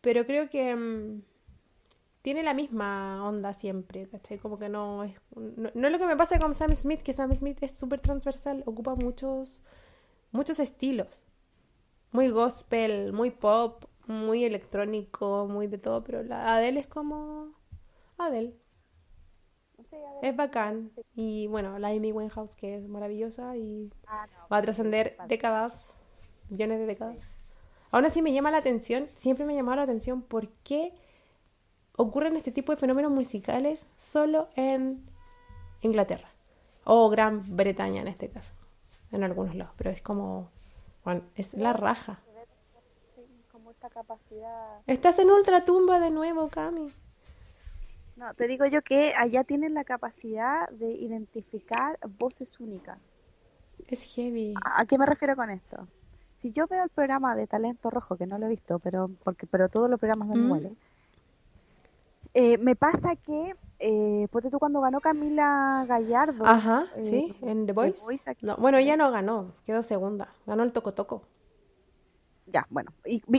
pero 0.01 0.27
creo 0.27 0.51
que 0.51 0.75
mm, 0.75 1.23
tiene 2.23 2.45
la 2.45 2.55
misma 2.55 3.27
onda 3.27 3.53
siempre, 3.53 4.09
¿cachai? 4.09 4.39
Como 4.39 4.59
que 4.59 4.69
no 4.69 5.05
es, 5.05 5.15
no, 5.35 5.69
es 5.69 5.93
lo 5.93 5.99
que 5.99 6.07
me 6.07 6.17
pasa 6.17 6.39
con 6.39 6.55
Sam 6.55 6.75
Smith, 6.75 7.03
que 7.03 7.13
Sam 7.13 7.35
Smith 7.35 7.59
es 7.63 7.73
súper 7.73 8.01
transversal, 8.01 8.63
ocupa 8.65 8.95
muchos, 8.95 9.63
muchos 10.31 10.61
estilos. 10.61 11.27
Muy 12.13 12.29
gospel, 12.29 13.13
muy 13.13 13.31
pop, 13.31 13.85
muy 14.07 14.45
electrónico, 14.45 15.47
muy 15.49 15.67
de 15.67 15.79
todo, 15.79 16.05
pero 16.05 16.23
la 16.23 16.55
Adele 16.55 16.81
es 16.81 16.87
como 16.87 17.53
Adele. 18.19 18.55
Es 20.23 20.37
bacán. 20.37 20.93
Y 21.15 21.49
bueno, 21.49 21.79
la 21.79 21.89
Amy 21.89 22.13
Winehouse, 22.13 22.55
que 22.55 22.77
es 22.77 22.89
maravillosa 22.89 23.57
y 23.57 23.91
ah, 24.07 24.27
va 24.51 24.59
a 24.59 24.63
trascender 24.63 25.17
décadas, 25.27 25.75
millones 26.49 26.79
de 26.79 26.87
décadas. 26.87 27.27
Aún 27.91 28.07
así 28.07 28.23
me 28.23 28.33
llama 28.33 28.51
la 28.51 28.59
atención, 28.59 29.09
siempre 29.17 29.45
me 29.45 29.53
ha 29.53 29.57
llamado 29.57 29.77
la 29.77 29.83
atención 29.83 30.23
por 30.23 30.49
qué 30.63 30.95
ocurren 31.97 32.37
este 32.37 32.53
tipo 32.53 32.73
de 32.73 32.79
fenómenos 32.79 33.13
musicales 33.13 33.87
solo 33.97 34.49
en 34.57 35.05
Inglaterra 35.81 36.29
o 36.85 37.09
Gran 37.11 37.57
Bretaña 37.57 38.03
en 38.03 38.09
este 38.09 38.29
caso, 38.29 38.55
en 39.11 39.25
algunos 39.25 39.55
lados, 39.55 39.75
pero 39.77 39.91
es 39.91 40.03
como, 40.03 40.51
bueno, 41.05 41.23
es 41.37 41.55
la 41.55 41.73
raja. 41.73 42.21
Estás 44.87 45.19
en 45.19 45.31
ultratumba 45.31 45.99
de 45.99 46.11
nuevo, 46.11 46.49
Cami. 46.49 46.93
No, 48.17 48.35
te 48.35 48.47
digo 48.47 48.67
yo 48.67 48.83
que 48.83 49.13
allá 49.17 49.43
tienen 49.43 49.75
la 49.75 49.85
capacidad 49.85 50.69
de 50.71 50.93
identificar 50.93 51.99
voces 52.19 52.59
únicas. 52.61 53.01
Es 53.89 54.03
heavy. 54.15 54.55
¿A, 54.63 54.85
qué 54.87 54.99
me 54.99 55.07
refiero 55.07 55.35
con 55.35 55.51
esto? 55.51 55.89
Si 56.37 56.53
yo 56.53 56.67
veo 56.67 56.85
el 56.85 56.91
programa 56.91 57.35
de 57.35 57.47
Talento 57.47 57.91
Rojo, 57.91 58.17
que 58.17 58.27
no 58.27 58.39
lo 58.39 58.47
he 58.47 58.51
visto, 58.51 58.79
pero 58.79 59.11
porque 59.25 59.47
pero 59.47 59.69
todos 59.69 59.89
los 59.91 59.99
programas 59.99 60.29
de 60.29 60.37
mm. 60.37 60.77
Eh, 62.35 62.57
me 62.59 62.75
pasa 62.77 63.15
que, 63.17 63.55
eh, 63.79 64.27
pues 64.31 64.49
tú 64.51 64.59
cuando 64.59 64.81
ganó 64.81 65.01
Camila 65.01 65.85
Gallardo. 65.87 66.47
Ajá, 66.47 66.87
eh, 66.97 67.05
sí, 67.05 67.37
en 67.43 67.67
The 67.67 67.73
Voice. 67.73 68.37
no, 68.41 68.57
bueno, 68.57 68.79
ella 68.79 68.97
no 68.97 69.11
ganó, 69.11 69.53
quedó 69.67 69.83
segunda, 69.83 70.29
ganó 70.47 70.63
el 70.63 70.73
Toco 70.73 70.95
Toco. 70.95 71.23
Ya, 72.47 72.67
bueno, 72.71 72.93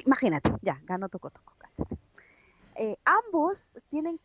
imagínate, 0.05 0.51
ya, 0.61 0.79
ganó 0.85 1.09
Toco 1.09 1.29
Toco. 1.29 1.53
Eh, 2.75 2.97
ambos 3.05 3.79
tienen 3.89 4.19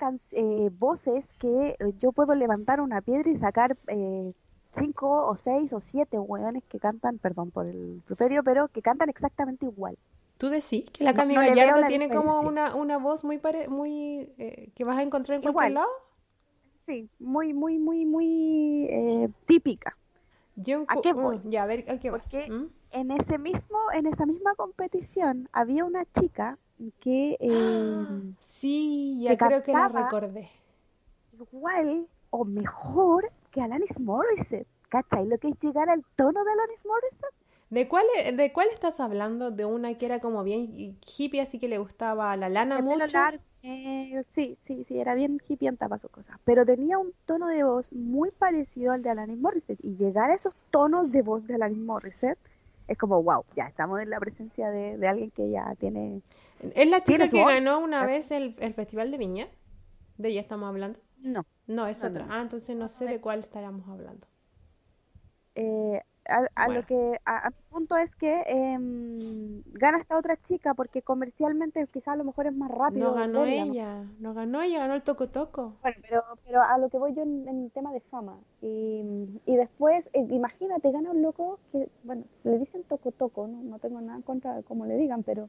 voces 0.79 1.35
que 1.35 1.77
yo 1.99 2.13
puedo 2.13 2.35
levantar 2.35 2.81
una 2.81 3.03
piedra 3.03 3.31
y 3.31 3.37
sacar 3.37 3.77
cinco 4.71 5.27
o 5.27 5.37
seis 5.37 5.73
o 5.75 5.81
siete 5.81 6.19
hueones 6.19 6.65
que 6.65 6.79
cantan, 6.79 7.19
perdón 7.19 7.51
por 7.51 7.67
el 7.67 8.03
properio, 8.07 8.43
pero 8.43 8.69
que 8.69 8.81
cantan 8.81 9.11
exactamente 9.11 9.67
igual. 9.67 9.99
¿Tú 10.39 10.49
decís 10.49 10.89
que 10.91 11.05
la 11.05 11.15
Cami 11.15 11.35
Gallardo 11.35 11.87
tiene 11.89 12.09
como 12.09 12.41
una, 12.41 12.75
una 12.75 12.97
voz 12.97 13.25
muy, 13.25 13.39
pare 13.39 13.69
muy 13.69 14.33
eh, 14.39 14.71
que 14.75 14.85
vas 14.85 14.97
a 14.97 15.03
encontrar 15.03 15.37
en 15.37 15.53
cualquier 15.53 15.75
lado? 15.75 15.89
sí, 16.87 17.11
muy, 17.19 17.53
muy, 17.53 17.79
muy, 17.79 18.07
muy 18.07 18.87
eh, 18.89 19.29
típica. 19.47 19.97
¿A 20.89 21.01
qué 21.03 21.13
voy? 21.13 21.41
ya, 21.45 21.65
a 21.65 21.67
ver, 21.67 21.85
¿a 21.91 21.99
qué 21.99 22.11
Porque 22.11 22.51
¿Mm? 22.51 22.69
en 22.93 23.11
ese 23.11 23.39
mismo, 23.39 23.79
en 23.93 24.07
esa 24.07 24.27
misma 24.27 24.55
competición 24.55 25.49
había 25.53 25.85
una 25.85 26.05
chica 26.19 26.59
que 27.01 27.37
eh, 27.39 28.07
sí, 28.55 29.21
ya 29.21 29.37
creo 29.37 29.63
que 29.63 29.73
la 29.73 29.89
recordé. 29.89 30.49
Igual 31.33 32.07
o 32.31 32.45
mejor 32.45 33.31
que 33.51 33.61
Alanis 33.61 33.99
Morissette. 34.01 34.67
¿Cachai? 34.89 35.27
Lo 35.27 35.37
que 35.37 35.49
es 35.49 35.61
llegar 35.61 35.91
al 35.91 36.03
tono 36.17 36.43
de 36.43 36.51
Alanis 36.51 36.85
Morissette. 36.85 37.38
¿De 37.71 37.87
cuál, 37.87 38.07
e, 38.17 38.33
¿De 38.33 38.53
cuál 38.53 38.69
estás 38.73 38.99
hablando? 38.99 39.51
¿De 39.51 39.65
una 39.65 39.97
que 39.99 40.07
era 40.07 40.21
como 40.21 40.43
bien 40.43 40.99
hippie, 41.05 41.41
así 41.41 41.59
que 41.59 41.69
le 41.69 41.79
gustaba 41.79 42.37
la 42.37 42.49
lana 42.49 42.81
mucho? 42.81 43.05
Eh, 43.63 44.25
sí, 44.31 44.57
sí, 44.63 44.85
sí, 44.85 45.01
era 45.01 45.15
bien 45.15 45.41
hippie 45.47 45.73
para 45.73 45.99
sus 45.99 46.11
cosas. 46.11 46.39
Pero 46.45 46.65
tenía 46.65 46.97
un 46.97 47.13
tono 47.27 47.49
de 47.49 47.65
voz 47.65 47.93
muy 47.93 48.31
parecido 48.31 48.93
al 48.93 49.03
de 49.03 49.11
Alanis 49.11 49.39
Morissette. 49.39 49.81
Y 49.83 49.97
llegar 49.97 50.31
a 50.31 50.35
esos 50.35 50.57
tonos 50.71 51.13
de 51.13 51.23
voz 51.23 51.47
de 51.47 51.57
Alanis 51.57 51.79
Morissette 51.79 52.39
es 52.87 52.97
como, 52.97 53.23
wow, 53.23 53.45
ya 53.55 53.67
estamos 53.67 54.01
en 54.01 54.11
la 54.11 54.19
presencia 54.19 54.71
de, 54.71 55.07
alguien 55.07 55.31
que 55.31 55.51
ya 55.51 55.75
tiene... 55.79 56.23
¿Es 56.75 56.89
la 56.89 57.05
chica 57.05 57.29
que 57.29 57.45
ganó 57.45 57.81
una 57.81 58.05
vez 58.07 58.31
el, 58.31 58.55
Festival 58.75 59.11
de 59.11 59.19
Viña? 59.19 59.49
¿De 60.17 60.31
ella 60.31 60.41
estamos 60.41 60.69
hablando? 60.69 60.99
No. 61.23 61.45
No, 61.67 61.87
es 61.87 62.03
otra. 62.03 62.27
Ah, 62.31 62.41
entonces 62.41 62.75
no 62.77 62.89
sé 62.89 63.05
de 63.05 63.21
cuál 63.21 63.41
estaríamos 63.41 63.87
hablando. 63.89 64.27
Eh, 65.55 66.01
a, 66.29 66.69
lo 66.69 66.85
que 66.85 67.19
a, 67.25 67.51
punto 67.71 67.97
es 67.97 68.15
que 68.15 68.43
em, 68.47 69.63
gana 69.73 69.99
esta 69.99 70.19
otra 70.19 70.37
chica 70.43 70.75
porque 70.75 71.03
comercialmente 71.03 71.87
quizás 71.87 72.09
a 72.09 72.17
lo 72.17 72.25
mejor 72.25 72.47
es 72.47 72.55
más 72.55 72.71
rápido. 72.71 73.09
No 73.09 73.15
ganó 73.15 73.45
ella, 73.45 74.05
¿no? 74.19 74.35
ganó 74.35 74.61
ella, 74.61 74.81
ganó 74.81 74.95
el 74.95 75.03
toco 75.03 75.29
toco. 75.29 75.75
Bueno, 75.83 75.97
pero, 76.03 76.25
pero 76.45 76.63
a 76.63 76.79
lo 76.79 76.91
que 76.91 76.99
voy 76.99 77.15
yo 77.15 77.23
en, 77.23 77.71
tema 77.71 77.93
de 77.93 78.01
fama. 78.01 78.39
Y, 78.61 79.41
y 79.47 79.57
después, 79.57 80.09
eh, 80.13 80.27
imagínate, 80.31 80.91
gana 80.91 81.11
un 81.11 81.23
loco 81.23 81.59
que, 81.73 81.89
bueno, 82.05 82.25
le 82.45 82.59
dicen 82.59 82.83
toco 82.85 83.11
toco, 83.13 83.47
no, 83.47 83.63
no 83.63 83.79
tengo 83.79 84.01
nada 84.01 84.17
en 84.17 84.23
contra 84.23 84.55
de 84.57 84.63
cómo 84.63 84.87
le 84.87 84.97
digan, 84.97 85.23
pero 85.23 85.49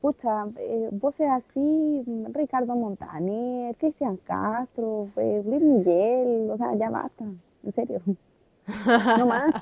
pucha, 0.00 0.46
eh, 0.58 0.88
voces 0.92 1.28
así, 1.30 2.02
Ricardo 2.32 2.74
Montaner, 2.74 3.74
Cristian 3.76 4.16
Castro, 4.18 5.08
eh, 5.16 5.42
Luis 5.46 5.62
Miguel, 5.62 6.50
o 6.50 6.56
sea, 6.56 6.74
ya 6.74 6.90
basta, 6.90 7.24
en 7.24 7.72
serio. 7.72 8.00
No 9.16 9.26
más. 9.26 9.54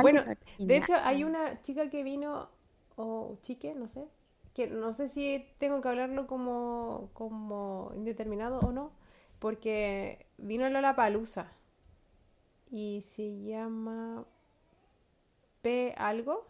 Bueno, 0.00 0.22
de 0.58 0.76
hecho, 0.76 0.94
hay 1.02 1.24
una 1.24 1.60
chica 1.62 1.90
que 1.90 2.02
vino, 2.02 2.48
o 2.96 3.36
chique, 3.42 3.74
no 3.74 3.88
sé, 3.88 4.08
que 4.54 4.68
no 4.68 4.94
sé 4.94 5.08
si 5.08 5.46
tengo 5.58 5.80
que 5.80 5.88
hablarlo 5.88 6.26
como, 6.26 7.10
como 7.12 7.92
indeterminado 7.94 8.58
o 8.60 8.72
no, 8.72 8.92
porque 9.38 10.26
vino 10.38 10.68
Lola 10.68 10.96
Palusa 10.96 11.52
y 12.70 13.02
se 13.14 13.42
llama 13.42 14.24
P 15.62 15.94
algo. 15.96 16.46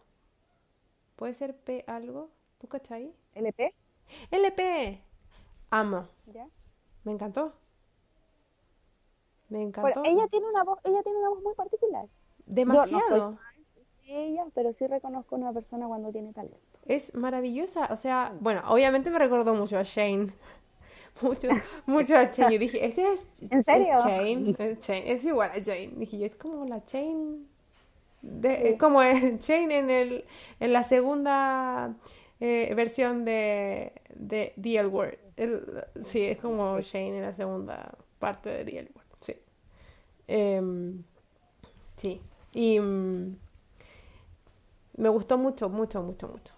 ¿Puede 1.15 1.33
ser 1.33 1.55
P 1.57 1.83
algo? 1.87 2.31
¿Tú 2.59 2.67
cachai? 2.67 3.13
¿LP? 3.35 3.73
LP. 4.31 5.01
Amo. 5.69 6.07
¿Ya? 6.27 6.47
Me 7.03 7.11
encantó. 7.11 7.53
Me 9.51 9.61
encantó. 9.61 10.01
ella 10.05 10.27
tiene 10.29 10.47
una 10.47 10.63
voz, 10.63 10.79
ella 10.85 11.03
tiene 11.03 11.19
una 11.19 11.29
voz 11.29 11.43
muy 11.43 11.53
particular. 11.53 12.05
Demasiado. 12.45 13.37
ella, 14.07 14.45
pero 14.55 14.71
sí 14.71 14.87
reconozco 14.87 15.35
a 15.35 15.39
una 15.39 15.51
persona 15.53 15.87
cuando 15.87 16.11
tiene 16.11 16.31
talento. 16.31 16.57
Es 16.85 17.13
maravillosa, 17.13 17.89
o 17.91 17.97
sea, 17.97 18.33
bueno, 18.39 18.63
obviamente 18.67 19.11
me 19.11 19.19
recordó 19.19 19.53
mucho 19.53 19.77
a 19.77 19.83
Shane. 19.83 20.31
Mucho, 21.21 21.49
mucho 21.85 22.15
a 22.15 22.31
Shane. 22.31 22.53
Yo 22.53 22.59
dije, 22.59 22.85
este 22.85 23.13
es, 23.13 23.43
¿En 23.49 23.61
serio? 23.63 23.99
Es, 24.57 24.89
es 24.89 25.25
igual 25.25 25.49
a 25.51 25.61
Jane. 25.63 25.91
Dije 25.97 26.17
yo, 26.17 26.25
es 26.25 26.35
como 26.35 26.65
la 26.65 26.81
Shane. 26.87 27.51
De, 28.21 28.77
Como 28.79 29.01
es 29.01 29.39
Shane 29.45 29.77
en, 29.77 29.89
el, 29.89 30.25
en 30.59 30.73
la 30.73 30.83
segunda 30.85 31.93
eh, 32.39 32.73
versión 32.75 33.25
de, 33.25 33.91
de 34.15 34.53
The 34.61 34.79
L 34.79 34.87
Word. 34.87 35.17
sí, 36.05 36.21
es 36.25 36.39
como 36.39 36.79
Shane 36.79 37.17
en 37.17 37.23
la 37.23 37.33
segunda 37.33 37.93
parte 38.19 38.49
de 38.49 38.65
The 38.65 38.79
L 38.79 38.89
Word. 38.95 39.00
Em, 40.33 41.03
sí. 41.97 42.21
Y 42.53 42.79
mm, 42.79 43.35
me 44.97 45.09
gustó 45.09 45.37
mucho, 45.37 45.69
mucho, 45.69 46.01
mucho, 46.01 46.27
mucho. 46.29 46.53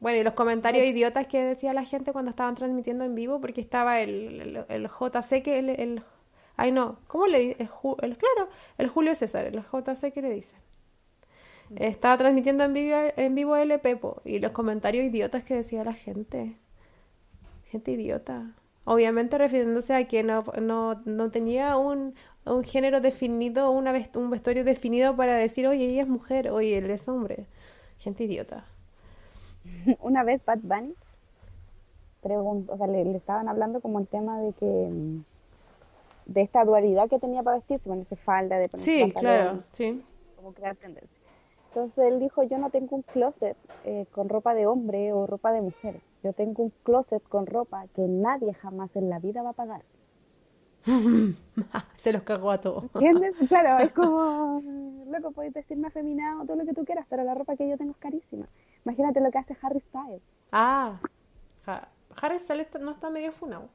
Bueno, 0.00 0.18
y 0.18 0.22
los 0.22 0.32
comentarios 0.32 0.86
idiotas 0.86 1.26
que 1.26 1.44
decía 1.44 1.74
la 1.74 1.84
gente 1.84 2.12
cuando 2.12 2.30
estaban 2.30 2.54
transmitiendo 2.54 3.04
en 3.04 3.14
vivo, 3.14 3.38
porque 3.38 3.60
estaba 3.60 4.00
el, 4.00 4.64
el, 4.68 4.88
JC 4.88 5.42
que 5.42 5.58
el, 5.58 5.68
el, 5.68 6.02
Ay, 6.56 6.72
no, 6.72 6.98
¿cómo 7.06 7.26
le 7.26 7.38
dice? 7.40 7.56
El, 7.60 8.16
claro, 8.16 8.48
el 8.78 8.88
Julio 8.88 9.14
César, 9.14 9.46
el 9.46 9.62
JC 9.62 10.12
que 10.12 10.22
le 10.22 10.32
dicen. 10.32 10.58
Estaba 11.76 12.16
transmitiendo 12.16 12.64
en 12.64 12.72
vivo, 12.72 12.96
en 13.16 13.34
vivo 13.34 13.56
el 13.56 13.78
Pepo 13.78 14.22
y 14.24 14.38
los 14.38 14.52
comentarios 14.52 15.04
idiotas 15.04 15.44
que 15.44 15.54
decía 15.54 15.84
la 15.84 15.92
gente. 15.92 16.56
Gente 17.66 17.92
idiota. 17.92 18.54
Obviamente 18.84 19.38
refiriéndose 19.38 19.94
a 19.94 20.06
que 20.08 20.22
no, 20.22 20.42
no, 20.60 21.00
no 21.04 21.30
tenía 21.30 21.76
un, 21.76 22.14
un 22.46 22.64
género 22.64 23.00
definido, 23.00 23.70
una 23.70 23.92
un 24.14 24.30
vestuario 24.30 24.64
definido 24.64 25.14
para 25.14 25.36
decir, 25.36 25.66
oye, 25.66 25.84
ella 25.84 26.02
es 26.02 26.08
mujer, 26.08 26.50
oye, 26.50 26.78
él 26.78 26.90
es 26.90 27.08
hombre. 27.08 27.46
Gente 27.98 28.24
idiota. 28.24 28.64
Una 30.00 30.24
vez 30.24 30.44
Bad 30.44 30.60
Bunny 30.62 30.94
preguntó, 32.22 32.72
o 32.72 32.76
sea, 32.76 32.86
le, 32.86 33.16
estaban 33.16 33.48
hablando 33.48 33.80
como 33.80 33.98
el 33.98 34.06
tema 34.06 34.40
de 34.40 34.52
que 34.54 34.66
mm, 34.66 35.24
de 36.26 36.42
esta 36.42 36.64
dualidad 36.64 37.08
que 37.08 37.18
tenía 37.18 37.42
para 37.42 37.56
vestirse, 37.56 37.88
ponerse 37.88 38.16
falda, 38.16 38.58
de 38.58 38.68
ponerse 38.68 39.04
Sí, 39.04 39.12
claro, 39.12 39.62
sí. 39.72 40.02
Como 40.36 40.52
crear 40.52 40.76
tendencia. 40.76 41.20
Entonces 41.68 42.04
él 42.04 42.18
dijo, 42.18 42.42
yo 42.42 42.58
no 42.58 42.70
tengo 42.70 42.96
un 42.96 43.02
closet 43.02 43.56
eh, 43.84 44.06
con 44.10 44.28
ropa 44.28 44.54
de 44.54 44.66
hombre 44.66 45.12
o 45.12 45.26
ropa 45.26 45.52
de 45.52 45.60
mujer. 45.60 46.00
Yo 46.22 46.32
tengo 46.32 46.64
un 46.64 46.72
closet 46.82 47.22
con 47.22 47.46
ropa 47.46 47.86
que 47.94 48.02
nadie 48.02 48.52
jamás 48.54 48.94
en 48.96 49.08
la 49.08 49.18
vida 49.18 49.42
va 49.42 49.50
a 49.50 49.54
pagar. 49.54 49.82
Se 51.96 52.12
los 52.12 52.22
cagó 52.22 52.50
a 52.50 52.58
todos. 52.58 52.84
¿Entiendes? 52.94 53.34
Claro, 53.48 53.82
es 53.82 53.92
como, 53.92 54.62
loco, 55.06 55.32
puedes 55.32 55.52
decirme 55.52 55.88
afeminado, 55.88 56.44
todo 56.44 56.56
lo 56.56 56.64
que 56.64 56.74
tú 56.74 56.84
quieras, 56.84 57.06
pero 57.08 57.24
la 57.24 57.34
ropa 57.34 57.56
que 57.56 57.68
yo 57.68 57.76
tengo 57.76 57.92
es 57.92 57.98
carísima. 57.98 58.46
Imagínate 58.84 59.20
lo 59.20 59.30
que 59.30 59.38
hace 59.38 59.56
Harry 59.62 59.80
Styles. 59.80 60.22
Ah, 60.52 61.00
Harry 62.20 62.38
Styles 62.38 62.68
no 62.80 62.92
está 62.92 63.10
medio 63.10 63.32
funado. 63.32 63.68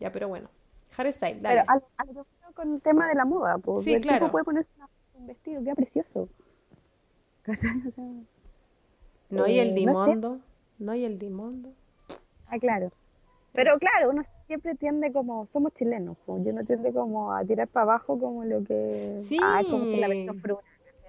Ya, 0.00 0.12
pero 0.12 0.28
bueno. 0.28 0.48
Harry 0.96 1.12
Styles, 1.12 1.42
dale. 1.42 1.64
Pero 1.66 1.82
algo 1.96 2.26
con 2.54 2.74
el 2.74 2.80
tema 2.80 3.08
de 3.08 3.14
la 3.14 3.24
moda, 3.24 3.58
pues. 3.58 3.84
Sí, 3.84 4.00
claro. 4.00 4.30
puede 4.30 4.44
ponerse 4.44 4.70
un 5.14 5.26
vestido, 5.26 5.62
qué 5.62 5.74
precioso. 5.74 6.28
no 9.30 9.44
hay 9.44 9.58
el 9.60 9.70
eh, 9.70 9.74
dimondo. 9.74 10.36
No 10.36 10.47
hay 10.86 11.04
el 11.04 11.18
dimondo. 11.18 11.72
Ah, 12.46 12.58
claro. 12.58 12.90
Pero 13.52 13.78
claro, 13.78 14.10
uno 14.10 14.22
siempre 14.46 14.74
tiende 14.74 15.12
como, 15.12 15.48
somos 15.52 15.72
chilenos, 15.74 16.16
pues, 16.26 16.44
yo 16.44 16.52
no 16.52 16.64
tiende 16.64 16.92
como 16.92 17.32
a 17.32 17.44
tirar 17.44 17.66
para 17.68 17.84
abajo 17.84 18.18
como 18.18 18.44
lo 18.44 18.62
que... 18.62 19.22
Sí. 19.26 19.38
Ah, 19.42 19.62
como 19.68 19.84
que 19.84 19.96
la 19.96 20.08
versión 20.08 20.40
fruna. 20.40 20.60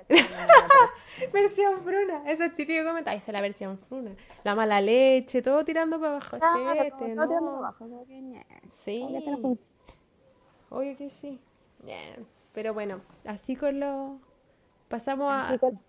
versión 1.33 1.81
fruna, 1.81 2.23
ese 2.25 2.45
es 2.45 2.55
típico 2.55 2.83
comentario, 2.83 3.19
esa 3.19 3.31
es 3.31 3.35
la 3.35 3.41
versión 3.41 3.77
fruna. 3.77 4.11
La 4.43 4.55
mala 4.55 4.81
leche, 4.81 5.43
todo 5.43 5.63
tirando 5.63 5.99
para 5.99 6.13
abajo. 6.13 6.37
Claro, 6.37 6.81
este, 6.81 7.15
todo 7.15 7.27
tirando 7.27 7.51
para 7.51 7.57
abajo. 7.57 7.87
Sí. 8.71 9.05
Obvio 10.69 10.97
que 10.97 11.09
sí. 11.09 11.39
Pero 12.53 12.73
bueno, 12.73 13.01
así 13.25 13.55
con 13.55 13.79
lo... 13.79 14.19
Pasamos 14.87 15.31
a... 15.31 15.49
Así 15.49 15.59
con 15.59 15.79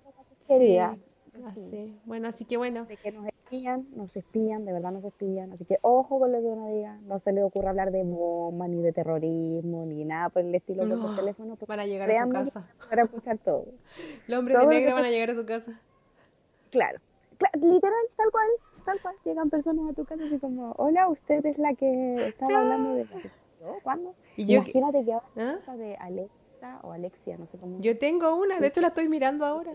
Así. 1.47 1.99
Bueno, 2.05 2.29
así 2.29 2.45
que 2.45 2.57
bueno. 2.57 2.85
De 2.85 2.97
que 2.97 3.13
nos 3.13 3.25
espían, 3.51 3.87
nos 3.97 4.15
espían, 4.17 4.65
de 4.65 4.73
verdad 4.73 4.93
nos 4.93 5.05
espían. 5.05 5.53
Así 5.53 5.65
que 5.65 5.79
ojo 5.83 6.21
con 6.21 6.31
lo 6.31 6.39
que 6.41 6.47
uno 6.47 6.69
diga. 6.69 6.99
No 7.03 7.19
se 7.19 7.33
le 7.33 7.43
ocurra 7.43 7.71
hablar 7.71 7.91
de 7.91 8.05
bomba, 8.05 8.69
ni 8.69 8.81
de 8.81 8.93
terrorismo, 8.93 9.85
ni 9.87 10.05
nada 10.05 10.29
por 10.29 10.43
el 10.43 10.55
estilo 10.55 10.87
de 10.87 10.97
los 10.97 11.17
teléfonos. 11.17 11.59
Van 11.67 11.81
a 11.81 11.87
llegar 11.87 12.11
a 12.11 12.25
su 12.25 12.31
casa. 12.31 12.69
Para 12.89 13.03
escuchar 13.03 13.39
todo. 13.39 13.67
Los 14.29 14.39
hombres 14.39 14.59
de 14.59 14.67
negro 14.67 14.95
van 14.95 15.05
a 15.05 15.11
llegar 15.11 15.31
a 15.31 15.35
su 15.35 15.45
casa. 15.45 15.81
Claro. 16.71 17.01
literal, 17.55 18.05
tal 18.17 18.31
cual. 18.31 18.49
Tal 18.85 19.01
cual. 19.01 19.17
Llegan 19.25 19.51
personas 19.51 19.91
a 19.91 19.95
tu 19.95 20.05
casa 20.05 20.25
así 20.25 20.39
como, 20.39 20.73
hola, 20.73 21.09
usted 21.09 21.45
es 21.45 21.59
la 21.59 21.75
que 21.75 22.29
estaba 22.29 22.61
hablando 22.61 22.95
de... 22.95 23.07
¿Cuándo? 23.83 24.15
Imagínate 24.37 25.05
que 25.05 25.13
ahora 25.13 25.59
¿Ah? 25.67 25.77
de 25.77 25.95
Alexa 25.97 26.81
o 26.83 26.93
Alexia, 26.93 27.37
no 27.37 27.45
sé 27.45 27.59
cómo. 27.59 27.79
Yo 27.81 27.99
tengo 27.99 28.35
una, 28.35 28.59
de 28.59 28.69
hecho 28.69 28.81
la 28.81 28.89
estoy 28.89 29.07
mirando 29.11 29.45
ahora 29.45 29.73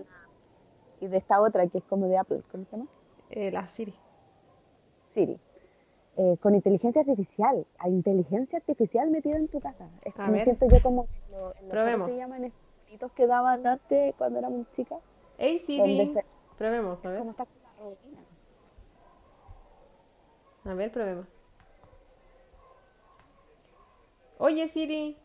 y 1.00 1.08
de 1.08 1.18
esta 1.18 1.40
otra 1.40 1.68
que 1.68 1.78
es 1.78 1.84
como 1.84 2.08
de 2.08 2.18
Apple, 2.18 2.42
¿cómo 2.52 2.66
se 2.66 2.78
llama? 2.78 2.88
Eh, 3.32 3.52
la 3.52 3.68
Siri. 3.68 3.94
Siri. 5.10 5.40
Eh, 6.18 6.38
con 6.42 6.56
inteligencia 6.56 7.02
artificial, 7.02 7.66
hay 7.80 7.92
inteligencia 7.92 8.58
artificial 8.58 9.10
metida 9.10 9.36
en 9.36 9.48
tu 9.50 9.60
casa. 9.60 9.90
Es 10.04 10.16
me 10.30 10.44
siento 10.44 10.68
yo 10.70 10.82
como 10.82 11.08
lo, 11.30 11.54
Probemos. 11.70 12.10
se 12.10 12.16
llaman 12.18 12.54
estos 12.92 13.12
que 13.12 13.28
daban 13.28 13.66
antes 13.68 14.16
cuando 14.16 14.40
éramos 14.40 14.66
chicas. 14.76 15.00
Hey 15.38 15.60
Siri, 15.60 16.14
probemos, 16.58 17.04
a 17.04 17.10
ver. 17.10 17.20
¿Cómo 17.20 17.32
está 17.32 17.44
la 17.44 17.84
rutina? 17.84 18.20
A 20.64 20.74
ver, 20.74 20.92
probemos. 20.92 21.28
Oye, 24.38 24.68
Siri. 24.70 25.18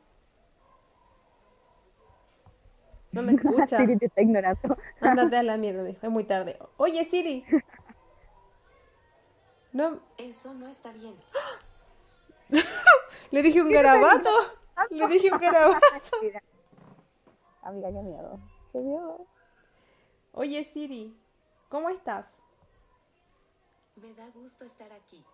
No 3.12 3.22
me 3.22 3.32
escucha. 3.34 3.78
Siri 3.78 3.96
te 3.96 4.06
está 4.06 4.22
ignorando. 4.22 4.76
Ándate 5.00 5.36
a 5.38 5.42
la 5.42 5.56
mierda, 5.56 5.84
dijo. 5.84 5.98
Es 6.04 6.10
muy 6.12 6.24
tarde. 6.24 6.58
Oye, 6.76 7.04
Siri. 7.04 7.44
No. 9.72 10.00
Eso 10.18 10.54
no 10.54 10.66
está 10.66 10.92
bien. 10.92 11.16
Le 13.30 13.42
dije 13.42 13.62
un 13.62 13.70
garabato. 13.70 14.30
Le 14.90 15.06
dije 15.06 15.32
un 15.32 15.38
garabato. 15.38 15.86
Amiga, 17.62 17.88
qué 17.88 18.02
miedo. 18.02 18.40
Qué 18.72 18.78
miedo. 18.78 19.26
Oye, 20.32 20.64
Siri. 20.72 21.16
¿Cómo 21.68 21.88
estás? 21.88 22.26
Me 23.96 24.12
da 24.14 24.28
gusto 24.30 24.64
estar 24.64 24.92
aquí. 24.92 25.24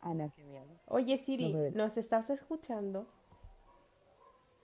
Ah, 0.00 0.14
no, 0.14 0.32
qué 0.36 0.44
miedo. 0.44 0.66
Oye, 0.86 1.18
Siri, 1.18 1.52
¿nos 1.74 1.96
estás 1.96 2.30
escuchando? 2.30 3.06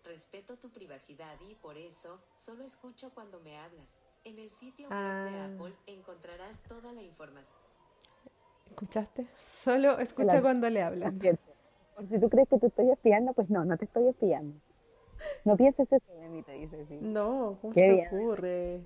Respeto 0.04 0.58
tu 0.58 0.70
privacidad 0.70 1.40
y 1.48 1.54
por 1.56 1.76
eso 1.76 2.20
solo 2.36 2.62
escucho 2.62 3.10
cuando 3.14 3.40
me 3.40 3.58
hablas. 3.58 4.00
En 4.24 4.38
el 4.38 4.50
sitio 4.50 4.88
web 4.88 5.30
de 5.30 5.38
ah. 5.38 5.44
Apple 5.46 5.74
encontrarás 5.86 6.62
toda 6.62 6.92
la 6.92 7.02
información. 7.02 7.63
¿Escuchaste? 8.66 9.26
Solo 9.62 9.98
escucha 9.98 10.40
cuando 10.42 10.68
le 10.70 10.82
hablas. 10.82 11.14
Por 11.94 12.04
si 12.04 12.18
tú 12.18 12.28
crees 12.28 12.48
que 12.48 12.58
te 12.58 12.66
estoy 12.66 12.90
espiando, 12.90 13.32
pues 13.32 13.50
no, 13.50 13.64
no 13.64 13.76
te 13.76 13.84
estoy 13.84 14.08
espiando. 14.08 14.58
No 15.44 15.56
pienses 15.56 15.90
eso 15.90 16.12
de 16.12 16.28
mí, 16.28 16.42
te 16.42 16.52
dice. 16.52 16.84
Sí. 16.86 16.98
No, 17.00 17.58
¿cómo 17.60 17.72
se 17.72 17.80
te 17.80 18.08
ocurre? 18.08 18.80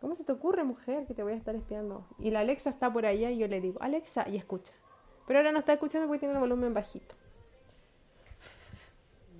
¿Cómo 0.00 0.14
se 0.16 0.24
te 0.24 0.32
ocurre, 0.32 0.64
mujer, 0.64 1.06
que 1.06 1.14
te 1.14 1.22
voy 1.22 1.34
a 1.34 1.36
estar 1.36 1.54
espiando? 1.54 2.04
Y 2.18 2.30
la 2.30 2.40
Alexa 2.40 2.70
está 2.70 2.92
por 2.92 3.06
allá 3.06 3.30
y 3.30 3.38
yo 3.38 3.46
le 3.46 3.60
digo, 3.60 3.80
Alexa, 3.80 4.28
y 4.28 4.36
escucha. 4.36 4.72
Pero 5.26 5.38
ahora 5.38 5.52
no 5.52 5.60
está 5.60 5.74
escuchando 5.74 6.08
porque 6.08 6.18
tiene 6.20 6.34
el 6.34 6.40
volumen 6.40 6.74
bajito. 6.74 7.14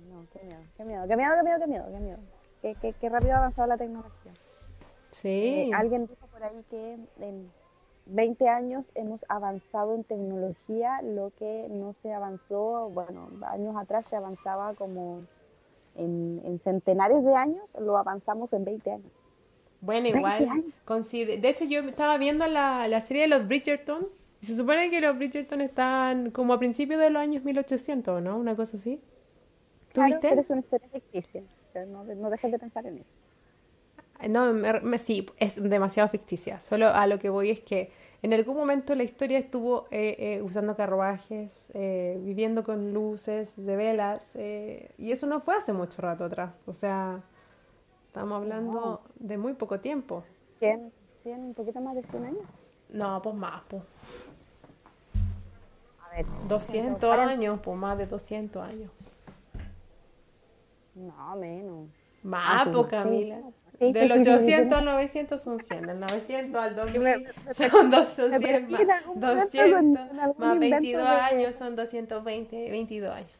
No, 0.09 0.25
qué 0.31 0.45
miedo, 0.45 0.61
qué 0.77 0.85
miedo, 0.85 1.07
qué 1.07 1.15
miedo, 1.17 1.35
qué 1.35 1.43
miedo, 1.43 1.59
qué 1.59 1.67
miedo, 1.67 1.85
qué 1.91 1.99
miedo. 1.99 2.19
Qué, 2.61 2.93
qué, 2.93 3.09
rápido 3.09 3.33
ha 3.33 3.37
avanzado 3.39 3.67
la 3.67 3.77
tecnología. 3.77 4.31
Sí. 5.11 5.29
Eh, 5.29 5.71
alguien 5.75 6.07
dijo 6.07 6.27
por 6.27 6.41
ahí 6.41 6.63
que 6.69 6.97
en 7.19 7.51
20 8.05 8.47
años 8.49 8.89
hemos 8.95 9.25
avanzado 9.29 9.95
en 9.95 10.03
tecnología, 10.03 11.01
lo 11.01 11.31
que 11.37 11.67
no 11.69 11.93
se 12.01 12.13
avanzó, 12.13 12.89
bueno, 12.89 13.29
años 13.47 13.75
atrás 13.77 14.05
se 14.09 14.15
avanzaba 14.15 14.73
como 14.73 15.21
en, 15.95 16.41
en 16.43 16.59
centenares 16.59 17.23
de 17.23 17.35
años, 17.35 17.63
lo 17.79 17.97
avanzamos 17.97 18.51
en 18.53 18.65
20 18.65 18.91
años. 18.91 19.11
Bueno, 19.81 20.07
igual, 20.07 20.73
de 20.87 21.49
hecho 21.49 21.65
yo 21.65 21.81
estaba 21.81 22.17
viendo 22.17 22.47
la, 22.47 22.87
la 22.87 23.01
serie 23.01 23.23
de 23.23 23.27
los 23.27 23.47
Bridgerton 23.47 24.07
y 24.41 24.45
se 24.45 24.55
supone 24.55 24.89
que 24.89 25.01
los 25.01 25.17
Bridgerton 25.17 25.61
están 25.61 26.31
como 26.31 26.53
a 26.53 26.59
principios 26.59 27.01
de 27.01 27.09
los 27.09 27.21
años 27.21 27.43
1800, 27.43 28.21
¿no? 28.21 28.37
Una 28.37 28.55
cosa 28.55 28.77
así. 28.77 29.01
¿Tú 29.89 29.95
claro, 29.95 30.07
viste? 30.07 30.29
Pero 30.29 30.41
es 30.41 30.49
una 30.49 30.61
historia 30.61 30.87
ficticia, 30.89 31.41
no, 31.87 32.03
no 32.03 32.29
dejes 32.29 32.51
de 32.51 32.59
pensar 32.59 32.85
en 32.85 32.97
eso. 32.99 33.22
No, 34.29 34.53
me, 34.53 34.97
sí, 34.99 35.25
es 35.37 35.61
demasiado 35.61 36.07
ficticia. 36.09 36.59
Solo 36.59 36.87
a 36.87 37.07
lo 37.07 37.19
que 37.19 37.29
voy 37.29 37.49
es 37.49 37.59
que 37.59 37.91
en 38.21 38.33
algún 38.33 38.55
momento 38.55 38.95
la 38.95 39.03
historia 39.03 39.37
estuvo 39.37 39.85
eh, 39.91 40.15
eh, 40.17 40.41
usando 40.41 40.77
carruajes, 40.77 41.69
eh, 41.73 42.17
viviendo 42.23 42.63
con 42.63 42.93
luces 42.93 43.53
de 43.57 43.75
velas, 43.75 44.25
y 44.97 45.11
eso 45.11 45.27
no 45.27 45.41
fue 45.41 45.55
hace 45.55 45.73
mucho 45.73 46.01
rato 46.01 46.23
atrás. 46.23 46.57
O 46.65 46.73
sea, 46.73 47.21
estamos 48.07 48.41
hablando 48.41 49.01
de 49.15 49.37
muy 49.37 49.53
poco 49.55 49.81
tiempo. 49.81 50.21
¿100, 50.21 50.91
100, 51.09 51.39
un 51.41 51.53
poquito 51.53 51.81
más 51.81 51.95
de 51.95 52.03
100 52.03 52.25
años? 52.25 52.43
No, 52.89 53.21
pues 53.21 53.35
más, 53.35 53.61
pues. 53.67 53.83
A 55.99 56.15
ver. 56.15 56.25
200 56.47 57.03
años, 57.03 57.59
pues 57.61 57.77
más 57.77 57.97
de 57.97 58.07
200 58.07 58.63
años. 58.63 58.91
No, 60.95 61.35
menos. 61.35 61.89
Más, 62.23 62.69
pues 62.69 62.87
Camila. 62.87 63.41
Del 63.79 64.11
800 64.11 64.77
al 64.77 64.85
900 64.85 65.41
son 65.41 65.59
100, 65.59 65.87
del 65.87 65.99
900 65.99 66.61
al 66.61 66.75
2000 66.75 67.27
son 67.69 67.91
200 67.91 68.69
más, 68.69 69.05
200 69.15 70.13
más 70.37 70.59
22 70.59 71.07
años 71.07 71.55
son 71.55 71.75
220, 71.75 72.71
22 72.71 73.15
años. 73.15 73.29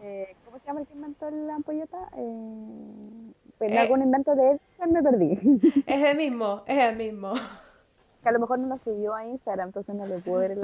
Eh, 0.00 0.36
¿Cómo 0.44 0.60
se 0.60 0.66
llama 0.66 0.80
el 0.80 0.86
que 0.86 0.94
inventó 0.94 1.28
la 1.28 1.56
ampolleta? 1.56 1.98
Eh, 2.16 3.32
pues 3.58 3.72
eh, 3.72 3.78
algún 3.78 4.00
invento 4.00 4.34
de 4.36 4.52
él, 4.52 4.60
me 4.90 5.02
perdí. 5.02 5.38
Es 5.86 6.04
el 6.04 6.16
mismo, 6.16 6.62
es 6.66 6.78
el 6.78 6.96
mismo. 6.96 7.32
Que 8.22 8.28
a 8.28 8.32
lo 8.32 8.40
mejor 8.40 8.58
no 8.58 8.66
lo 8.66 8.78
subió 8.78 9.14
a 9.14 9.24
Instagram, 9.26 9.68
entonces 9.68 9.94
no 9.94 10.04
le 10.04 10.18
puedo 10.18 10.40
ver. 10.40 10.56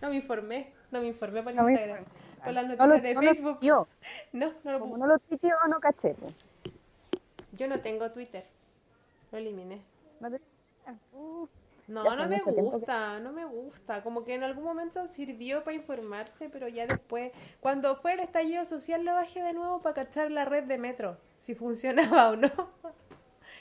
No 0.00 0.08
me 0.08 0.16
informé, 0.16 0.72
no 0.90 1.00
me 1.00 1.06
informé 1.06 1.42
por 1.42 1.52
Instagram. 1.52 2.04
Por 2.42 2.52
las 2.52 2.66
noticias 2.66 3.02
de 3.02 3.14
Facebook. 3.14 3.58
Lo 3.62 3.88
no, 4.32 4.52
no 4.64 4.72
lo 4.72 4.80
Como 4.80 4.96
no 4.98 5.06
lo 5.06 5.18
tuiteó, 5.20 5.56
no 5.68 5.78
caché. 5.78 6.16
Yo 7.52 7.68
no 7.68 7.80
tengo 7.80 8.10
Twitter. 8.10 8.44
Lo 9.32 9.38
eliminé. 9.38 9.82
No, 11.88 12.04
no, 12.14 12.28
me 12.28 12.38
gusta, 12.38 13.18
no 13.18 13.32
me 13.32 13.44
gusta. 13.44 14.02
Como 14.02 14.24
que 14.24 14.34
en 14.34 14.44
algún 14.44 14.64
momento 14.64 15.08
sirvió 15.08 15.64
para 15.64 15.76
informarse, 15.76 16.48
pero 16.48 16.68
ya 16.68 16.86
después, 16.86 17.32
cuando 17.60 17.96
fue 17.96 18.12
el 18.12 18.20
estallido 18.20 18.64
social, 18.64 19.04
lo 19.04 19.14
bajé 19.14 19.42
de 19.42 19.52
nuevo 19.52 19.80
para 19.80 19.94
cachar 19.94 20.30
la 20.30 20.44
red 20.44 20.64
de 20.64 20.78
metro, 20.78 21.16
si 21.42 21.54
funcionaba 21.54 22.30
o 22.30 22.36
no. 22.36 22.48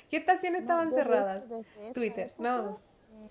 ¿Qué 0.10 0.18
estaciones 0.18 0.62
estaban 0.62 0.92
cerradas? 0.92 1.44
Twitter, 1.94 2.32
no. 2.38 2.80
Eh, 3.14 3.30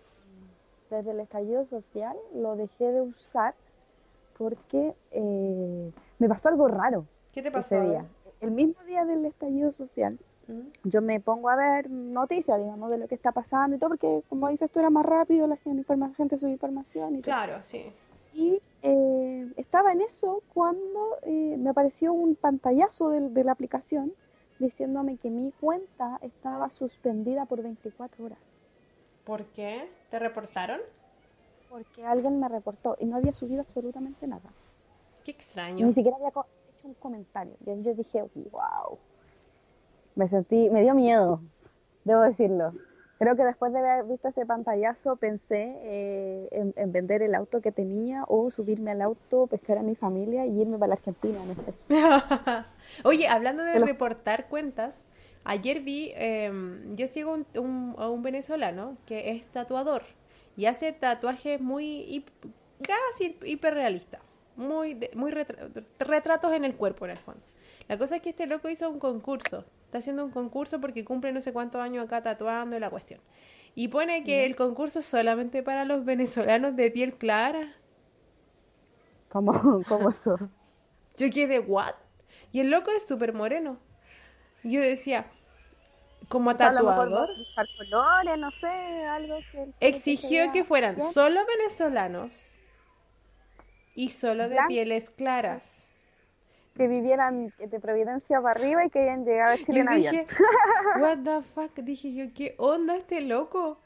desde 0.90 1.10
el 1.12 1.20
estallido 1.20 1.64
social 1.66 2.16
lo 2.34 2.56
dejé 2.56 2.90
de 2.90 3.02
usar 3.02 3.54
porque 4.36 4.94
eh, 5.12 5.92
me 6.18 6.28
pasó 6.28 6.48
algo 6.48 6.66
raro. 6.66 7.04
¿Qué 7.32 7.42
te 7.42 7.50
pasó? 7.50 7.76
Ese 7.76 7.88
día. 7.88 8.06
El 8.40 8.52
mismo 8.52 8.82
día 8.84 9.04
del 9.04 9.24
estallido 9.24 9.72
social, 9.72 10.18
yo 10.84 11.02
me 11.02 11.20
pongo 11.20 11.50
a 11.50 11.56
ver 11.56 11.90
noticias, 11.90 12.58
digamos, 12.58 12.90
de 12.90 12.98
lo 12.98 13.08
que 13.08 13.14
está 13.14 13.32
pasando 13.32 13.76
y 13.76 13.78
todo, 13.78 13.90
porque 13.90 14.22
como 14.28 14.48
dices 14.48 14.70
tú, 14.70 14.80
era 14.80 14.90
más 14.90 15.04
rápido, 15.04 15.46
la 15.46 15.56
gente, 15.56 15.96
la 15.96 16.08
gente 16.14 16.38
sube 16.38 16.50
información 16.50 17.16
y 17.16 17.22
todo. 17.22 17.34
Claro, 17.34 17.62
sí. 17.62 17.92
Y 18.32 18.60
eh, 18.82 19.52
estaba 19.56 19.92
en 19.92 20.00
eso 20.00 20.42
cuando 20.54 21.18
eh, 21.22 21.56
me 21.58 21.70
apareció 21.70 22.12
un 22.12 22.34
pantallazo 22.34 23.10
de, 23.10 23.28
de, 23.30 23.44
la 23.44 23.52
aplicación 23.52 24.12
diciéndome 24.58 25.16
que 25.16 25.30
mi 25.30 25.52
cuenta 25.52 26.18
estaba 26.22 26.70
suspendida 26.70 27.46
por 27.46 27.62
24 27.62 28.24
horas. 28.24 28.60
¿Por 29.24 29.44
qué? 29.46 29.88
¿Te 30.10 30.18
reportaron? 30.18 30.80
Porque 31.68 32.04
alguien 32.06 32.40
me 32.40 32.48
reportó 32.48 32.96
y 32.98 33.06
no 33.06 33.16
había 33.16 33.32
subido 33.32 33.60
absolutamente 33.60 34.26
nada. 34.26 34.50
Qué 35.24 35.32
extraño. 35.32 35.86
Ni 35.86 35.92
siquiera 35.92 36.16
había 36.16 36.28
hecho 36.28 36.88
un 36.88 36.94
comentario. 36.94 37.54
Y 37.60 37.82
yo 37.82 37.94
dije, 37.94 38.22
wow, 38.50 38.98
me 40.18 40.28
sentí, 40.28 40.68
me 40.68 40.82
dio 40.82 40.94
miedo, 40.94 41.40
debo 42.04 42.20
decirlo. 42.22 42.74
Creo 43.18 43.36
que 43.36 43.44
después 43.44 43.72
de 43.72 43.78
haber 43.78 44.04
visto 44.04 44.28
ese 44.28 44.46
pantallazo 44.46 45.16
pensé 45.16 45.76
eh, 45.82 46.72
en, 46.76 46.92
vender 46.92 47.22
el 47.22 47.34
auto 47.34 47.60
que 47.60 47.72
tenía 47.72 48.24
o 48.28 48.50
subirme 48.50 48.92
al 48.92 49.02
auto, 49.02 49.46
pescar 49.46 49.78
a 49.78 49.82
mi 49.82 49.94
familia 49.94 50.46
y 50.46 50.60
irme 50.60 50.78
para 50.78 50.90
la 50.90 50.94
Argentina, 50.94 51.38
no 51.44 51.54
sé. 51.54 51.72
Oye, 53.04 53.28
hablando 53.28 53.62
de 53.64 53.78
reportar 53.80 54.48
cuentas, 54.48 55.04
ayer 55.44 55.80
vi, 55.80 56.12
em, 56.14 56.94
yo 56.96 57.08
sigo 57.08 57.32
un, 57.54 57.94
a 57.96 58.08
un 58.08 58.22
venezolano 58.22 58.96
que 59.06 59.30
es 59.30 59.46
tatuador 59.46 60.02
y 60.56 60.66
hace 60.66 60.92
tatuajes 60.92 61.60
muy, 61.60 62.24
casi 62.82 63.36
hiperrealistas, 63.44 64.20
muy, 64.56 64.98
muy 65.14 65.32
retratos 65.98 66.52
en 66.52 66.64
el 66.64 66.76
cuerpo 66.76 67.04
en 67.04 67.12
el 67.12 67.18
fondo. 67.18 67.42
La 67.88 67.98
cosa 67.98 68.16
es 68.16 68.22
que 68.22 68.30
este 68.30 68.46
loco 68.46 68.68
hizo 68.68 68.88
un 68.90 68.98
concurso 68.98 69.64
está 69.88 69.98
haciendo 69.98 70.22
un 70.22 70.30
concurso 70.30 70.82
porque 70.82 71.02
cumple 71.02 71.32
no 71.32 71.40
sé 71.40 71.54
cuántos 71.54 71.80
años 71.80 72.04
acá 72.04 72.22
tatuando 72.22 72.78
la 72.78 72.90
cuestión. 72.90 73.20
Y 73.74 73.88
pone 73.88 74.22
que 74.22 74.44
el 74.44 74.54
concurso 74.54 74.98
es 74.98 75.06
solamente 75.06 75.62
para 75.62 75.86
los 75.86 76.04
venezolanos 76.04 76.76
de 76.76 76.90
piel 76.90 77.14
clara. 77.14 77.72
¿Cómo, 79.30 79.82
cómo 79.88 80.12
son? 80.12 80.52
Yo 81.16 81.30
quedé, 81.30 81.60
¿what? 81.60 81.94
Y 82.52 82.60
el 82.60 82.70
loco 82.70 82.90
es 82.90 83.06
súper 83.06 83.32
moreno. 83.32 83.78
Y 84.62 84.72
yo 84.72 84.82
decía, 84.82 85.24
como 86.28 86.54
tatuador. 86.54 87.30
colores, 87.78 88.38
no 88.38 88.50
sé, 88.60 89.06
algo 89.06 89.38
que. 89.50 89.72
Exigió 89.80 90.52
que, 90.52 90.64
fueran 90.64 91.00
solo 91.14 91.40
venezolanos 91.46 92.32
y 93.94 94.10
solo 94.10 94.50
de 94.50 94.58
pieles 94.68 95.08
claras 95.08 95.77
que 96.78 96.88
vivieran 96.88 97.52
de 97.58 97.80
Providencia 97.80 98.40
para 98.40 98.58
arriba 98.58 98.86
y 98.86 98.90
que 98.90 99.00
hayan 99.00 99.24
llegado 99.24 99.52
a 99.52 99.56
Chile 99.58 99.80
en 99.80 99.96
dije, 99.96 100.26
What 101.00 101.18
the 101.24 101.42
fuck? 101.42 101.74
Dije 101.80 102.14
yo, 102.14 102.32
¿qué 102.32 102.54
onda 102.56 102.96
este 102.96 103.20
loco? 103.20 103.80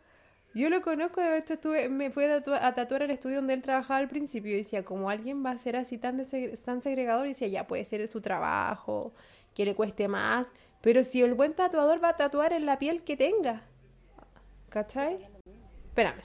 Yo 0.55 0.69
lo 0.69 0.83
conozco, 0.83 1.23
de 1.23 1.39
hecho 1.39 1.55
estuve, 1.55 1.89
me 1.89 2.11
fui 2.11 2.25
a, 2.25 2.43
tatuar, 2.43 3.03
al 3.03 3.11
estudio 3.11 3.37
donde 3.37 3.55
él 3.55 3.63
trabajaba 3.63 3.99
al 3.99 4.09
principio 4.09 4.53
y 4.53 4.59
decía, 4.59 4.85
como 4.85 5.09
alguien 5.09 5.45
va 5.45 5.51
a 5.53 5.59
ser 5.59 5.77
así 5.77 5.97
tan, 5.97 6.27
tan 6.63 6.83
segregador, 6.83 7.27
y 7.27 7.31
decía, 7.31 7.49
ya 7.49 7.67
puede 7.67 7.87
ser 7.87 8.07
su 8.09 8.21
trabajo, 8.21 9.13
que 9.55 9.65
le 9.65 9.75
cueste 9.75 10.09
más, 10.09 10.47
pero 10.83 11.05
si 11.05 11.23
el 11.23 11.33
buen 11.33 11.55
tatuador 11.55 12.05
va 12.05 12.11
a 12.11 12.17
tatuar 12.19 12.53
en 12.53 12.67
la 12.67 12.79
piel 12.79 13.03
que 13.03 13.17
tenga, 13.17 13.63
¿cachai? 14.69 15.27
Espérame. 15.87 16.23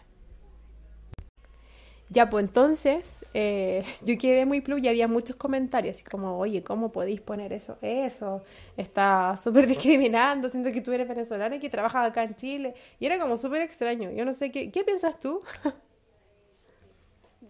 Ya, 2.09 2.29
pues 2.29 2.45
entonces, 2.45 3.16
eh, 3.39 3.85
yo 4.03 4.17
quedé 4.17 4.47
muy 4.47 4.61
plus 4.61 4.81
y 4.81 4.87
había 4.87 5.07
muchos 5.07 5.35
comentarios, 5.35 5.95
así 5.95 6.03
como, 6.03 6.39
oye, 6.39 6.63
¿cómo 6.63 6.91
podéis 6.91 7.21
poner 7.21 7.53
eso? 7.53 7.77
Eso, 7.81 8.41
está 8.75 9.37
súper 9.37 9.67
discriminando, 9.73 10.49
siento 10.49 10.71
que 10.71 10.81
tú 10.81 10.91
eres 10.91 11.07
venezolana 11.07 11.55
y 11.55 11.59
que 11.59 11.69
trabajas 11.69 12.09
acá 12.09 12.23
en 12.23 12.35
Chile. 12.35 12.73
Y 12.99 13.05
era 13.05 13.19
como 13.19 13.37
súper 13.37 13.61
extraño, 13.61 14.09
yo 14.09 14.25
no 14.25 14.33
sé, 14.33 14.51
¿qué, 14.51 14.71
qué 14.71 14.83
piensas 14.83 15.19
tú? 15.19 15.39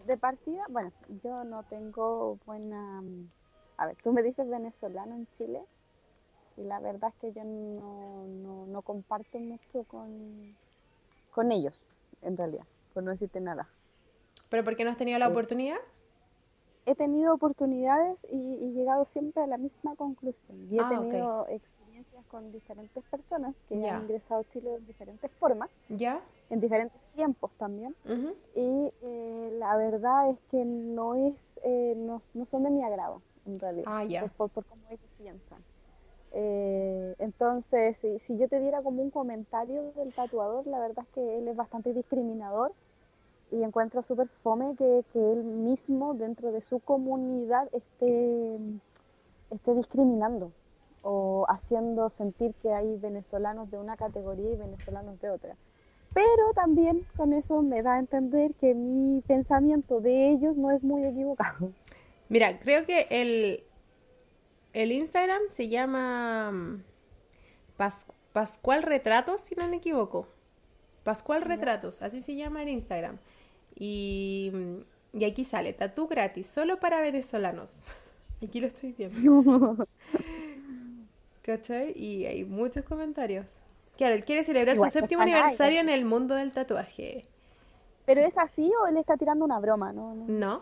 De 0.06 0.18
partida, 0.18 0.66
bueno, 0.70 0.92
yo 1.24 1.46
no 1.46 1.64
tengo 1.64 2.38
buena... 2.46 3.02
A 3.78 3.86
ver, 3.86 3.96
tú 4.04 4.12
me 4.12 4.24
dices 4.24 4.50
venezolano 4.50 5.16
en 5.16 5.28
Chile 5.34 5.62
y 6.58 6.64
la 6.64 6.80
verdad 6.80 7.14
es 7.14 7.22
que 7.22 7.32
yo 7.32 7.46
no, 7.46 8.26
no, 8.28 8.66
no 8.66 8.82
comparto 8.82 9.40
mucho 9.40 9.84
con, 9.86 10.58
con 11.32 11.52
ellos, 11.54 11.82
en 12.24 12.36
realidad, 12.36 12.66
por 12.94 13.04
no 13.04 13.12
decirte 13.12 13.40
nada. 13.40 13.70
¿Pero 14.50 14.64
por 14.64 14.76
qué 14.76 14.84
no 14.84 14.92
has 14.92 14.98
tenido 14.98 15.20
la 15.20 15.28
oportunidad? 15.28 15.78
He 16.86 16.96
tenido 16.96 17.34
oportunidades 17.34 18.26
y, 18.32 18.64
he 18.64 18.72
llegado 18.72 19.04
siempre 19.04 19.44
a 19.44 19.48
la 19.48 19.58
misma 19.58 19.96
conclusión. 19.96 20.68
Y 20.72 20.78
he 20.78 20.82
ah, 20.82 20.90
tenido 20.90 21.48
experiencias 21.50 22.26
con 22.28 22.52
diferentes 22.54 23.04
personas 23.06 23.56
que 23.68 23.90
han 23.90 24.04
ingresado 24.04 24.42
a 24.42 24.44
Chile 24.54 24.70
de 24.72 24.80
diferentes 24.80 25.30
formas. 25.32 25.70
¿Ya? 25.90 26.22
En 26.50 26.62
diferentes 26.62 27.02
tiempos 27.14 27.52
también. 27.58 27.94
Y 28.56 28.94
eh, 29.02 29.50
la 29.60 29.76
verdad 29.76 30.30
es 30.30 30.38
que 30.50 30.64
no 30.64 31.16
es 31.16 31.60
eh, 31.64 31.94
no, 31.98 32.22
no, 32.34 32.46
son 32.46 32.64
de 32.64 32.70
mi 32.70 32.84
agrado, 32.84 33.22
en 33.46 33.60
realidad. 33.60 33.86
Ah. 33.88 34.32
Por, 34.38 34.50
por, 34.50 34.64
cómo 34.64 34.82
ellos 34.90 35.10
piensan. 35.18 35.62
Eh, 36.32 37.16
entonces, 37.20 37.98
si, 37.98 38.20
si, 38.20 38.38
yo 38.38 38.48
te 38.48 38.62
diera 38.62 38.82
como 38.82 39.02
un 39.02 39.10
comentario 39.10 39.92
del 39.94 40.14
tatuador, 40.14 40.66
la 40.68 40.80
verdad 40.80 41.04
es 41.06 41.14
que 41.14 41.38
él 41.40 41.50
es 41.50 41.56
bastante 41.58 41.94
discriminador 41.94 42.72
y 43.52 43.64
encuentro 43.64 44.04
súper 44.04 44.28
fome 44.44 44.76
que, 44.76 45.04
que, 45.14 45.20
él 45.20 45.44
mismo 45.44 46.14
dentro 46.14 46.52
de 46.52 46.62
su 46.62 46.80
comunidad 46.80 47.68
esté, 47.74 48.58
esté 49.52 49.76
discriminando 49.76 50.52
o 51.02 51.46
haciendo 51.48 52.10
sentir 52.10 52.54
que 52.62 52.74
hay 52.74 52.98
venezolanos 52.98 53.72
de 53.72 53.78
una 53.78 53.96
categoría 53.96 54.52
y 54.52 54.56
venezolanos 54.56 55.20
de 55.22 55.30
otra. 55.30 55.56
Pero 56.14 56.54
también 56.54 57.06
con 57.16 57.34
eso 57.34 57.62
me 57.62 57.84
da 57.84 57.96
a 57.96 58.00
entender 58.00 58.54
que 58.56 58.74
mi 58.74 59.22
pensamiento 59.22 60.02
de 60.02 60.30
ellos 60.30 60.56
no 60.58 60.72
es 60.72 60.84
muy 60.84 61.06
equivocado. 61.06 61.72
Mira, 62.30 62.60
creo 62.60 62.86
que 62.86 63.08
el, 63.10 63.64
el 64.74 64.92
Instagram 64.92 65.42
se 65.54 65.70
llama 65.70 66.52
mm, 66.52 66.84
Pascual 68.34 68.84
Retratos, 68.84 69.42
si 69.42 69.56
no 69.56 69.68
me 69.68 69.78
equivoco. 69.78 70.28
Pascual 71.04 71.44
Retratos, 71.44 72.02
así 72.02 72.22
se 72.22 72.36
llama 72.36 72.64
el 72.64 72.70
Instagram. 72.70 73.18
Y, 73.80 74.52
y 75.14 75.26
aquí 75.26 75.46
sale, 75.46 75.74
tatú 75.74 76.08
gratis, 76.08 76.48
solo 76.48 76.80
para 76.80 77.02
venezolanos. 77.02 77.72
Aquí 78.44 78.60
lo 78.60 78.68
estoy 78.68 78.92
viendo. 78.92 79.88
¿Cachai? 81.42 81.94
Y 81.98 82.26
hay 82.26 82.44
muchos 82.44 82.86
comentarios. 82.86 83.46
Claro, 83.98 84.14
él 84.14 84.26
quiere 84.26 84.44
celebrar 84.44 84.76
su 84.76 84.90
séptimo 84.92 85.24
aniversario 85.24 85.80
en 85.80 85.90
el 85.90 86.06
mundo 86.06 86.36
del 86.36 86.52
tatuaje. 86.52 87.26
¿Pero 88.06 88.22
es 88.22 88.38
así 88.38 88.72
o 88.84 88.88
él 88.88 88.98
está 88.98 89.18
tirando 89.18 89.44
una 89.44 89.60
broma? 89.60 89.92
No. 89.92 90.14
no. 90.28 90.62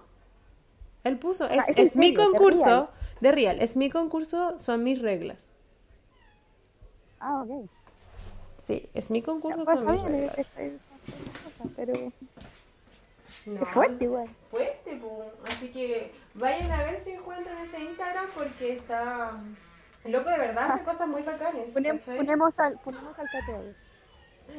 Él 1.04 1.20
puso, 1.20 1.48
es, 1.48 1.96
mi 1.96 2.14
concurso 2.14 2.90
de 3.20 3.32
real. 3.32 3.62
es 3.62 3.76
mi 3.76 3.90
concurso, 3.90 4.58
son 4.58 4.84
mis 4.84 5.02
reglas. 5.02 5.46
Ah, 7.20 7.44
ok. 7.44 7.70
Sí, 8.66 8.88
es 8.94 9.12
mi 9.12 9.22
concurso, 9.22 9.64
pues 9.64 9.80
son 9.80 9.92
mis 9.92 10.04
reglas. 10.04 10.54
pero 11.76 11.94
es 13.46 13.70
fuerte 13.70 14.06
igual. 14.06 14.28
Fuerte, 14.50 15.00
pues. 15.02 15.54
Así 15.54 15.70
que 15.70 16.12
vayan 16.34 16.72
a 16.72 16.84
ver 16.84 17.02
si 17.02 17.12
encuentran 17.12 17.58
ese 17.60 17.80
Instagram 17.80 18.28
porque 18.36 18.74
está... 18.74 19.32
Loco, 20.06 20.30
de 20.30 20.38
verdad, 20.38 20.72
hace 20.72 20.84
cosas 20.84 21.08
muy 21.08 21.24
bacanas. 21.24 21.64
ponemos 21.74 22.60
al, 22.60 22.80
ponemos 22.80 23.18
al 23.18 23.76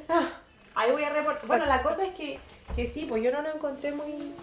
ah, 0.09 0.29
ahí 0.75 0.91
voy 0.91 1.05
a 1.05 1.11
reportar. 1.11 1.47
Bueno, 1.47 1.67
la 1.67 1.83
cosa 1.83 2.05
es 2.05 2.15
que, 2.15 2.41
que 2.75 2.89
sí, 2.89 3.07
pues 3.09 3.23
yo 3.23 3.31
no 3.31 3.43
lo 3.43 3.55
encontré 3.55 3.93
muy 3.93 4.35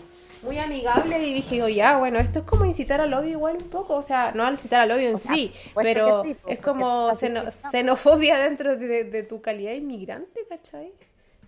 muy 0.43 0.59
amigable 0.59 1.25
y 1.25 1.33
dije, 1.33 1.63
oye, 1.63 1.75
ya, 1.75 1.97
bueno, 1.97 2.19
esto 2.19 2.39
es 2.39 2.45
como 2.45 2.65
incitar 2.65 3.01
al 3.01 3.13
odio 3.13 3.29
igual 3.29 3.57
un 3.61 3.69
poco, 3.69 3.95
o 3.95 4.01
sea, 4.01 4.31
no 4.35 4.43
al 4.43 4.53
incitar 4.53 4.81
al 4.81 4.91
odio 4.91 5.09
en 5.09 5.19
sí, 5.19 5.53
pero 5.73 6.23
pues, 6.23 6.37
es 6.47 6.59
como 6.59 7.11
xenofobia 7.71 8.37
dentro 8.37 8.77
de, 8.77 9.05
de, 9.05 9.23
tu 9.23 9.41
calidad 9.41 9.73
inmigrante, 9.73 10.41
¿cachai? 10.49 10.93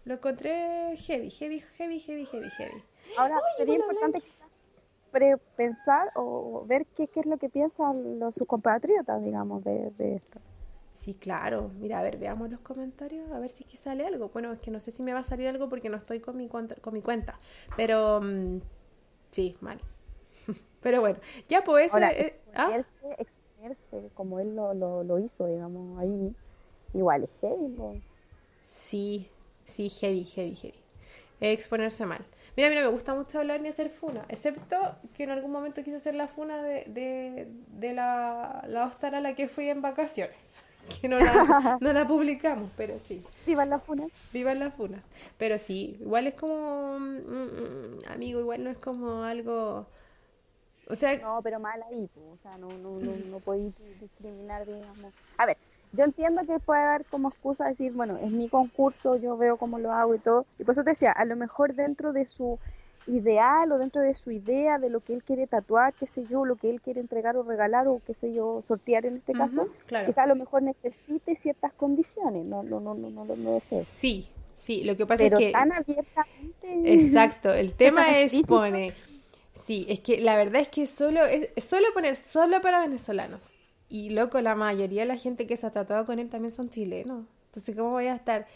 Lo 0.05 0.13
encontré 0.13 0.95
heavy, 0.97 1.29
heavy, 1.31 1.63
heavy, 1.77 1.99
heavy, 1.99 2.25
heavy, 2.25 2.49
heavy. 2.49 2.83
Ahora, 3.17 3.39
sería 3.57 3.75
importante 3.75 4.21
pensar 5.55 6.11
o 6.15 6.65
ver 6.67 6.85
qué, 6.95 7.07
qué, 7.07 7.21
es 7.21 7.25
lo 7.25 7.37
que 7.37 7.49
piensan 7.49 8.19
los, 8.19 8.35
sus 8.35 8.47
compatriotas, 8.47 9.23
digamos, 9.23 9.63
de, 9.63 9.91
esto. 10.15 10.39
Sí, 10.93 11.13
claro. 11.13 11.71
Mira, 11.79 11.99
a 11.99 12.03
ver, 12.03 12.17
veamos 12.17 12.51
los 12.51 12.59
comentarios, 12.59 13.31
a 13.31 13.39
ver 13.39 13.49
si 13.49 13.63
es 13.63 13.69
que 13.69 13.77
sale 13.77 14.05
algo. 14.05 14.29
Bueno, 14.29 14.53
es 14.53 14.59
que 14.59 14.71
no 14.71 14.79
sé 14.79 14.91
si 14.91 15.03
me 15.03 15.13
va 15.13 15.19
a 15.19 15.23
salir 15.23 15.47
algo 15.47 15.69
porque 15.69 15.89
no 15.89 15.97
estoy 15.97 16.19
con 16.19 16.37
mi 16.37 16.47
cuenta, 16.47 16.75
con 16.75 16.93
mi 16.93 17.01
cuenta. 17.01 17.39
Pero 17.75 18.21
mm, 18.21 18.59
sí, 19.31 19.55
mal. 19.61 19.79
Pero 20.81 21.01
bueno, 21.01 21.17
ya 21.49 21.63
pues 21.63 21.93
Ahora, 21.93 22.11
¿ah? 22.53 22.77
exponerse, 23.17 24.09
como 24.13 24.39
él 24.39 24.55
lo, 24.55 24.73
lo, 24.73 25.03
lo, 25.03 25.19
hizo, 25.19 25.47
digamos, 25.47 25.97
ahí, 25.99 26.35
igual 26.93 27.23
es 27.23 27.29
heavy. 27.41 28.03
Sí, 28.61 29.29
Sí, 29.65 29.89
heavy, 29.89 30.23
heavy, 30.23 30.55
heavy. 30.55 30.79
Exponerse 31.41 32.05
mal. 32.05 32.25
Mira, 32.55 32.69
mira, 32.69 32.81
me 32.83 32.87
gusta 32.87 33.13
mucho 33.13 33.39
hablar 33.39 33.59
ni 33.59 33.67
hacer 33.67 33.89
funa, 33.89 34.23
excepto 34.29 34.77
que 35.13 35.23
en 35.23 35.31
algún 35.31 35.51
momento 35.51 35.83
quise 35.83 35.97
hacer 35.97 36.15
la 36.15 36.27
funa 36.27 36.63
de, 36.63 36.85
de, 36.87 37.47
de 37.67 37.93
la, 37.93 38.63
la 38.69 38.85
hostal 38.85 39.15
a 39.15 39.19
la 39.21 39.35
que 39.35 39.49
fui 39.49 39.69
en 39.69 39.81
vacaciones. 39.81 40.37
Que 41.01 41.09
no 41.09 41.17
la, 41.17 41.77
no 41.81 41.93
la 41.93 42.07
publicamos, 42.07 42.69
pero 42.77 42.99
sí. 42.99 43.23
Viva 43.47 43.65
la 43.65 43.79
funa. 43.79 44.05
Viva 44.31 44.53
la 44.53 44.69
funa. 44.69 45.01
Pero 45.37 45.57
sí, 45.57 45.97
igual 45.99 46.27
es 46.27 46.35
como. 46.35 46.99
Mm, 46.99 47.17
mm, 47.17 47.99
amigo, 48.11 48.39
igual 48.39 48.63
no 48.63 48.69
es 48.69 48.77
como 48.77 49.23
algo. 49.23 49.87
O 50.87 50.95
sea. 50.95 51.17
No, 51.17 51.41
pero 51.41 51.59
mal 51.59 51.81
ahí, 51.89 52.07
o 52.15 52.37
sea, 52.37 52.57
no, 52.59 52.67
no, 52.67 52.99
no, 52.99 53.11
no 53.31 53.39
podéis 53.39 53.73
discriminar, 53.99 54.65
digamos. 54.65 55.11
A 55.37 55.47
ver, 55.47 55.57
yo 55.95 56.03
entiendo 56.03 56.41
que 56.45 56.59
puede 56.59 56.81
dar 56.81 57.05
como 57.05 57.29
excusa 57.29 57.67
decir, 57.67 57.91
bueno, 57.93 58.17
es 58.17 58.31
mi 58.31 58.49
concurso, 58.49 59.17
yo 59.17 59.37
veo 59.37 59.57
cómo 59.57 59.79
lo 59.79 59.91
hago 59.91 60.15
y 60.15 60.19
todo. 60.19 60.45
Y 60.59 60.63
por 60.63 60.73
eso 60.73 60.83
te 60.83 60.91
decía, 60.91 61.11
a 61.11 61.25
lo 61.25 61.35
mejor 61.35 61.73
dentro 61.73 62.13
de 62.13 62.25
su 62.25 62.59
ideal 63.07 63.71
o 63.71 63.77
dentro 63.77 64.01
de 64.01 64.15
su 64.15 64.31
idea 64.31 64.79
de 64.79 64.89
lo 64.89 64.99
que 64.99 65.13
él 65.13 65.23
quiere 65.23 65.47
tatuar, 65.47 65.93
qué 65.93 66.07
sé 66.07 66.25
yo, 66.29 66.45
lo 66.45 66.55
que 66.55 66.69
él 66.69 66.81
quiere 66.81 66.99
entregar 66.99 67.37
o 67.37 67.43
regalar 67.43 67.87
o 67.87 68.01
qué 68.05 68.13
sé 68.13 68.33
yo, 68.33 68.63
sortear 68.67 69.05
en 69.05 69.17
este 69.17 69.33
caso, 69.33 69.67
quizá 70.05 70.23
a 70.23 70.27
lo 70.27 70.35
mejor 70.35 70.63
necesite 70.63 71.35
ciertas 71.35 71.73
condiciones, 71.73 72.45
no, 72.45 72.63
no, 72.63 72.79
no, 72.79 72.95
no, 72.95 73.09
no, 73.09 73.25
no 73.25 73.59
sé. 73.59 73.83
Sí, 73.83 74.27
sí, 74.57 74.83
lo 74.83 74.97
que 74.97 75.05
pasa 75.05 75.25
es 75.25 75.33
que... 75.33 75.51
tan 75.51 75.71
abiertamente... 75.71 76.93
Exacto, 76.93 77.53
el 77.53 77.73
tema 77.77 78.19
es, 78.19 78.47
pone... 78.47 78.93
Sí, 79.65 79.85
es 79.89 79.99
que 79.99 80.19
la 80.19 80.35
verdad 80.35 80.61
es 80.61 80.67
que 80.67 80.85
solo 80.85 81.25
es 81.25 81.49
solo 81.67 81.87
poner 81.91 82.15
solo 82.15 82.61
para 82.61 82.81
venezolanos. 82.81 83.41
Y 83.89 84.09
loco, 84.09 84.41
la 84.41 84.55
mayoría 84.55 85.01
de 85.03 85.07
la 85.07 85.17
gente 85.17 85.47
que 85.47 85.57
se 85.57 85.67
ha 85.67 85.71
tratado 85.71 86.05
con 86.05 86.19
él 86.19 86.29
también 86.29 86.53
son 86.53 86.69
chilenos. 86.69 87.25
Entonces, 87.47 87.75
¿cómo 87.75 87.91
voy 87.91 88.07
a 88.07 88.15
estar 88.15 88.47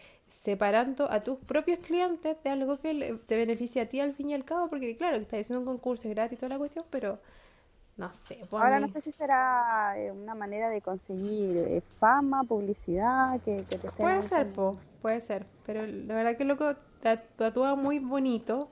separando 0.44 1.10
a 1.12 1.22
tus 1.22 1.38
propios 1.40 1.80
clientes 1.80 2.38
de 2.44 2.50
algo 2.50 2.80
que 2.80 3.20
te 3.28 3.36
beneficia 3.36 3.84
a 3.84 3.86
ti 3.86 4.00
al 4.00 4.14
fin 4.14 4.30
y 4.30 4.34
al 4.34 4.46
cabo? 4.46 4.70
Porque 4.70 4.98
claro, 4.98 5.18
que 5.18 5.24
estás 5.24 5.42
haciendo 5.42 5.60
un 5.60 5.66
concurso 5.66 6.10
gratis 6.10 6.38
y 6.38 6.40
toda 6.40 6.50
la 6.50 6.58
cuestión, 6.58 6.86
pero 6.90 7.20
no 8.00 8.12
sé. 8.28 8.40
Ahora 8.52 8.80
no 8.80 8.88
sé 8.88 9.02
si 9.02 9.12
será 9.12 9.94
eh, 9.98 10.10
una 10.12 10.34
manera 10.34 10.70
de 10.70 10.82
conseguir 10.82 11.58
eh, 11.58 11.82
fama, 12.00 12.46
publicidad, 12.46 13.42
que, 13.42 13.64
te 13.64 13.78
Puede 13.92 14.24
ser, 14.24 14.48
puede 15.02 15.20
ser. 15.20 15.46
Pero 15.66 15.86
la 15.86 16.16
verdad 16.16 16.38
que 16.38 16.46
loco 16.46 16.76
tatúa 17.36 17.76
muy 17.76 18.00
bonito. 18.00 18.70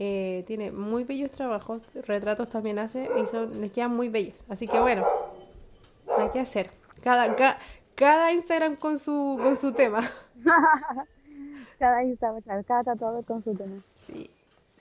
Eh, 0.00 0.42
tiene 0.48 0.72
muy 0.72 1.04
bellos 1.04 1.30
trabajos, 1.30 1.82
retratos 1.94 2.48
también 2.48 2.80
hace 2.80 3.08
y 3.22 3.26
son, 3.28 3.60
les 3.60 3.70
quedan 3.70 3.94
muy 3.94 4.08
bellos. 4.08 4.44
Así 4.48 4.66
que 4.66 4.80
bueno, 4.80 5.06
hay 6.18 6.30
que 6.30 6.40
hacer. 6.40 6.70
Cada, 7.02 7.34
cada 7.94 8.32
Instagram 8.32 8.76
con 8.76 8.98
su, 8.98 9.38
con 9.42 9.56
su 9.56 9.72
tema. 9.72 10.00
cada 11.78 12.04
Instagram, 12.04 12.62
cada 12.64 12.84
tatuador 12.84 13.24
con 13.24 13.42
su 13.42 13.54
tema. 13.54 13.82
Sí, 14.06 14.30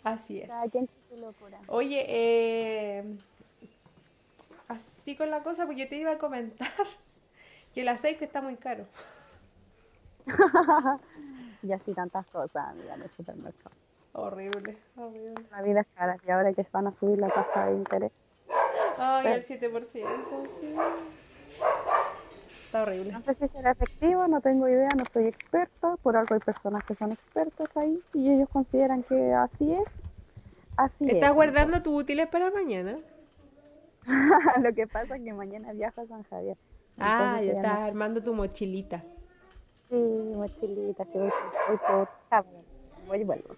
así 0.04 0.42
es. 0.42 0.50
Cada 0.50 0.70
quien 0.70 0.88
su 1.08 1.18
locura. 1.18 1.60
Oye, 1.68 2.06
eh, 2.08 3.18
así 4.68 5.16
con 5.16 5.30
la 5.30 5.44
cosa, 5.44 5.66
porque 5.66 5.82
yo 5.82 5.90
te 5.90 5.98
iba 5.98 6.12
a 6.12 6.18
comentar 6.18 6.70
que 7.74 7.82
el 7.82 7.88
aceite 7.88 8.26
está 8.26 8.42
muy 8.42 8.56
caro. 8.56 8.86
y 11.64 11.72
así 11.72 11.94
tantas 11.94 12.28
cosas, 12.28 12.70
amiga, 12.70 12.96
en 12.96 13.02
el 13.02 13.10
supermercado. 13.10 13.76
Horrible, 14.14 14.78
horrible. 14.98 15.46
La 15.52 15.62
vida 15.62 15.82
es 15.82 15.88
cara 15.96 16.18
y 16.28 16.32
ahora 16.32 16.54
que 16.54 16.66
van 16.72 16.88
a 16.88 16.92
subir 17.00 17.18
la 17.18 17.30
tasa 17.30 17.68
de 17.68 17.78
interés. 17.78 18.12
Ay, 18.98 19.28
el 19.28 19.46
7%. 19.46 19.88
Sí. 19.92 20.76
Está 22.72 22.84
horrible. 22.84 23.12
No 23.12 23.22
sé 23.24 23.36
si 23.36 23.50
será 23.50 23.72
efectivo, 23.72 24.26
no 24.30 24.40
tengo 24.40 24.66
idea, 24.66 24.88
no 24.98 25.04
soy 25.12 25.28
experta. 25.28 25.98
Por 25.98 26.16
algo 26.16 26.36
hay 26.36 26.40
personas 26.40 26.86
que 26.86 26.96
son 26.96 27.12
expertas 27.12 27.76
ahí 27.76 28.02
y 28.14 28.32
ellos 28.32 28.48
consideran 28.48 29.04
que 29.04 29.34
así 29.34 29.74
es. 29.74 30.00
Así 30.78 31.04
¿Estás 31.10 31.34
guardando 31.34 31.82
tus 31.82 32.02
útiles 32.02 32.28
para 32.28 32.50
mañana? 32.50 32.98
Lo 34.62 34.74
que 34.74 34.88
pasa 34.88 35.18
es 35.18 35.22
que 35.22 35.34
mañana 35.34 35.74
viajo 35.74 36.00
a 36.00 36.08
San 36.08 36.24
Javier. 36.24 36.56
ah, 36.98 37.42
ya 37.44 37.52
estás 37.52 37.78
armando 37.78 38.24
tu 38.24 38.34
mochilita. 38.34 39.02
Sí, 39.90 40.32
mochilita, 40.34 41.04
que 41.04 41.20
voy, 41.20 41.30
por 41.86 42.08
voy 43.06 43.20
y 43.20 43.24
vuelvo. 43.26 43.56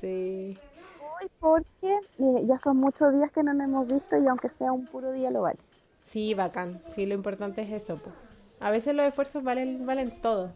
Sí. 0.00 0.56
Voy 0.98 1.30
porque 1.40 1.92
eh, 1.92 2.46
ya 2.46 2.56
son 2.56 2.78
muchos 2.78 3.12
días 3.12 3.30
que 3.32 3.42
no 3.42 3.52
nos 3.52 3.64
hemos 3.64 3.86
visto 3.86 4.16
y 4.16 4.26
aunque 4.26 4.48
sea 4.48 4.72
un 4.72 4.86
puro 4.86 5.12
día 5.12 5.30
lo 5.30 5.42
vale. 5.42 5.58
Sí, 6.06 6.32
bacán. 6.32 6.80
Sí, 6.94 7.04
lo 7.04 7.14
importante 7.14 7.60
es 7.60 7.70
eso. 7.70 7.98
Pues. 7.98 8.29
A 8.60 8.70
veces 8.70 8.94
los 8.94 9.06
esfuerzos 9.06 9.42
valen, 9.42 9.86
valen 9.86 10.20
todo. 10.20 10.52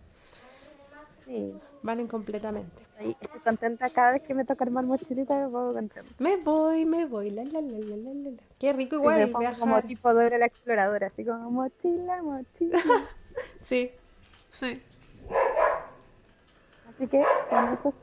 Sí. 1.25 1.55
Valen 1.83 2.07
completamente. 2.07 2.83
estoy 2.99 3.41
contenta 3.43 3.91
cada 3.91 4.13
vez 4.13 4.23
que 4.23 4.35
me 4.35 4.45
toca 4.45 4.65
armar 4.65 4.85
mochilita, 4.85 5.35
me 5.37 5.45
pongo 5.49 5.73
contenta. 5.75 6.11
Me 6.19 6.37
voy, 6.37 6.85
me 6.85 7.07
voy, 7.07 7.31
la, 7.31 7.45
la, 7.45 7.61
la, 7.61 7.79
la, 7.79 7.97
la, 7.97 8.31
la. 8.31 8.43
Qué 8.59 8.73
rico 8.73 8.97
igual 8.97 9.33
viajar. 9.39 9.59
como 9.59 9.83
tipo 9.83 10.13
Dora 10.15 10.39
la 10.39 10.47
exploradora, 10.47 11.09
así 11.09 11.25
como 11.25 11.51
mochila, 11.51 12.23
mochila. 12.23 12.79
sí, 13.65 13.91
sí. 14.53 14.83
Así 16.89 17.07
que 17.07 17.23
con 17.51 17.75
eso 17.75 17.95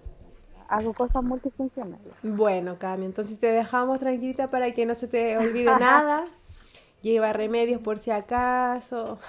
hago 0.68 0.94
cosas 0.94 1.24
multifuncionales. 1.24 2.14
Bueno, 2.24 2.78
Cami, 2.80 3.06
entonces 3.06 3.40
te 3.40 3.48
dejamos 3.48 4.00
tranquilita 4.00 4.50
para 4.50 4.72
que 4.72 4.86
no 4.86 4.96
se 4.96 5.08
te 5.08 5.38
olvide 5.38 5.66
nada. 5.66 6.26
Lleva 7.02 7.34
remedios 7.34 7.82
por 7.82 8.00
si 8.00 8.12
acaso. 8.12 9.20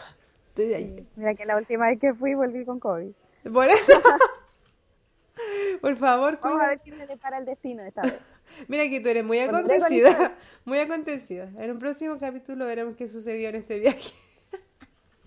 Mira 1.17 1.35
que 1.35 1.47
la 1.47 1.57
última 1.57 1.89
vez 1.89 1.99
que 1.99 2.15
fui 2.15 2.35
volví 2.35 2.65
con 2.65 2.79
COVID. 2.79 3.13
Por 3.53 3.69
eso. 3.69 3.93
Por 5.81 5.97
favor, 5.97 6.39
Vamos 6.41 6.63
a 6.63 6.69
ver 6.69 6.81
quién 6.81 6.99
me 6.99 7.07
depara 7.07 7.39
el 7.39 7.45
destino 7.45 7.83
esta 7.83 8.03
vez. 8.03 8.21
Mira 8.69 8.85
que 8.89 9.01
tú 9.01 9.09
eres 9.09 9.25
muy 9.25 9.39
acontecida, 9.39 10.37
muy 10.65 10.79
acontecida. 10.79 11.51
En 11.57 11.71
un 11.71 11.79
próximo 11.79 12.19
capítulo 12.19 12.67
veremos 12.67 12.97
qué 12.97 13.09
sucedió 13.09 13.49
en 13.49 13.57
este 13.57 13.81
viaje. 13.81 14.13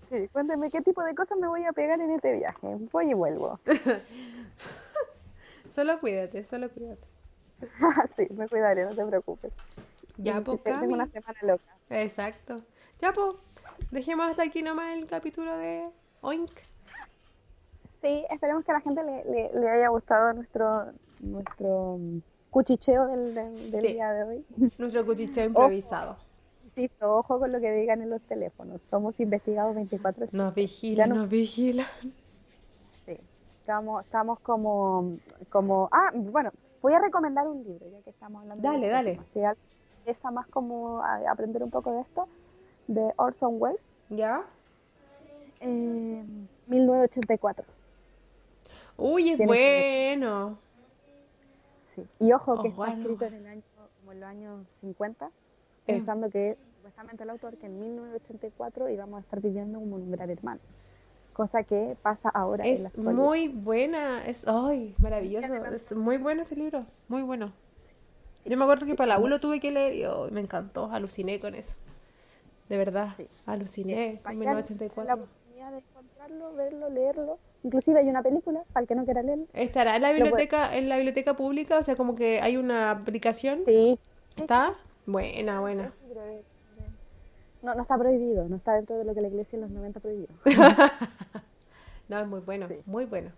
Sí, 0.08 0.28
cuéntame 0.32 0.70
qué 0.70 0.80
tipo 0.82 1.02
de 1.02 1.14
cosas 1.16 1.36
me 1.38 1.48
voy 1.48 1.64
a 1.64 1.72
pegar 1.72 2.00
en 2.00 2.12
este 2.12 2.36
viaje. 2.36 2.76
Voy 2.92 3.10
y 3.10 3.14
vuelvo. 3.14 3.58
solo 5.70 5.98
cuídate, 5.98 6.44
solo 6.44 6.70
cuídate. 6.70 7.04
sí, 8.16 8.28
me 8.34 8.48
cuidaré, 8.48 8.84
no 8.84 8.94
te 8.94 9.04
preocupes. 9.04 9.52
Ya, 10.16 10.40
pues, 10.40 10.62
Tengo 10.62 10.94
una 10.94 11.08
semana 11.08 11.38
loca. 11.42 11.76
Exacto. 11.90 12.62
Ya, 13.00 13.12
pues, 13.12 13.34
dejemos 13.90 14.26
hasta 14.26 14.42
aquí 14.42 14.62
nomás 14.62 14.96
el 14.96 15.06
capítulo 15.06 15.56
de 15.56 15.88
Oink. 16.20 16.50
Sí, 18.02 18.24
esperemos 18.30 18.64
que 18.64 18.70
a 18.70 18.74
la 18.74 18.80
gente 18.80 19.02
le, 19.02 19.50
le, 19.58 19.68
haya 19.68 19.88
gustado 19.88 20.32
nuestro 20.32 20.92
nuestro 21.20 21.98
cuchicheo 22.50 23.06
del, 23.06 23.34
del, 23.34 23.82
día 23.82 24.12
de 24.12 24.24
hoy. 24.24 24.44
Nuestro 24.78 25.04
cuchicheo 25.04 25.46
improvisado. 25.46 26.16
Sí, 26.74 26.90
ojo 27.00 27.38
con 27.38 27.52
lo 27.52 27.60
que 27.60 27.72
digan 27.72 28.02
en 28.02 28.10
los 28.10 28.20
teléfonos. 28.22 28.82
Somos 28.90 29.18
investigados 29.18 29.74
24 29.74 30.26
Nos 30.32 30.54
vigilan, 30.54 31.08
nos 31.08 31.28
vigilan. 31.28 31.86
Sí, 33.06 33.16
estamos, 33.60 34.04
estamos 34.04 34.38
como, 34.40 35.16
como... 35.48 35.88
Ah, 35.90 36.10
bueno, 36.14 36.52
voy 36.82 36.92
a 36.92 36.98
recomendar 36.98 37.48
un 37.48 37.64
libro, 37.64 37.86
ya 37.90 38.02
que 38.02 38.10
estamos 38.10 38.42
hablando 38.42 38.62
Dale, 38.62 38.88
dale. 38.88 39.20
Esa 40.04 40.30
más 40.30 40.46
como 40.48 41.02
aprender 41.02 41.62
un 41.62 41.70
poco 41.70 41.92
de 41.92 42.02
esto, 42.02 42.28
de 42.86 43.12
Orson 43.16 43.56
Welles. 43.58 43.82
¿Ya? 44.10 44.44
Eh, 45.60 46.24
1984. 46.66 47.64
Uy, 48.98 49.30
es 49.30 49.38
bueno. 49.38 50.58
Sí. 51.94 52.06
Y 52.20 52.32
ojo 52.32 52.62
que 52.62 52.68
oh, 52.68 52.84
está 52.84 52.98
escrito 52.98 53.24
en 53.26 53.34
el 53.34 53.46
año, 53.46 53.62
como 54.00 54.12
en 54.12 54.20
los 54.20 54.28
años 54.28 54.66
50, 54.80 55.30
pensando 55.86 56.30
que 56.30 56.56
supuestamente 56.76 57.24
el 57.24 57.30
autor 57.30 57.56
que 57.56 57.66
en 57.66 57.80
1984 57.80 58.90
íbamos 58.90 59.18
a 59.18 59.20
estar 59.20 59.40
viviendo 59.40 59.78
como 59.78 59.96
un 59.96 60.10
gran 60.10 60.30
hermano. 60.30 60.60
Cosa 61.32 61.64
que 61.64 61.96
pasa 62.00 62.30
ahora 62.30 62.64
es 62.64 62.78
en 62.78 62.82
la 62.84 62.88
actualidad. 62.88 63.12
muy 63.12 63.48
buena, 63.48 64.26
es 64.26 64.46
ay, 64.46 64.94
maravilloso, 64.98 65.54
es 65.66 65.92
muy 65.92 66.16
bueno 66.16 66.42
ese 66.42 66.56
libro, 66.56 66.80
muy 67.08 67.22
bueno. 67.22 67.52
Yo 68.46 68.56
me 68.56 68.64
acuerdo 68.64 68.86
que 68.86 68.94
para 68.94 69.08
la 69.08 69.18
U 69.18 69.28
lo 69.28 69.40
tuve 69.40 69.60
que 69.60 69.70
leer 69.70 69.94
y 69.94 70.32
me 70.32 70.40
encantó, 70.40 70.90
aluciné 70.90 71.38
con 71.40 71.54
eso. 71.54 71.74
De 72.68 72.76
verdad, 72.76 73.10
aluciné 73.46 74.20
con 74.22 74.38
1984. 74.38 75.04
La 75.04 75.14
oportunidad 75.14 75.70
de 75.70 75.78
encontrarlo, 75.78 76.54
verlo, 76.54 76.90
leerlo 76.90 77.38
Inclusive 77.66 77.98
hay 77.98 78.08
una 78.08 78.22
película, 78.22 78.62
para 78.72 78.82
el 78.82 78.86
que 78.86 78.94
no 78.94 79.04
quiera 79.04 79.22
leer. 79.22 79.40
¿Estará 79.52 79.96
en 79.96 80.02
la 80.02 80.12
biblioteca, 80.12 80.76
en 80.76 80.88
la 80.88 80.96
biblioteca 80.98 81.34
pública? 81.34 81.78
O 81.78 81.82
sea, 81.82 81.96
como 81.96 82.14
que 82.14 82.40
hay 82.40 82.56
una 82.56 82.92
aplicación. 82.92 83.64
Sí. 83.64 83.98
¿Está? 84.36 84.74
Buena, 85.04 85.60
buena. 85.60 85.92
No, 87.62 87.74
no 87.74 87.82
está 87.82 87.98
prohibido, 87.98 88.48
no 88.48 88.54
está 88.54 88.74
dentro 88.74 88.96
de 88.96 89.04
lo 89.04 89.14
que 89.14 89.20
la 89.20 89.26
iglesia 89.26 89.56
en 89.56 89.62
los 89.62 89.70
90 89.72 89.98
prohibió. 89.98 90.28
no, 92.08 92.20
es 92.20 92.28
muy 92.28 92.38
bueno, 92.38 92.68
muy 92.84 93.04
bueno. 93.04 93.32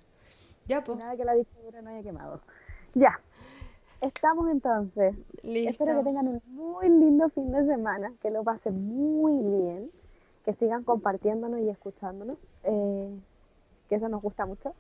Ya, 0.66 0.85
pues. 0.85 0.99
Nada 0.99 1.16
que 1.16 1.24
la 1.24 1.33
dictadura 1.33 1.81
no 1.81 1.89
haya 1.89 2.03
quemado. 2.03 2.43
Ya. 2.93 3.18
Estamos 4.01 4.51
entonces. 4.51 5.15
Listo. 5.43 5.71
Espero 5.71 5.99
que 5.99 6.05
tengan 6.05 6.29
un 6.29 6.43
muy 6.47 6.89
lindo 6.89 7.29
fin 7.31 7.51
de 7.51 7.67
semana, 7.67 8.13
que 8.23 8.31
lo 8.31 8.45
pasen 8.45 8.87
muy 8.87 9.33
bien, 9.63 9.91
que 10.45 10.55
sigan 10.55 10.85
compartiéndonos 10.85 11.61
y 11.61 11.69
escuchándonos. 11.69 12.55
Eh, 12.65 13.09
que 13.89 13.95
eso 13.95 14.09
nos 14.09 14.23
gusta 14.23 14.47
mucho, 14.47 14.75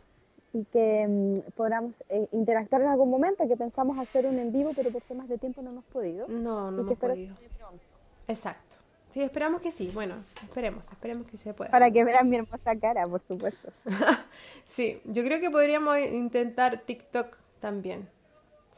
y 0.52 0.64
que 0.66 1.06
mm, 1.08 1.52
podamos 1.56 2.04
eh, 2.08 2.28
interactuar 2.32 2.82
en 2.82 2.88
algún 2.88 3.10
momento, 3.10 3.46
que 3.48 3.56
pensamos 3.56 3.98
hacer 3.98 4.26
un 4.26 4.38
en 4.38 4.52
vivo, 4.52 4.72
pero 4.74 4.90
por 4.90 5.02
temas 5.02 5.28
de 5.28 5.38
tiempo 5.38 5.62
no 5.62 5.70
hemos 5.70 5.84
podido. 5.84 6.26
No, 6.28 6.70
no 6.70 6.82
y 6.82 6.86
que 6.86 7.06
hemos 7.06 7.16
podido. 7.16 7.34
pronto. 7.58 7.84
Exacto. 8.28 8.76
Sí, 9.10 9.22
esperamos 9.22 9.62
que 9.62 9.72
sí. 9.72 9.90
Bueno, 9.94 10.16
esperemos, 10.42 10.84
esperemos 10.92 11.26
que 11.26 11.38
se 11.38 11.54
pueda. 11.54 11.70
Para 11.70 11.90
que 11.90 12.04
vean 12.04 12.28
mi 12.28 12.36
hermosa 12.36 12.76
cara, 12.76 13.06
por 13.06 13.20
supuesto. 13.22 13.72
sí, 14.66 15.00
yo 15.06 15.24
creo 15.24 15.40
que 15.40 15.50
podríamos 15.50 15.98
intentar 15.98 16.82
TikTok 16.82 17.36
también. 17.60 18.06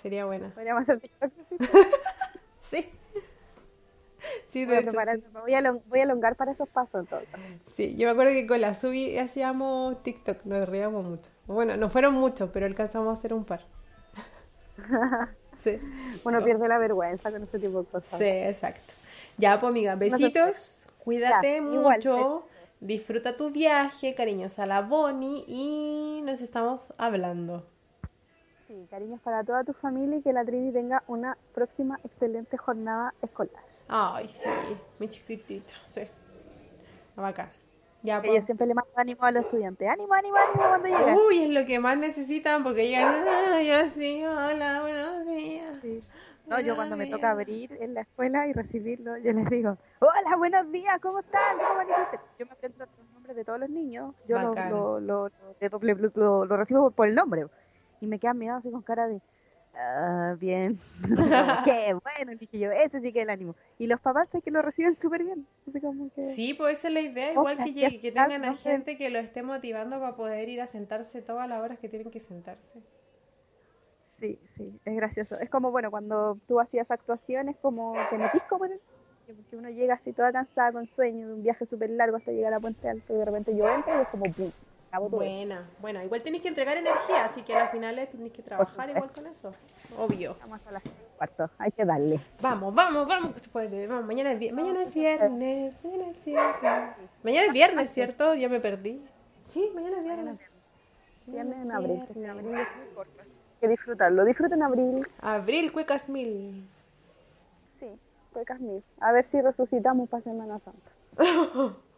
Sería 0.00 0.24
buena. 0.24 0.50
Podríamos 0.50 0.82
hacer 0.88 1.00
TikTok. 1.00 1.32
sí. 2.70 2.90
Sí, 4.48 4.66
voy, 4.66 4.76
a 4.76 5.72
voy, 5.86 6.00
a 6.00 6.02
alongar 6.02 6.36
para 6.36 6.52
esos 6.52 6.68
pasos 6.68 7.00
entonces. 7.00 7.28
Sí, 7.74 7.96
yo 7.96 8.06
me 8.06 8.12
acuerdo 8.12 8.32
que 8.32 8.46
con 8.46 8.60
la 8.60 8.74
Subi 8.74 9.16
hacíamos 9.18 10.02
TikTok, 10.02 10.44
nos 10.44 10.68
reíamos 10.68 11.04
mucho. 11.04 11.30
Bueno, 11.46 11.76
no 11.76 11.88
fueron 11.88 12.14
muchos, 12.14 12.50
pero 12.50 12.66
alcanzamos 12.66 13.08
a 13.08 13.18
hacer 13.18 13.32
un 13.32 13.44
par. 13.44 13.64
sí. 15.64 15.80
Bueno, 16.22 16.44
pierde 16.44 16.68
la 16.68 16.78
vergüenza 16.78 17.30
con 17.30 17.42
este 17.42 17.58
tipo 17.58 17.82
de 17.82 17.88
cosas. 17.88 18.18
Sí, 18.18 18.26
exacto. 18.26 18.92
Ya, 19.38 19.58
pues 19.58 19.70
amiga, 19.70 19.94
besitos, 19.94 20.86
cuídate 20.98 21.60
mucho, 21.62 22.46
disfruta 22.80 23.36
tu 23.36 23.50
viaje, 23.50 24.14
cariños 24.14 24.58
a 24.58 24.66
la 24.66 24.82
Bonnie 24.82 25.44
y 25.46 26.20
nos 26.24 26.42
estamos 26.42 26.84
hablando. 26.98 27.64
Sí, 28.70 28.86
cariños 28.88 29.20
para 29.22 29.42
toda 29.42 29.64
tu 29.64 29.72
familia 29.72 30.18
y 30.18 30.22
que 30.22 30.32
la 30.32 30.44
Trini 30.44 30.70
tenga 30.70 31.02
una 31.08 31.36
próxima 31.52 31.98
excelente 32.04 32.56
jornada 32.56 33.12
escolar. 33.20 33.64
Ay, 33.88 34.28
sí, 34.28 34.48
mi 35.00 35.08
chiquitito, 35.08 35.72
sí. 35.88 36.02
Bacán. 37.16 37.48
Ya, 38.04 38.22
pues. 38.22 38.32
Yo 38.32 38.42
siempre 38.42 38.68
le 38.68 38.74
mando 38.74 38.92
ánimo 38.94 39.24
a 39.24 39.32
los 39.32 39.44
estudiantes. 39.44 39.88
Ánimo, 39.88 40.14
ánimo, 40.14 40.36
ánimo 40.36 40.68
cuando 40.68 40.86
llegan. 40.86 41.16
Uy, 41.18 41.42
es 41.42 41.50
lo 41.50 41.66
que 41.66 41.80
más 41.80 41.98
necesitan 41.98 42.62
porque 42.62 42.86
llegan, 42.86 43.26
así, 43.86 44.24
hola, 44.24 44.82
buenos 44.82 45.26
días. 45.26 46.08
No, 46.46 46.60
yo 46.60 46.76
cuando 46.76 46.96
me 46.96 47.08
toca 47.08 47.32
abrir 47.32 47.76
en 47.80 47.94
la 47.94 48.02
escuela 48.02 48.46
y 48.46 48.52
recibirlo, 48.52 49.18
yo 49.18 49.32
les 49.32 49.50
digo, 49.50 49.78
hola, 49.98 50.36
buenos 50.36 50.70
días, 50.70 50.96
¿cómo 51.02 51.18
están? 51.18 51.58
¿Cómo 51.58 51.90
yo 52.38 52.46
me 52.46 52.52
aprendo 52.52 52.86
los 52.86 53.12
nombres 53.14 53.34
de 53.34 53.44
todos 53.44 53.58
los 53.58 53.68
niños. 53.68 54.14
Yo 54.28 54.38
lo, 54.38 54.54
lo, 55.00 55.00
lo, 55.00 56.44
lo, 56.44 56.56
recibo 56.56 56.92
por 56.92 57.08
el 57.08 57.16
nombre. 57.16 57.46
Y 58.00 58.06
me 58.06 58.18
quedan 58.18 58.38
mirados 58.38 58.64
así 58.64 58.70
con 58.70 58.82
cara 58.82 59.06
de, 59.06 59.20
Ah, 59.74 60.36
bien. 60.38 60.78
Qué 61.64 61.94
bueno, 61.94 62.36
dije 62.38 62.58
yo, 62.58 62.70
ese 62.72 63.00
sí 63.00 63.12
que 63.12 63.20
es 63.20 63.24
el 63.24 63.30
ánimo. 63.30 63.54
Y 63.78 63.86
los 63.86 64.00
papás 64.00 64.28
es 64.34 64.42
que 64.42 64.50
lo 64.50 64.62
reciben 64.62 64.94
súper 64.94 65.24
bien. 65.24 65.46
Sí, 66.34 66.54
pues 66.54 66.78
esa 66.78 66.88
es 66.88 66.94
la 66.94 67.00
idea, 67.00 67.32
igual 67.32 67.58
que, 67.58 68.00
que 68.00 68.12
tengan 68.12 68.44
a 68.44 68.56
gente 68.56 68.98
que 68.98 69.10
lo 69.10 69.18
esté 69.18 69.42
motivando 69.42 70.00
para 70.00 70.16
poder 70.16 70.48
ir 70.48 70.60
a 70.60 70.66
sentarse 70.66 71.22
todas 71.22 71.48
las 71.48 71.62
horas 71.62 71.78
que 71.78 71.88
tienen 71.88 72.10
que 72.10 72.20
sentarse. 72.20 72.80
Sí, 74.18 74.38
sí, 74.56 74.78
es 74.84 74.96
gracioso. 74.96 75.38
Es 75.38 75.48
como, 75.48 75.70
bueno, 75.70 75.90
cuando 75.90 76.38
tú 76.46 76.60
hacías 76.60 76.90
actuaciones, 76.90 77.56
como 77.62 77.94
te 78.10 78.18
metís 78.18 78.42
como 78.44 78.66
en 78.66 78.72
porque 79.26 79.56
uno 79.56 79.70
llega 79.70 79.94
así 79.94 80.12
toda 80.12 80.32
cansada, 80.32 80.72
con 80.72 80.88
sueño, 80.88 81.28
de 81.28 81.34
un 81.34 81.42
viaje 81.44 81.64
súper 81.64 81.88
largo 81.90 82.16
hasta 82.16 82.32
llegar 82.32 82.52
a 82.52 82.58
Puente 82.58 82.88
Alto, 82.88 83.14
y 83.14 83.16
de 83.16 83.24
repente 83.24 83.56
yo 83.56 83.68
entro 83.68 83.96
y 83.96 84.02
es 84.02 84.08
como, 84.08 84.24
Buena, 84.98 85.68
bueno, 85.80 86.02
igual 86.02 86.20
tenéis 86.20 86.42
que 86.42 86.48
entregar 86.48 86.76
energía, 86.76 87.24
así 87.24 87.42
que 87.42 87.54
al 87.54 87.68
final 87.68 88.08
tenéis 88.10 88.32
que 88.32 88.42
trabajar 88.42 88.90
igual 88.90 89.12
con 89.12 89.24
eso, 89.28 89.54
obvio. 89.96 90.36
Vamos 90.40 90.60
a 90.66 90.72
las 90.72 90.82
cuarto, 91.16 91.48
hay 91.58 91.70
que 91.70 91.84
darle. 91.84 92.20
Vamos, 92.40 92.74
vamos, 92.74 93.06
vamos, 93.06 93.32
vamos 93.52 94.04
mañana, 94.06 94.32
es, 94.32 94.52
mañana 94.52 94.82
es 94.82 94.92
viernes, 94.92 95.74
mañana 95.84 96.10
es 96.10 96.24
viernes. 96.24 96.96
Mañana 97.22 97.46
es 97.46 97.52
viernes, 97.52 97.92
¿cierto? 97.92 98.34
Ya 98.34 98.48
me 98.48 98.58
perdí. 98.58 99.00
Sí, 99.46 99.70
mañana 99.74 99.98
es 99.98 100.04
viernes. 100.04 100.38
Viernes 101.26 101.58
en 101.62 101.72
abril, 101.72 102.04
que 102.12 102.18
en 102.18 102.30
abril 102.30 102.54
es 102.54 102.76
muy 102.76 102.94
corto. 102.94 103.22
que 103.60 103.68
disfrutarlo. 103.68 104.24
Disfruten 104.24 104.62
abril. 104.62 105.06
Abril, 105.20 105.70
cuecas 105.70 106.08
mil. 106.08 106.68
Sí, 107.78 107.86
cuecas 108.32 108.58
mil. 108.58 108.82
A 108.98 109.12
ver 109.12 109.24
si 109.30 109.40
resucitamos 109.40 110.08
para 110.08 110.24
Semana 110.24 110.58
Santa. 110.58 111.76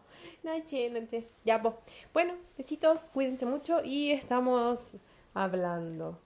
noche. 0.42 1.28
Ya, 1.44 1.60
pues. 1.60 1.74
Bueno, 2.12 2.34
besitos, 2.56 3.10
cuídense 3.12 3.46
mucho 3.46 3.82
y 3.84 4.10
estamos 4.10 4.96
hablando. 5.34 6.18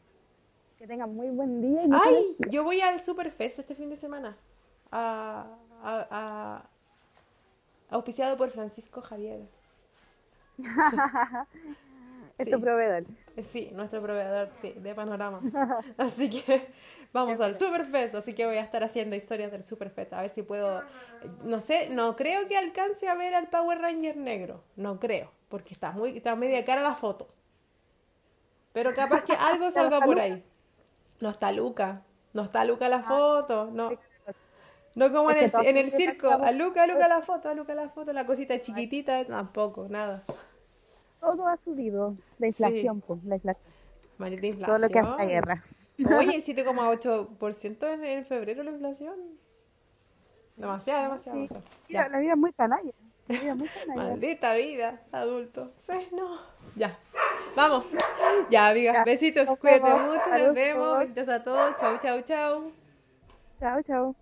Que 0.79 0.87
tengan 0.87 1.15
muy 1.15 1.29
buen 1.29 1.61
día. 1.61 1.85
Y 1.85 1.91
Ay, 1.93 2.37
yo 2.51 2.65
voy 2.65 2.81
al 2.81 3.01
Superfest 3.01 3.59
este 3.61 3.75
fin 3.75 3.91
de 3.91 3.97
semana. 3.97 4.37
A, 4.91 5.47
a, 5.83 6.07
a, 6.11 6.71
auspiciado 7.91 8.37
por 8.37 8.51
Francisco 8.51 9.01
Javier. 9.01 9.41
es 12.39 12.51
tu 12.51 12.61
proveedor. 12.61 13.05
Sí, 13.43 13.71
nuestro 13.75 14.03
proveedor, 14.03 14.51
sí, 14.61 14.73
de 14.73 14.95
panoramas. 14.95 15.45
Así 15.97 16.31
que 16.31 16.69
vamos 17.17 17.41
al 17.41 17.59
Superfest, 17.59 18.15
así 18.15 18.35
que 18.35 18.45
voy 18.45 18.57
a 18.57 18.61
estar 18.61 18.85
haciendo 18.85 19.17
historias 19.17 19.51
del 19.51 19.65
Superfest, 19.65 20.13
a 20.13 20.21
ver 20.21 20.31
si 20.31 20.43
puedo, 20.43 20.83
no 21.45 21.61
sé, 21.61 21.89
no 21.89 22.15
creo 22.15 22.47
que 22.47 22.59
alcance 22.59 23.09
a 23.09 23.15
ver 23.15 23.35
al 23.35 23.49
Power 23.49 23.81
Ranger 23.81 24.19
negro, 24.19 24.63
no 24.77 25.01
creo, 25.01 25.33
porque 25.49 25.73
está 25.73 25.93
muy, 25.93 26.19
está 26.19 26.37
media 26.37 26.65
cara 26.65 26.83
la 26.83 26.95
foto. 26.95 27.29
Pero 28.75 28.95
capaz 28.95 29.25
que 29.25 29.33
algo 29.51 29.71
salga 29.71 30.01
por 30.01 30.21
ahí. 30.21 30.45
No 31.21 31.31
está 31.31 31.51
Luca, 31.51 32.03
no 32.35 32.43
está 32.43 32.67
Luca 32.67 32.91
la 32.91 32.99
ah, 32.99 33.09
foto, 33.09 33.71
no. 33.73 33.91
No 34.95 35.13
como 35.13 35.31
en 35.31 35.39
el, 35.39 35.53
en 35.65 35.77
el 35.77 35.91
circo, 35.91 36.29
a 36.31 36.53
Luca, 36.53 36.83
a 36.83 36.87
Luca 36.87 37.09
la 37.09 37.23
foto, 37.23 37.49
a 37.49 37.55
Luca 37.55 37.75
la 37.75 37.89
foto, 37.89 38.13
la 38.13 38.27
cosita 38.27 38.61
chiquitita, 38.61 39.25
tampoco, 39.25 39.87
nada. 39.89 40.25
Todo 41.21 41.49
ha 41.49 41.57
subido, 41.65 42.15
la 42.39 42.47
inflación, 42.47 43.01
pues, 43.01 43.25
la 43.25 43.37
inflación. 43.37 43.73
inflación. 44.19 44.65
Todo 44.65 44.79
lo 44.79 44.89
que 44.89 44.99
hace 44.99 45.17
la 45.17 45.25
guerra. 45.25 45.65
Oye, 45.99 46.45
7,8% 46.45 47.95
en, 47.95 48.05
en 48.05 48.27
febrero 48.27 48.63
la 48.63 48.71
inflación. 48.71 49.15
Demasiado, 50.57 51.03
demasiado. 51.05 51.63
La 51.89 52.19
vida 52.19 52.33
es 52.33 52.39
muy 52.39 52.53
canalla. 52.53 52.93
Maldita 53.95 54.55
vida, 54.55 55.03
adulto. 55.13 55.73
Sí, 55.81 56.09
no. 56.13 56.39
Ya. 56.77 56.97
Vamos. 57.57 57.87
Ya, 58.51 58.69
amigas. 58.69 59.05
Besitos. 59.05 59.59
Cuídate 59.59 59.95
mucho. 59.95 60.39
Nos 60.39 60.55
vemos. 60.55 60.99
Besitos 61.01 61.29
a 61.29 61.43
todos. 61.43 61.77
Chau, 61.77 61.99
chau, 61.99 62.21
chau. 62.23 62.73
Chau, 63.59 63.83
chau. 63.83 64.17